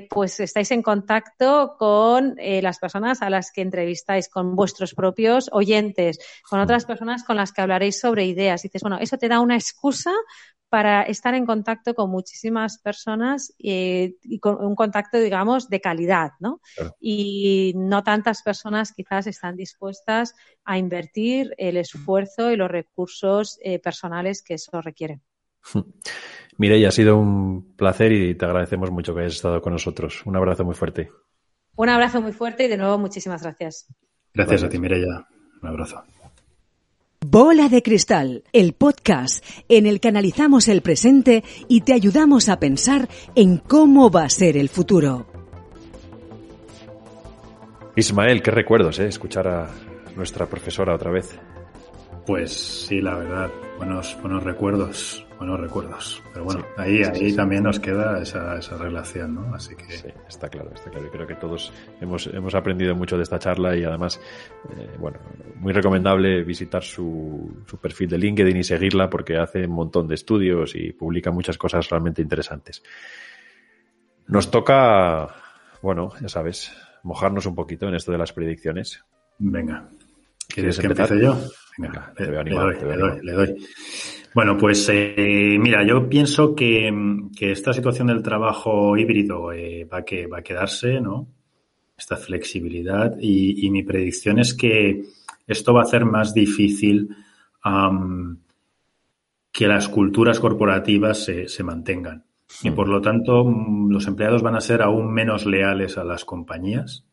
pues 0.08 0.38
estáis 0.38 0.70
en 0.70 0.82
contacto 0.82 1.74
con 1.76 2.36
las 2.38 2.78
personas 2.78 3.20
a 3.22 3.30
las 3.30 3.50
que 3.50 3.62
entrevistáis, 3.62 4.28
con 4.28 4.54
vuestros 4.54 4.94
propios 4.94 5.50
oyentes, 5.50 6.20
con 6.48 6.60
otras 6.60 6.84
personas 6.84 7.24
con 7.24 7.34
las 7.34 7.52
que 7.52 7.62
hablaréis 7.62 7.98
sobre 7.98 8.26
ideas. 8.26 8.64
Y 8.64 8.68
dices, 8.68 8.82
bueno, 8.82 8.98
eso 9.00 9.18
te 9.18 9.26
da 9.26 9.40
una 9.40 9.56
excusa 9.56 10.12
para 10.76 11.04
estar 11.04 11.32
en 11.32 11.46
contacto 11.46 11.94
con 11.94 12.10
muchísimas 12.10 12.76
personas 12.76 13.54
y 13.56 14.38
con 14.40 14.62
un 14.62 14.74
contacto, 14.74 15.18
digamos, 15.18 15.70
de 15.70 15.80
calidad, 15.80 16.32
¿no? 16.38 16.60
Y 17.00 17.72
no 17.76 18.04
tantas 18.04 18.42
personas 18.42 18.92
quizás 18.92 19.26
están 19.26 19.56
dispuestas 19.56 20.34
a 20.66 20.76
invertir 20.76 21.54
el 21.56 21.78
esfuerzo 21.78 22.50
y 22.50 22.56
los 22.56 22.70
recursos 22.70 23.58
eh, 23.62 23.78
personales 23.78 24.42
que 24.42 24.52
eso 24.52 24.82
requiere. 24.82 25.22
Mireia, 26.58 26.88
ha 26.88 26.92
sido 26.92 27.16
un 27.16 27.74
placer 27.74 28.12
y 28.12 28.34
te 28.34 28.44
agradecemos 28.44 28.90
mucho 28.90 29.14
que 29.14 29.20
hayas 29.20 29.36
estado 29.36 29.62
con 29.62 29.72
nosotros. 29.72 30.26
Un 30.26 30.36
abrazo 30.36 30.62
muy 30.62 30.74
fuerte. 30.74 31.08
Un 31.74 31.88
abrazo 31.88 32.20
muy 32.20 32.32
fuerte 32.32 32.66
y 32.66 32.68
de 32.68 32.76
nuevo 32.76 32.98
muchísimas 32.98 33.42
gracias. 33.42 33.86
Gracias 34.34 34.62
a 34.62 34.68
ti, 34.68 34.78
Mireia. 34.78 35.26
Un 35.62 35.68
abrazo. 35.70 36.04
Bola 37.28 37.68
de 37.68 37.82
Cristal, 37.82 38.44
el 38.52 38.72
podcast 38.74 39.44
en 39.68 39.86
el 39.86 39.98
que 39.98 40.06
analizamos 40.06 40.68
el 40.68 40.80
presente 40.80 41.42
y 41.66 41.80
te 41.80 41.92
ayudamos 41.92 42.48
a 42.48 42.60
pensar 42.60 43.08
en 43.34 43.58
cómo 43.58 44.12
va 44.12 44.22
a 44.22 44.28
ser 44.28 44.56
el 44.56 44.68
futuro. 44.68 45.26
Ismael, 47.96 48.42
qué 48.42 48.52
recuerdos, 48.52 49.00
¿eh? 49.00 49.08
Escuchar 49.08 49.48
a 49.48 49.68
nuestra 50.14 50.46
profesora 50.46 50.94
otra 50.94 51.10
vez. 51.10 51.36
Pues 52.24 52.52
sí, 52.52 53.00
la 53.00 53.16
verdad, 53.16 53.50
buenos, 53.76 54.16
buenos 54.22 54.44
recuerdos 54.44 55.25
buenos 55.38 55.60
recuerdos. 55.60 56.22
Pero 56.32 56.44
bueno, 56.44 56.64
ahí, 56.76 57.02
ahí 57.02 57.34
también 57.34 57.62
nos 57.62 57.78
queda 57.78 58.20
esa, 58.20 58.56
esa 58.58 58.76
relación, 58.76 59.34
¿no? 59.34 59.54
Así 59.54 59.74
que... 59.76 59.90
Sí, 59.90 60.08
está 60.28 60.48
claro, 60.48 60.70
está 60.74 60.90
claro. 60.90 61.06
Y 61.06 61.10
creo 61.10 61.26
que 61.26 61.34
todos 61.34 61.72
hemos, 62.00 62.26
hemos 62.28 62.54
aprendido 62.54 62.94
mucho 62.94 63.16
de 63.16 63.22
esta 63.22 63.38
charla 63.38 63.76
y 63.76 63.84
además, 63.84 64.20
eh, 64.76 64.96
bueno, 64.98 65.18
muy 65.56 65.72
recomendable 65.72 66.42
visitar 66.44 66.82
su, 66.82 67.64
su 67.66 67.78
perfil 67.78 68.08
de 68.10 68.18
LinkedIn 68.18 68.56
y 68.56 68.64
seguirla 68.64 69.10
porque 69.10 69.36
hace 69.36 69.66
un 69.66 69.72
montón 69.72 70.08
de 70.08 70.14
estudios 70.14 70.74
y 70.74 70.92
publica 70.92 71.30
muchas 71.30 71.58
cosas 71.58 71.88
realmente 71.88 72.22
interesantes. 72.22 72.82
Nos 74.28 74.50
toca, 74.50 75.28
bueno, 75.82 76.12
ya 76.20 76.28
sabes, 76.28 76.72
mojarnos 77.02 77.46
un 77.46 77.54
poquito 77.54 77.86
en 77.88 77.94
esto 77.94 78.10
de 78.12 78.18
las 78.18 78.32
predicciones. 78.32 79.04
Venga. 79.38 79.88
¿Quieres 80.48 80.78
que 80.78 80.86
empiece 80.86 81.20
yo? 81.20 81.38
Venga, 81.78 82.12
le, 82.18 82.26
doy, 82.26 82.44
le, 82.44 82.96
doy, 82.96 83.20
le 83.22 83.32
doy. 83.32 83.66
Bueno, 84.36 84.58
pues 84.58 84.86
eh, 84.92 85.56
mira, 85.58 85.82
yo 85.82 86.10
pienso 86.10 86.54
que, 86.54 86.92
esta 87.40 87.72
situación 87.72 88.08
del 88.08 88.22
trabajo 88.22 88.94
híbrido 88.94 89.50
eh, 89.50 89.88
va, 89.90 90.00
a 90.00 90.04
que, 90.04 90.26
va 90.26 90.40
a 90.40 90.42
quedarse, 90.42 91.00
¿no? 91.00 91.26
Esta 91.96 92.18
flexibilidad 92.18 93.16
y, 93.18 93.70
mi 93.70 93.82
predicción 93.82 94.38
es 94.38 94.52
que 94.52 95.06
esto 95.46 95.72
va 95.72 95.80
a 95.80 95.84
hacer 95.84 96.04
más 96.04 96.34
difícil 96.34 97.16
que 99.52 99.66
las 99.66 99.88
culturas 99.88 100.38
corporativas 100.38 101.24
se, 101.24 101.48
se 101.48 101.64
mantengan. 101.64 102.26
Y 102.62 102.70
por 102.72 102.88
lo 102.88 103.00
tanto, 103.00 103.42
los 103.88 104.06
empleados 104.06 104.42
van 104.42 104.56
a 104.56 104.60
ser 104.60 104.82
aún 104.82 105.14
menos 105.14 105.46
leales 105.46 105.96
a 105.96 106.04
las 106.04 106.26
compañías 106.26 107.06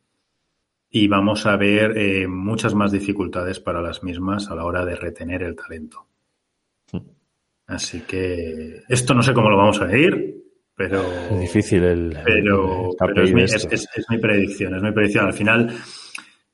y 0.90 1.08
vamos 1.08 1.46
a 1.46 1.56
ver 1.56 1.98
eh, 1.98 2.28
muchas 2.28 2.76
más 2.76 2.92
dificultades 2.92 3.62
para 3.62 3.82
las 3.82 4.04
mismas 4.04 4.52
a 4.52 4.56
la 4.56 4.66
hora 4.66 4.84
de 4.84 4.98
retener 4.98 5.42
el 5.42 5.56
talento. 5.56 6.06
Así 7.68 8.02
que 8.02 8.84
esto 8.90 9.14
no 9.14 9.24
sé 9.24 9.34
cómo 9.34 9.50
lo 9.50 9.58
vamos 9.58 9.82
a 9.82 9.86
medir, 9.86 10.44
pero. 10.76 11.02
Es 11.02 11.40
difícil 11.40 11.84
el. 11.84 12.18
Pero, 12.24 12.90
es, 13.16 13.34
mi, 14.10 14.18
predicción, 14.18 14.76
es 14.76 14.82
mi 14.82 14.92
predicción. 14.92 15.26
Al 15.26 15.34
final, 15.34 15.74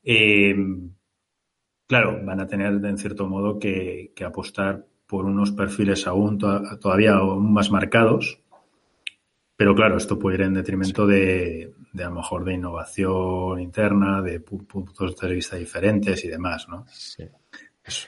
eh, 0.03 0.55
claro, 1.87 2.23
van 2.23 2.39
a 2.41 2.47
tener 2.47 2.73
en 2.85 2.97
cierto 2.97 3.27
modo 3.27 3.57
que, 3.57 4.13
apostar 4.25 4.85
por 5.07 5.25
unos 5.25 5.51
perfiles 5.51 6.05
aún 6.05 6.37
todavía 6.37 7.13
aún 7.13 7.51
más 7.51 7.71
marcados. 7.71 8.39
Pero 9.55 9.75
claro, 9.75 9.97
esto 9.97 10.17
puede 10.17 10.37
ir 10.37 10.41
en 10.43 10.53
detrimento 10.53 11.05
de, 11.05 11.73
de 11.91 12.03
a 12.03 12.09
lo 12.09 12.15
mejor 12.15 12.45
de 12.45 12.53
innovación 12.53 13.59
interna, 13.59 14.21
de 14.21 14.39
puntos 14.39 15.17
de 15.17 15.33
vista 15.33 15.57
diferentes 15.57 16.23
y 16.23 16.29
demás, 16.29 16.69
¿no? 16.69 16.85
Sí 16.87 17.25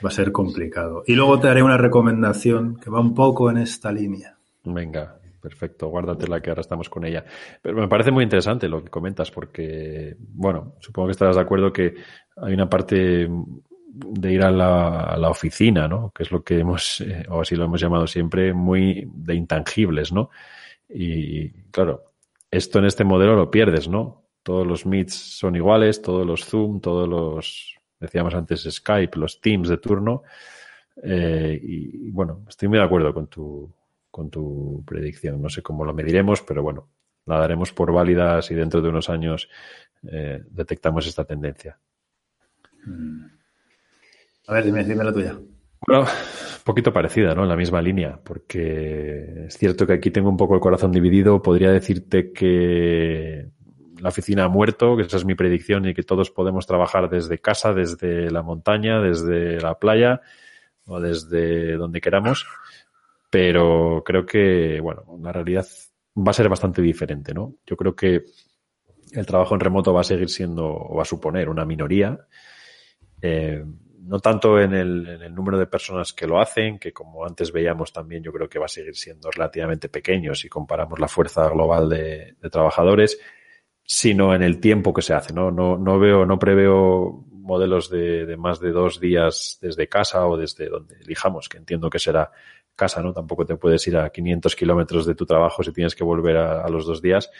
va 0.04 0.08
a 0.08 0.12
ser 0.12 0.32
complicado. 0.32 1.02
Y 1.06 1.14
luego 1.14 1.40
te 1.40 1.48
haré 1.48 1.62
una 1.62 1.76
recomendación 1.76 2.76
que 2.76 2.90
va 2.90 3.00
un 3.00 3.14
poco 3.14 3.50
en 3.50 3.58
esta 3.58 3.90
línea. 3.92 4.36
Venga, 4.64 5.18
perfecto, 5.40 5.88
guárdatela 5.88 6.40
que 6.40 6.50
ahora 6.50 6.60
estamos 6.60 6.88
con 6.88 7.04
ella. 7.04 7.24
Pero 7.60 7.76
me 7.76 7.88
parece 7.88 8.10
muy 8.10 8.24
interesante 8.24 8.68
lo 8.68 8.82
que 8.82 8.90
comentas 8.90 9.30
porque, 9.30 10.16
bueno, 10.18 10.74
supongo 10.80 11.08
que 11.08 11.12
estarás 11.12 11.36
de 11.36 11.42
acuerdo 11.42 11.72
que 11.72 11.94
hay 12.36 12.54
una 12.54 12.68
parte 12.68 13.28
de 13.94 14.32
ir 14.32 14.42
a 14.42 14.50
la, 14.50 15.28
oficina, 15.28 15.86
¿no? 15.86 16.12
Que 16.14 16.22
es 16.22 16.30
lo 16.30 16.42
que 16.42 16.58
hemos, 16.60 17.00
eh, 17.02 17.24
o 17.28 17.42
así 17.42 17.56
lo 17.56 17.64
hemos 17.64 17.80
llamado 17.80 18.06
siempre, 18.06 18.54
muy 18.54 19.06
de 19.12 19.34
intangibles, 19.34 20.12
¿no? 20.12 20.30
Y 20.88 21.50
claro, 21.70 22.12
esto 22.50 22.78
en 22.78 22.86
este 22.86 23.04
modelo 23.04 23.34
lo 23.34 23.50
pierdes, 23.50 23.88
¿no? 23.88 24.22
Todos 24.42 24.66
los 24.66 24.86
meets 24.86 25.14
son 25.14 25.56
iguales, 25.56 26.02
todos 26.02 26.26
los 26.26 26.44
Zoom, 26.44 26.80
todos 26.80 27.08
los 27.08 27.76
decíamos 28.02 28.34
antes 28.34 28.68
Skype, 28.68 29.18
los 29.18 29.40
Teams 29.40 29.68
de 29.68 29.78
turno. 29.78 30.24
Eh, 31.02 31.58
y, 31.62 32.10
bueno, 32.10 32.44
estoy 32.48 32.68
muy 32.68 32.78
de 32.78 32.84
acuerdo 32.84 33.14
con 33.14 33.28
tu, 33.28 33.72
con 34.10 34.28
tu 34.28 34.82
predicción. 34.86 35.40
No 35.40 35.48
sé 35.48 35.62
cómo 35.62 35.84
lo 35.84 35.94
mediremos, 35.94 36.42
pero 36.42 36.62
bueno, 36.62 36.88
la 37.26 37.38
daremos 37.38 37.72
por 37.72 37.92
válida 37.92 38.42
si 38.42 38.54
dentro 38.54 38.82
de 38.82 38.88
unos 38.88 39.08
años 39.08 39.48
eh, 40.02 40.42
detectamos 40.50 41.06
esta 41.06 41.24
tendencia. 41.24 41.78
Mm. 42.84 43.24
A 44.48 44.54
ver, 44.54 44.64
dime, 44.64 44.84
dime 44.84 45.04
la 45.04 45.12
tuya. 45.12 45.38
Bueno, 45.86 46.02
un 46.02 46.64
poquito 46.64 46.92
parecida, 46.92 47.34
¿no? 47.34 47.44
En 47.44 47.48
la 47.48 47.56
misma 47.56 47.80
línea, 47.80 48.18
porque 48.22 49.46
es 49.46 49.56
cierto 49.56 49.86
que 49.86 49.94
aquí 49.94 50.10
tengo 50.10 50.28
un 50.28 50.36
poco 50.36 50.54
el 50.54 50.60
corazón 50.60 50.90
dividido. 50.90 51.40
Podría 51.40 51.70
decirte 51.70 52.32
que 52.32 53.48
la 54.02 54.08
oficina 54.08 54.44
ha 54.44 54.48
muerto, 54.48 54.96
que 54.96 55.02
esa 55.02 55.16
es 55.16 55.24
mi 55.24 55.34
predicción 55.34 55.86
y 55.86 55.94
que 55.94 56.02
todos 56.02 56.30
podemos 56.30 56.66
trabajar 56.66 57.08
desde 57.08 57.38
casa, 57.38 57.72
desde 57.72 58.30
la 58.30 58.42
montaña, 58.42 59.00
desde 59.00 59.60
la 59.60 59.78
playa 59.78 60.20
o 60.86 61.00
desde 61.00 61.76
donde 61.76 62.00
queramos. 62.00 62.46
Pero 63.30 64.02
creo 64.04 64.26
que, 64.26 64.80
bueno, 64.80 65.04
la 65.22 65.30
realidad 65.32 65.66
va 66.18 66.30
a 66.30 66.34
ser 66.34 66.48
bastante 66.48 66.82
diferente, 66.82 67.32
¿no? 67.32 67.54
Yo 67.64 67.76
creo 67.76 67.94
que 67.94 68.24
el 69.12 69.24
trabajo 69.26 69.54
en 69.54 69.60
remoto 69.60 69.94
va 69.94 70.00
a 70.00 70.04
seguir 70.04 70.28
siendo 70.28 70.66
o 70.66 70.96
va 70.96 71.02
a 71.02 71.06
suponer 71.06 71.48
una 71.48 71.64
minoría. 71.64 72.18
Eh, 73.20 73.64
no 74.04 74.18
tanto 74.18 74.60
en 74.60 74.74
el, 74.74 75.32
número 75.32 75.58
de 75.58 75.66
personas 75.66 76.12
que 76.12 76.26
lo 76.26 76.40
hacen, 76.40 76.78
que 76.78 76.92
como 76.92 77.24
antes 77.24 77.52
veíamos 77.52 77.92
también 77.92 78.22
yo 78.22 78.32
creo 78.32 78.48
que 78.48 78.58
va 78.58 78.64
a 78.64 78.68
seguir 78.68 78.96
siendo 78.96 79.30
relativamente 79.30 79.88
pequeño 79.88 80.34
si 80.34 80.48
comparamos 80.48 80.98
la 80.98 81.06
fuerza 81.06 81.48
global 81.48 81.88
de, 81.88 82.34
trabajadores, 82.50 83.20
sino 83.84 84.34
en 84.34 84.42
el 84.42 84.60
tiempo 84.60 84.92
que 84.92 85.02
se 85.02 85.14
hace. 85.14 85.32
No, 85.32 85.50
no, 85.50 85.76
no 85.76 85.98
veo, 85.98 86.26
no 86.26 86.38
preveo 86.38 87.24
modelos 87.30 87.90
de, 87.90 88.24
de, 88.24 88.36
más 88.36 88.60
de 88.60 88.70
dos 88.70 89.00
días 89.00 89.58
desde 89.60 89.88
casa 89.88 90.26
o 90.26 90.36
desde 90.36 90.68
donde 90.68 90.96
elijamos, 91.00 91.48
que 91.48 91.58
entiendo 91.58 91.90
que 91.90 91.98
será 91.98 92.30
casa, 92.74 93.02
¿no? 93.02 93.12
Tampoco 93.12 93.44
te 93.44 93.56
puedes 93.56 93.86
ir 93.86 93.96
a 93.96 94.10
500 94.10 94.56
kilómetros 94.56 95.06
de 95.06 95.14
tu 95.14 95.26
trabajo 95.26 95.62
si 95.62 95.72
tienes 95.72 95.94
que 95.94 96.04
volver 96.04 96.36
a, 96.36 96.68
los 96.68 96.86
dos 96.86 97.02
días. 97.02 97.30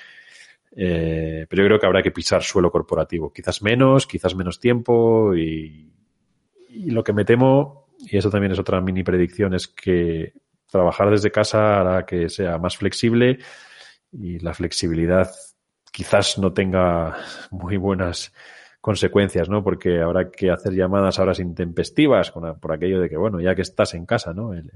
Eh, 0.74 1.46
pero 1.48 1.62
yo 1.62 1.68
creo 1.68 1.78
que 1.78 1.86
habrá 1.86 2.02
que 2.02 2.10
pisar 2.10 2.42
suelo 2.42 2.70
corporativo. 2.70 3.32
Quizás 3.32 3.62
menos, 3.62 4.06
quizás 4.06 4.34
menos 4.34 4.60
tiempo 4.60 5.34
y, 5.34 5.90
y 6.68 6.90
lo 6.90 7.04
que 7.04 7.12
me 7.12 7.24
temo, 7.24 7.88
y 7.98 8.16
eso 8.16 8.30
también 8.30 8.52
es 8.52 8.58
otra 8.58 8.80
mini 8.80 9.02
predicción, 9.02 9.54
es 9.54 9.68
que 9.68 10.32
trabajar 10.70 11.10
desde 11.10 11.30
casa 11.30 11.80
hará 11.80 12.06
que 12.06 12.28
sea 12.28 12.58
más 12.58 12.76
flexible 12.76 13.38
y 14.10 14.38
la 14.38 14.54
flexibilidad 14.54 15.30
quizás 15.92 16.38
no 16.38 16.52
tenga 16.52 17.16
muy 17.50 17.76
buenas 17.76 18.32
consecuencias, 18.80 19.48
¿no? 19.48 19.62
Porque 19.62 20.00
habrá 20.00 20.28
que 20.28 20.50
hacer 20.50 20.72
llamadas 20.72 21.18
a 21.18 21.22
horas 21.22 21.38
intempestivas 21.38 22.32
con, 22.32 22.58
por 22.58 22.72
aquello 22.72 23.00
de 23.00 23.08
que, 23.08 23.16
bueno, 23.16 23.40
ya 23.40 23.54
que 23.54 23.62
estás 23.62 23.94
en 23.94 24.06
casa, 24.06 24.34
¿no? 24.34 24.52
El, 24.52 24.68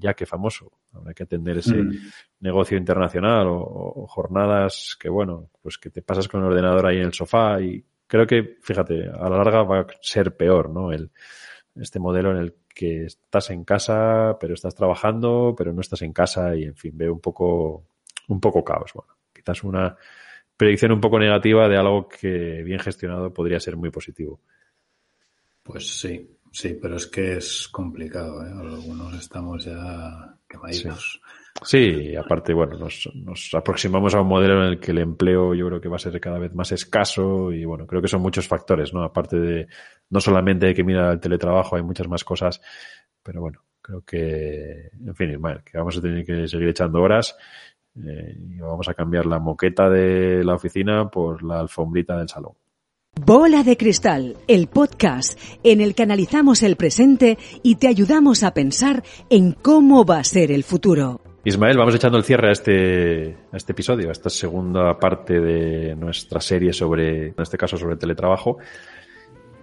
ya 0.00 0.14
que 0.14 0.26
famoso. 0.26 0.72
Habrá 0.92 1.14
que 1.14 1.22
atender 1.22 1.58
ese 1.58 1.76
mm. 1.76 1.92
negocio 2.40 2.76
internacional 2.76 3.46
o, 3.46 3.60
o, 3.60 4.06
jornadas 4.08 4.96
que, 4.98 5.08
bueno, 5.08 5.48
pues 5.62 5.78
que 5.78 5.90
te 5.90 6.02
pasas 6.02 6.26
con 6.26 6.40
el 6.40 6.48
ordenador 6.48 6.86
ahí 6.86 6.96
en 6.96 7.04
el 7.04 7.12
sofá 7.12 7.60
y 7.60 7.84
creo 8.08 8.26
que, 8.26 8.58
fíjate, 8.62 9.08
a 9.08 9.28
la 9.28 9.36
larga 9.36 9.62
va 9.62 9.80
a 9.80 9.86
ser 10.00 10.36
peor, 10.36 10.68
¿no? 10.68 10.90
El, 10.90 11.12
este 11.76 12.00
modelo 12.00 12.32
en 12.32 12.38
el 12.38 12.54
que 12.74 13.04
estás 13.04 13.50
en 13.50 13.62
casa, 13.64 14.36
pero 14.40 14.54
estás 14.54 14.74
trabajando, 14.74 15.54
pero 15.56 15.72
no 15.72 15.82
estás 15.82 16.02
en 16.02 16.12
casa 16.12 16.56
y, 16.56 16.64
en 16.64 16.74
fin, 16.74 16.92
veo 16.98 17.12
un 17.12 17.20
poco, 17.20 17.84
un 18.26 18.40
poco 18.40 18.64
caos. 18.64 18.92
Bueno, 18.92 19.14
quizás 19.32 19.62
una 19.62 19.96
predicción 20.62 20.92
un 20.92 21.00
poco 21.00 21.18
negativa 21.18 21.68
de 21.68 21.76
algo 21.76 22.06
que 22.06 22.62
bien 22.62 22.78
gestionado 22.78 23.34
podría 23.34 23.58
ser 23.58 23.76
muy 23.76 23.90
positivo. 23.90 24.38
Pues 25.60 25.98
sí, 25.98 26.38
sí, 26.52 26.78
pero 26.80 26.94
es 26.96 27.08
que 27.08 27.38
es 27.38 27.66
complicado, 27.66 28.46
¿eh? 28.46 28.52
Algunos 28.52 29.12
estamos 29.14 29.64
ya 29.64 30.36
quemaditos. 30.48 31.20
Sí, 31.64 32.14
aparte, 32.14 32.54
bueno, 32.54 32.78
nos, 32.78 33.10
nos, 33.12 33.52
aproximamos 33.54 34.14
a 34.14 34.20
un 34.20 34.28
modelo 34.28 34.62
en 34.62 34.68
el 34.68 34.78
que 34.78 34.92
el 34.92 34.98
empleo 34.98 35.52
yo 35.52 35.66
creo 35.66 35.80
que 35.80 35.88
va 35.88 35.96
a 35.96 35.98
ser 35.98 36.20
cada 36.20 36.38
vez 36.38 36.54
más 36.54 36.70
escaso 36.70 37.50
y 37.50 37.64
bueno, 37.64 37.84
creo 37.84 38.00
que 38.00 38.06
son 38.06 38.22
muchos 38.22 38.46
factores, 38.46 38.94
¿no? 38.94 39.02
Aparte 39.02 39.40
de, 39.40 39.66
no 40.10 40.20
solamente 40.20 40.68
hay 40.68 40.74
que 40.74 40.84
mirar 40.84 41.12
el 41.12 41.20
teletrabajo, 41.20 41.74
hay 41.74 41.82
muchas 41.82 42.06
más 42.06 42.22
cosas, 42.22 42.60
pero 43.20 43.40
bueno, 43.40 43.64
creo 43.80 44.02
que, 44.02 44.90
en 45.04 45.14
fin, 45.16 45.40
que 45.64 45.76
vamos 45.76 45.98
a 45.98 46.00
tener 46.00 46.24
que 46.24 46.46
seguir 46.46 46.68
echando 46.68 47.02
horas 47.02 47.36
eh, 47.96 48.36
y 48.38 48.58
vamos 48.58 48.88
a 48.88 48.94
cambiar 48.94 49.26
la 49.26 49.38
moqueta 49.38 49.88
de 49.90 50.44
la 50.44 50.54
oficina 50.54 51.08
por 51.08 51.42
la 51.42 51.60
alfombrita 51.60 52.16
del 52.16 52.28
salón. 52.28 52.52
Bola 53.20 53.62
de 53.62 53.76
Cristal, 53.76 54.38
el 54.48 54.68
podcast 54.68 55.38
en 55.62 55.82
el 55.82 55.94
que 55.94 56.02
analizamos 56.02 56.62
el 56.62 56.76
presente 56.76 57.36
y 57.62 57.74
te 57.74 57.86
ayudamos 57.86 58.42
a 58.42 58.54
pensar 58.54 59.02
en 59.28 59.52
cómo 59.52 60.06
va 60.06 60.18
a 60.18 60.24
ser 60.24 60.50
el 60.50 60.64
futuro. 60.64 61.20
Ismael, 61.44 61.76
vamos 61.76 61.94
echando 61.94 62.16
el 62.16 62.24
cierre 62.24 62.48
a 62.48 62.52
este, 62.52 63.36
a 63.52 63.56
este 63.56 63.72
episodio, 63.72 64.08
a 64.08 64.12
esta 64.12 64.30
segunda 64.30 64.98
parte 64.98 65.40
de 65.40 65.94
nuestra 65.94 66.40
serie 66.40 66.72
sobre, 66.72 67.28
en 67.28 67.34
este 67.36 67.58
caso, 67.58 67.76
sobre 67.76 67.96
teletrabajo. 67.96 68.58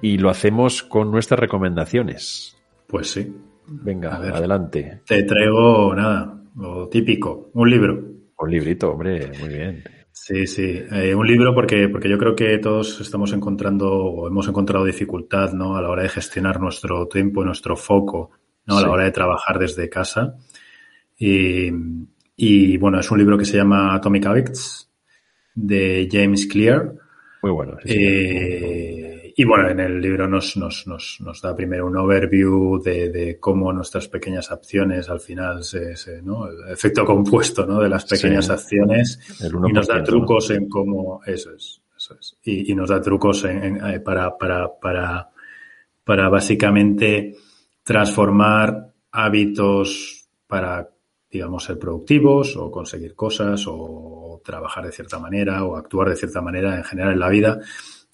Y 0.02 0.20
lo 0.20 0.30
hacemos 0.30 0.84
con 0.84 1.10
nuestras 1.10 1.40
recomendaciones. 1.40 2.56
Pues 2.86 3.12
sí. 3.12 3.34
Venga, 3.66 4.16
adelante. 4.16 5.02
Te 5.08 5.24
traigo 5.24 5.96
nada, 5.96 6.40
lo 6.56 6.88
típico, 6.88 7.50
un 7.54 7.70
libro. 7.70 8.19
Un 8.40 8.52
librito, 8.52 8.92
hombre, 8.92 9.32
muy 9.40 9.50
bien. 9.50 9.84
Sí, 10.12 10.48
sí, 10.48 10.82
eh, 10.92 11.14
un 11.16 11.26
libro 11.28 11.54
porque, 11.54 11.88
porque 11.90 12.10
yo 12.10 12.18
creo 12.18 12.36
que 12.36 12.58
todos 12.58 13.00
estamos 13.02 13.32
encontrando 13.34 13.92
o 13.92 14.28
hemos 14.28 14.48
encontrado 14.48 14.86
dificultad 14.86 15.54
¿no? 15.54 15.76
a 15.76 15.82
la 15.82 15.90
hora 15.90 16.04
de 16.04 16.10
gestionar 16.10 16.60
nuestro 16.60 17.08
tiempo, 17.08 17.44
nuestro 17.44 17.76
foco, 17.76 18.32
¿no? 18.66 18.78
a 18.78 18.82
la 18.82 18.90
hora 18.90 19.04
de 19.06 19.12
trabajar 19.12 19.60
desde 19.60 19.90
casa. 19.90 20.36
Y, 21.18 21.70
y, 22.36 22.78
bueno, 22.78 23.00
es 23.00 23.12
un 23.12 23.18
libro 23.18 23.38
que 23.38 23.46
se 23.46 23.58
llama 23.58 23.94
Atomic 23.96 24.26
Habits 24.26 24.90
de 25.56 26.08
James 26.12 26.48
Clear. 26.48 26.94
Muy 27.42 27.52
bueno. 27.52 27.78
Eh, 27.84 28.99
y 29.40 29.46
bueno, 29.46 29.70
en 29.70 29.80
el 29.80 30.02
libro 30.02 30.28
nos, 30.28 30.58
nos, 30.58 30.86
nos, 30.86 31.18
nos 31.22 31.42
da 31.42 31.56
primero 31.56 31.88
un 31.88 31.96
overview 31.96 32.78
de, 32.84 33.10
de, 33.10 33.40
cómo 33.40 33.72
nuestras 33.72 34.10
pequeñas 34.10 34.52
acciones 34.52 35.10
al 35.10 35.22
final 35.22 35.64
se, 35.64 35.96
se 35.96 36.22
¿no? 36.22 36.46
El 36.46 36.74
efecto 36.74 37.06
compuesto, 37.06 37.66
¿no? 37.66 37.80
De 37.80 37.88
las 37.88 38.04
pequeñas 38.04 38.50
acciones. 38.50 39.18
y 39.42 39.72
nos 39.72 39.88
da 39.88 40.04
trucos 40.04 40.50
en 40.50 40.68
cómo, 40.68 41.22
eso 41.26 41.52
es, 41.56 41.82
eso 41.96 42.18
es. 42.20 42.38
Y, 42.44 42.70
y 42.70 42.76
nos 42.76 42.90
da 42.90 43.00
trucos 43.00 43.46
en, 43.46 43.64
en, 43.64 43.86
eh, 43.88 44.02
para, 44.02 44.38
para, 44.38 44.78
para, 44.78 45.30
para 46.04 46.28
básicamente 46.28 47.38
transformar 47.82 48.92
hábitos 49.10 50.28
para 50.48 50.90
digamos, 51.32 51.64
ser 51.64 51.80
productivos 51.80 52.58
o 52.58 52.70
conseguir 52.70 53.16
cosas 53.16 53.64
o 53.70 54.42
trabajar 54.44 54.86
de 54.86 54.92
cierta 54.92 55.18
manera 55.18 55.64
o 55.64 55.78
actuar 55.78 56.10
de 56.10 56.18
cierta 56.18 56.42
manera 56.42 56.76
en 56.76 56.84
general 56.84 57.14
en 57.14 57.20
la 57.20 57.30
vida 57.30 57.60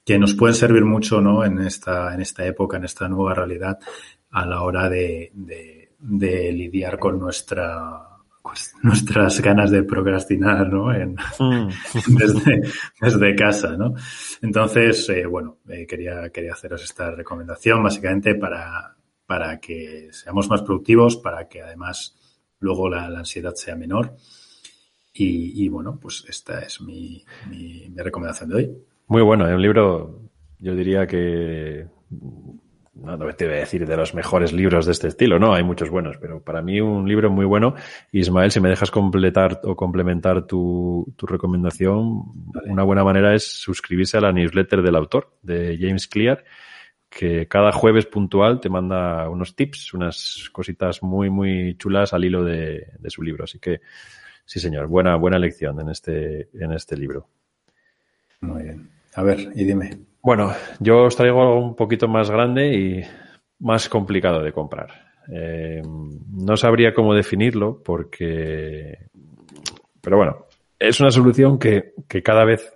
que 0.05 0.19
nos 0.19 0.35
pueden 0.35 0.55
servir 0.55 0.85
mucho, 0.85 1.19
¿no? 1.19 1.43
En 1.43 1.59
esta, 1.59 2.13
en 2.13 2.21
esta 2.21 2.45
época, 2.45 2.77
en 2.77 2.85
esta 2.85 3.09
nueva 3.09 3.33
realidad 3.33 3.79
a 4.31 4.45
la 4.45 4.61
hora 4.61 4.87
de, 4.89 5.31
de, 5.33 6.51
lidiar 6.51 6.99
con 6.99 7.19
nuestra, 7.19 8.01
pues, 8.43 8.73
nuestras 8.83 9.41
ganas 9.41 9.71
de 9.71 9.83
procrastinar, 9.83 10.71
¿no? 10.71 10.93
En, 10.93 11.13
mm. 11.13 11.69
desde, 12.17 12.61
desde, 13.01 13.35
casa, 13.35 13.75
¿no? 13.75 13.95
Entonces, 14.41 15.09
eh, 15.09 15.25
bueno, 15.25 15.57
eh, 15.67 15.87
quería, 15.87 16.29
quería 16.29 16.53
haceros 16.53 16.83
esta 16.83 17.11
recomendación 17.11 17.81
básicamente 17.81 18.35
para, 18.35 18.95
para 19.25 19.59
que 19.59 20.09
seamos 20.11 20.49
más 20.49 20.61
productivos, 20.61 21.17
para 21.17 21.47
que 21.47 21.61
además 21.61 22.15
luego 22.59 22.89
la, 22.89 23.05
ansiedad 23.05 23.55
sea 23.55 23.75
menor. 23.75 24.15
Y, 25.17 25.69
bueno, 25.69 25.97
pues 25.97 26.25
esta 26.27 26.59
es 26.59 26.81
mi, 26.81 27.23
mi, 27.49 27.87
recomendación 27.95 28.49
de 28.49 28.55
hoy. 28.55 28.77
Muy 29.07 29.21
bueno, 29.21 29.47
es 29.47 29.53
un 29.53 29.61
libro, 29.61 30.21
yo 30.59 30.75
diría 30.75 31.05
que 31.05 31.87
no 32.95 33.17
te 33.35 33.45
voy 33.45 33.55
a 33.55 33.59
decir 33.59 33.85
de 33.85 33.97
los 33.97 34.13
mejores 34.13 34.53
libros 34.53 34.85
de 34.85 34.93
este 34.93 35.09
estilo, 35.09 35.37
no, 35.37 35.53
hay 35.53 35.63
muchos 35.63 35.89
buenos, 35.89 36.17
pero 36.17 36.41
para 36.41 36.61
mí 36.61 36.79
un 36.79 37.07
libro 37.07 37.29
muy 37.29 37.45
bueno. 37.45 37.75
Ismael, 38.11 38.51
si 38.51 38.59
me 38.59 38.69
dejas 38.69 38.89
completar 38.89 39.59
o 39.63 39.75
complementar 39.75 40.47
tu, 40.47 41.13
tu 41.15 41.27
recomendación, 41.27 42.23
una 42.65 42.83
buena 42.83 43.03
manera 43.03 43.35
es 43.35 43.43
suscribirse 43.43 44.17
a 44.17 44.21
la 44.21 44.31
newsletter 44.31 44.81
del 44.81 44.95
autor, 44.95 45.37
de 45.41 45.77
James 45.79 46.07
Clear, 46.07 46.43
que 47.09 47.47
cada 47.47 47.71
jueves 47.71 48.05
puntual 48.05 48.59
te 48.59 48.69
manda 48.69 49.29
unos 49.29 49.55
tips, 49.55 49.93
unas 49.93 50.49
cositas 50.51 51.03
muy, 51.03 51.29
muy 51.29 51.75
chulas 51.77 52.13
al 52.13 52.25
hilo 52.25 52.43
de, 52.43 52.87
su 53.07 53.21
libro. 53.23 53.43
Así 53.43 53.59
que, 53.59 53.81
sí, 54.45 54.59
señor, 54.59 54.87
buena, 54.87 55.15
buena 55.15 55.37
lección 55.37 55.79
en 55.79 55.89
este, 55.89 56.49
en 56.53 56.71
este 56.71 56.97
libro. 56.97 57.27
Muy 58.41 58.63
bien. 58.63 58.94
A 59.15 59.23
ver, 59.23 59.51
y 59.55 59.63
dime. 59.63 59.91
Bueno, 60.21 60.53
yo 60.79 61.03
os 61.03 61.15
traigo 61.15 61.41
algo 61.41 61.59
un 61.59 61.75
poquito 61.75 62.07
más 62.07 62.29
grande 62.29 62.73
y 62.75 63.01
más 63.59 63.89
complicado 63.89 64.41
de 64.41 64.51
comprar. 64.51 64.89
Eh, 65.31 65.81
no 66.31 66.57
sabría 66.57 66.93
cómo 66.93 67.13
definirlo 67.13 67.81
porque, 67.83 69.07
pero 70.01 70.17
bueno, 70.17 70.45
es 70.77 70.99
una 70.99 71.11
solución 71.11 71.57
que, 71.57 71.93
que 72.07 72.21
cada 72.21 72.45
vez 72.45 72.75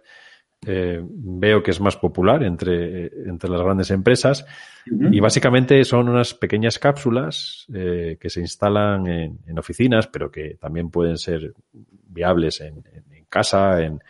eh, 0.66 1.00
veo 1.02 1.64
que 1.64 1.72
es 1.72 1.80
más 1.80 1.96
popular 1.96 2.44
entre, 2.44 3.06
entre 3.06 3.50
las 3.50 3.62
grandes 3.62 3.92
empresas 3.92 4.46
y 4.86 5.20
básicamente 5.22 5.86
son 5.86 6.10
unas 6.10 6.34
pequeñas 6.34 6.80
cápsulas 6.80 7.66
eh, 7.74 8.18
que 8.20 8.30
se 8.30 8.42
instalan 8.42 9.08
en, 9.08 9.58
oficinas, 9.58 10.08
pero 10.08 10.30
que 10.30 10.58
también 10.60 10.90
pueden 10.90 11.18
ser 11.18 11.54
viables 12.08 12.60
en, 12.60 12.84
casa, 13.30 13.82
en, 13.82 14.02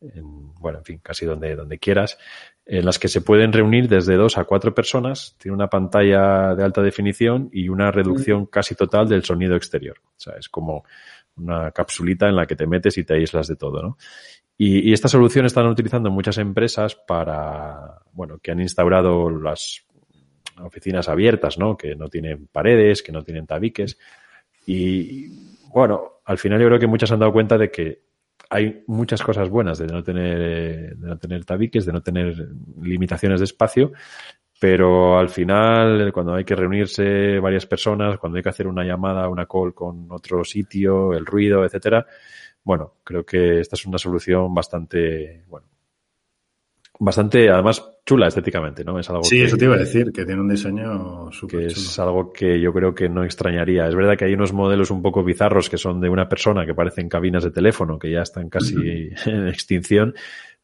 bueno, 0.00 0.78
en 0.78 0.84
fin, 0.84 1.00
casi 1.02 1.26
donde, 1.26 1.56
donde 1.56 1.78
quieras, 1.78 2.18
en 2.64 2.84
las 2.84 2.98
que 2.98 3.08
se 3.08 3.20
pueden 3.20 3.52
reunir 3.52 3.88
desde 3.88 4.16
dos 4.16 4.38
a 4.38 4.44
cuatro 4.44 4.74
personas, 4.74 5.36
tiene 5.38 5.54
una 5.54 5.68
pantalla 5.68 6.54
de 6.54 6.64
alta 6.64 6.82
definición 6.82 7.48
y 7.52 7.68
una 7.68 7.90
reducción 7.90 8.46
casi 8.46 8.74
total 8.74 9.08
del 9.08 9.24
sonido 9.24 9.56
exterior. 9.56 9.98
O 10.04 10.20
sea, 10.20 10.34
es 10.38 10.48
como 10.48 10.84
una 11.36 11.70
capsulita 11.72 12.28
en 12.28 12.36
la 12.36 12.46
que 12.46 12.56
te 12.56 12.66
metes 12.66 12.98
y 12.98 13.04
te 13.04 13.14
aíslas 13.14 13.48
de 13.48 13.56
todo, 13.56 13.82
¿no? 13.82 13.96
Y, 14.56 14.90
y, 14.90 14.92
esta 14.92 15.06
solución 15.06 15.46
están 15.46 15.66
utilizando 15.66 16.10
muchas 16.10 16.36
empresas 16.38 16.96
para, 16.96 18.02
bueno, 18.12 18.38
que 18.42 18.50
han 18.50 18.60
instaurado 18.60 19.30
las 19.30 19.86
oficinas 20.60 21.08
abiertas, 21.08 21.58
¿no? 21.58 21.76
Que 21.76 21.94
no 21.94 22.08
tienen 22.08 22.48
paredes, 22.48 23.02
que 23.02 23.12
no 23.12 23.22
tienen 23.22 23.46
tabiques. 23.46 23.98
Y, 24.66 25.28
bueno, 25.72 26.20
al 26.24 26.38
final 26.38 26.60
yo 26.60 26.66
creo 26.66 26.78
que 26.78 26.86
muchas 26.86 27.12
han 27.12 27.20
dado 27.20 27.32
cuenta 27.32 27.56
de 27.56 27.70
que 27.70 28.02
hay 28.50 28.82
muchas 28.86 29.22
cosas 29.22 29.48
buenas 29.48 29.78
de 29.78 29.86
no 29.86 30.02
tener, 30.02 30.96
de 30.96 31.06
no 31.06 31.18
tener 31.18 31.44
tabiques, 31.44 31.84
de 31.84 31.92
no 31.92 32.02
tener 32.02 32.48
limitaciones 32.80 33.40
de 33.40 33.44
espacio, 33.44 33.92
pero 34.60 35.18
al 35.18 35.28
final, 35.28 36.10
cuando 36.12 36.34
hay 36.34 36.44
que 36.44 36.56
reunirse 36.56 37.38
varias 37.38 37.66
personas, 37.66 38.18
cuando 38.18 38.36
hay 38.36 38.42
que 38.42 38.48
hacer 38.48 38.66
una 38.66 38.84
llamada, 38.84 39.28
una 39.28 39.46
call 39.46 39.74
con 39.74 40.10
otro 40.10 40.44
sitio, 40.44 41.12
el 41.12 41.26
ruido, 41.26 41.64
etcétera, 41.64 42.06
bueno, 42.64 42.94
creo 43.04 43.24
que 43.24 43.60
esta 43.60 43.76
es 43.76 43.86
una 43.86 43.98
solución 43.98 44.52
bastante, 44.54 45.44
bueno, 45.48 45.68
bastante, 46.98 47.48
además, 47.50 47.98
chula 48.04 48.28
estéticamente, 48.28 48.84
¿no? 48.84 48.98
Es 48.98 49.08
algo 49.10 49.22
sí, 49.24 49.42
eso 49.42 49.56
te 49.56 49.66
iba 49.66 49.74
a 49.74 49.78
decir, 49.78 50.12
que 50.12 50.24
tiene 50.24 50.40
un 50.40 50.48
diseño 50.48 51.30
súper 51.30 51.60
Que 51.60 51.66
es 51.66 51.98
algo 51.98 52.32
que 52.32 52.60
yo 52.60 52.72
creo 52.72 52.94
que 52.94 53.08
no 53.08 53.24
extrañaría. 53.24 53.86
Es 53.86 53.94
verdad 53.94 54.16
que 54.16 54.24
hay 54.24 54.34
unos 54.34 54.52
modelos 54.52 54.90
un 54.90 55.02
poco 55.02 55.22
bizarros 55.22 55.68
que 55.68 55.78
son 55.78 56.00
de 56.00 56.08
una 56.08 56.28
persona 56.28 56.66
que 56.66 56.74
parecen 56.74 57.08
cabinas 57.08 57.44
de 57.44 57.50
teléfono, 57.50 57.98
que 57.98 58.10
ya 58.10 58.22
están 58.22 58.48
casi 58.48 58.74
en 59.26 59.48
extinción, 59.48 60.14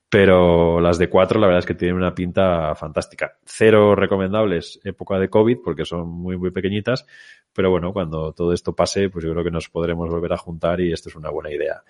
pero 0.08 0.80
las 0.80 0.98
de 0.98 1.08
cuatro 1.08 1.40
la 1.40 1.46
verdad 1.46 1.60
es 1.60 1.66
que 1.66 1.74
tienen 1.74 1.96
una 1.96 2.14
pinta 2.14 2.74
fantástica. 2.74 3.36
Cero 3.44 3.94
recomendables 3.94 4.80
época 4.84 5.18
de 5.18 5.28
COVID 5.28 5.58
porque 5.64 5.84
son 5.84 6.08
muy, 6.08 6.36
muy 6.36 6.50
pequeñitas, 6.50 7.04
pero 7.52 7.70
bueno, 7.70 7.92
cuando 7.92 8.32
todo 8.32 8.52
esto 8.52 8.74
pase, 8.74 9.10
pues 9.10 9.24
yo 9.24 9.32
creo 9.32 9.44
que 9.44 9.50
nos 9.50 9.68
podremos 9.68 10.08
volver 10.08 10.32
a 10.32 10.38
juntar 10.38 10.80
y 10.80 10.92
esto 10.92 11.08
es 11.08 11.16
una 11.16 11.30
buena 11.30 11.52
idea. 11.52 11.82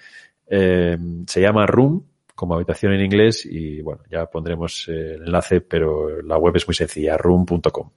Eh, 0.47 0.99
se 1.26 1.40
llama 1.40 1.66
Room, 1.66 2.05
como 2.35 2.55
habitación 2.55 2.93
en 2.93 3.03
inglés 3.03 3.47
y 3.47 3.80
bueno, 3.80 4.03
ya 4.11 4.26
pondremos 4.26 4.89
eh, 4.89 5.14
el 5.14 5.22
enlace, 5.26 5.61
pero 5.61 6.20
la 6.22 6.37
web 6.37 6.57
es 6.57 6.66
muy 6.66 6.74
sencilla, 6.74 7.16
room.com. 7.16 7.91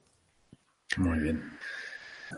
Muy 0.98 1.18
bien. 1.18 1.42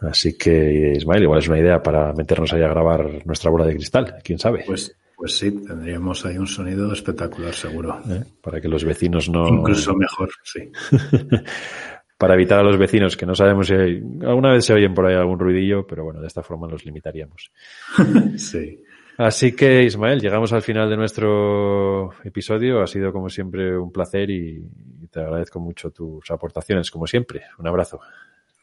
Así 0.03 0.37
que, 0.39 0.95
Ismael, 0.97 1.25
igual 1.25 1.41
es 1.41 1.49
una 1.49 1.59
idea 1.59 1.83
para 1.83 2.13
meternos 2.13 2.53
ahí 2.53 2.63
a 2.63 2.69
grabar 2.69 3.27
nuestra 3.27 3.51
bola 3.51 3.67
de 3.67 3.75
cristal, 3.75 4.17
quién 4.23 4.39
sabe. 4.39 4.65
Pues, 4.67 4.97
pues 5.17 5.37
sí, 5.37 5.51
tendríamos 5.51 6.25
ahí 6.25 6.39
un 6.39 6.47
sonido 6.47 6.93
espectacular, 6.93 7.53
seguro. 7.53 8.01
¿Eh? 8.09 8.23
Para 8.41 8.61
que 8.61 8.69
los 8.69 8.85
vecinos 8.85 9.29
no. 9.29 9.49
Incluso 9.49 9.95
mejor, 9.95 10.31
sí. 10.45 10.71
para 12.19 12.35
evitar 12.35 12.61
a 12.61 12.63
los 12.63 12.79
vecinos, 12.79 13.17
que 13.17 13.27
no 13.27 13.35
sabemos 13.35 13.67
si 13.67 13.75
hay... 13.75 14.03
alguna 14.23 14.53
vez 14.53 14.65
se 14.65 14.75
oyen 14.75 14.95
por 14.95 15.07
ahí 15.07 15.15
algún 15.15 15.39
ruidillo, 15.39 15.87
pero 15.87 16.05
bueno, 16.05 16.21
de 16.21 16.27
esta 16.27 16.43
forma 16.43 16.69
los 16.69 16.85
limitaríamos. 16.85 17.51
sí. 18.37 18.83
Así 19.21 19.55
que, 19.55 19.83
Ismael, 19.83 20.19
llegamos 20.19 20.51
al 20.55 20.63
final 20.63 20.89
de 20.89 20.97
nuestro 20.97 22.11
episodio. 22.25 22.81
Ha 22.81 22.87
sido, 22.87 23.13
como 23.13 23.29
siempre, 23.29 23.77
un 23.77 23.93
placer 23.93 24.31
y 24.31 24.65
te 25.11 25.21
agradezco 25.21 25.61
mucho 25.61 25.91
tus 25.91 26.31
aportaciones, 26.31 26.91
como 26.91 27.07
siempre. 27.07 27.43
Un 27.59 27.67
abrazo. 27.67 28.01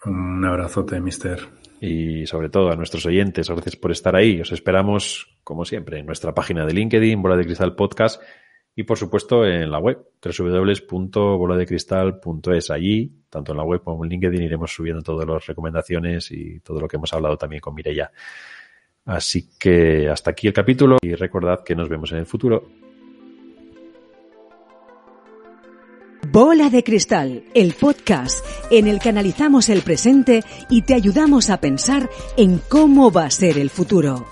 Un 0.05 0.43
abrazote, 0.43 0.99
mister. 0.99 1.41
Y 1.79 2.25
sobre 2.25 2.49
todo 2.49 2.71
a 2.71 2.75
nuestros 2.75 3.05
oyentes, 3.05 3.47
gracias 3.47 3.75
por 3.75 3.91
estar 3.91 4.15
ahí. 4.15 4.41
Os 4.41 4.51
esperamos, 4.51 5.37
como 5.43 5.63
siempre, 5.63 5.99
en 5.99 6.07
nuestra 6.07 6.33
página 6.33 6.65
de 6.65 6.73
LinkedIn, 6.73 7.21
Bola 7.21 7.37
de 7.37 7.45
Cristal 7.45 7.75
Podcast, 7.75 8.19
y 8.75 8.81
por 8.81 8.97
supuesto 8.97 9.45
en 9.45 9.69
la 9.69 9.77
web, 9.77 10.07
www.boladecristal.es. 10.23 12.71
Allí, 12.71 13.11
tanto 13.29 13.51
en 13.51 13.57
la 13.59 13.63
web 13.63 13.83
como 13.83 14.03
en 14.03 14.09
LinkedIn, 14.09 14.41
iremos 14.41 14.73
subiendo 14.73 15.03
todas 15.03 15.27
las 15.27 15.45
recomendaciones 15.45 16.31
y 16.31 16.61
todo 16.61 16.79
lo 16.79 16.87
que 16.87 16.95
hemos 16.95 17.13
hablado 17.13 17.37
también 17.37 17.59
con 17.59 17.75
Mireia. 17.75 18.11
Así 19.07 19.49
que 19.57 20.09
hasta 20.09 20.31
aquí 20.31 20.47
el 20.47 20.53
capítulo 20.53 20.97
y 21.01 21.15
recordad 21.15 21.63
que 21.63 21.75
nos 21.75 21.87
vemos 21.87 22.11
en 22.11 22.19
el 22.19 22.25
futuro. 22.25 22.67
Bola 26.29 26.69
de 26.69 26.83
Cristal, 26.83 27.45
el 27.55 27.73
podcast 27.73 28.45
en 28.69 28.87
el 28.87 28.99
que 28.99 29.07
analizamos 29.07 29.69
el 29.69 29.81
presente 29.81 30.43
y 30.69 30.81
te 30.81 30.93
ayudamos 30.93 31.49
a 31.49 31.61
pensar 31.61 32.09
en 32.35 32.59
cómo 32.67 33.09
va 33.09 33.25
a 33.25 33.31
ser 33.31 33.57
el 33.57 33.69
futuro. 33.69 34.25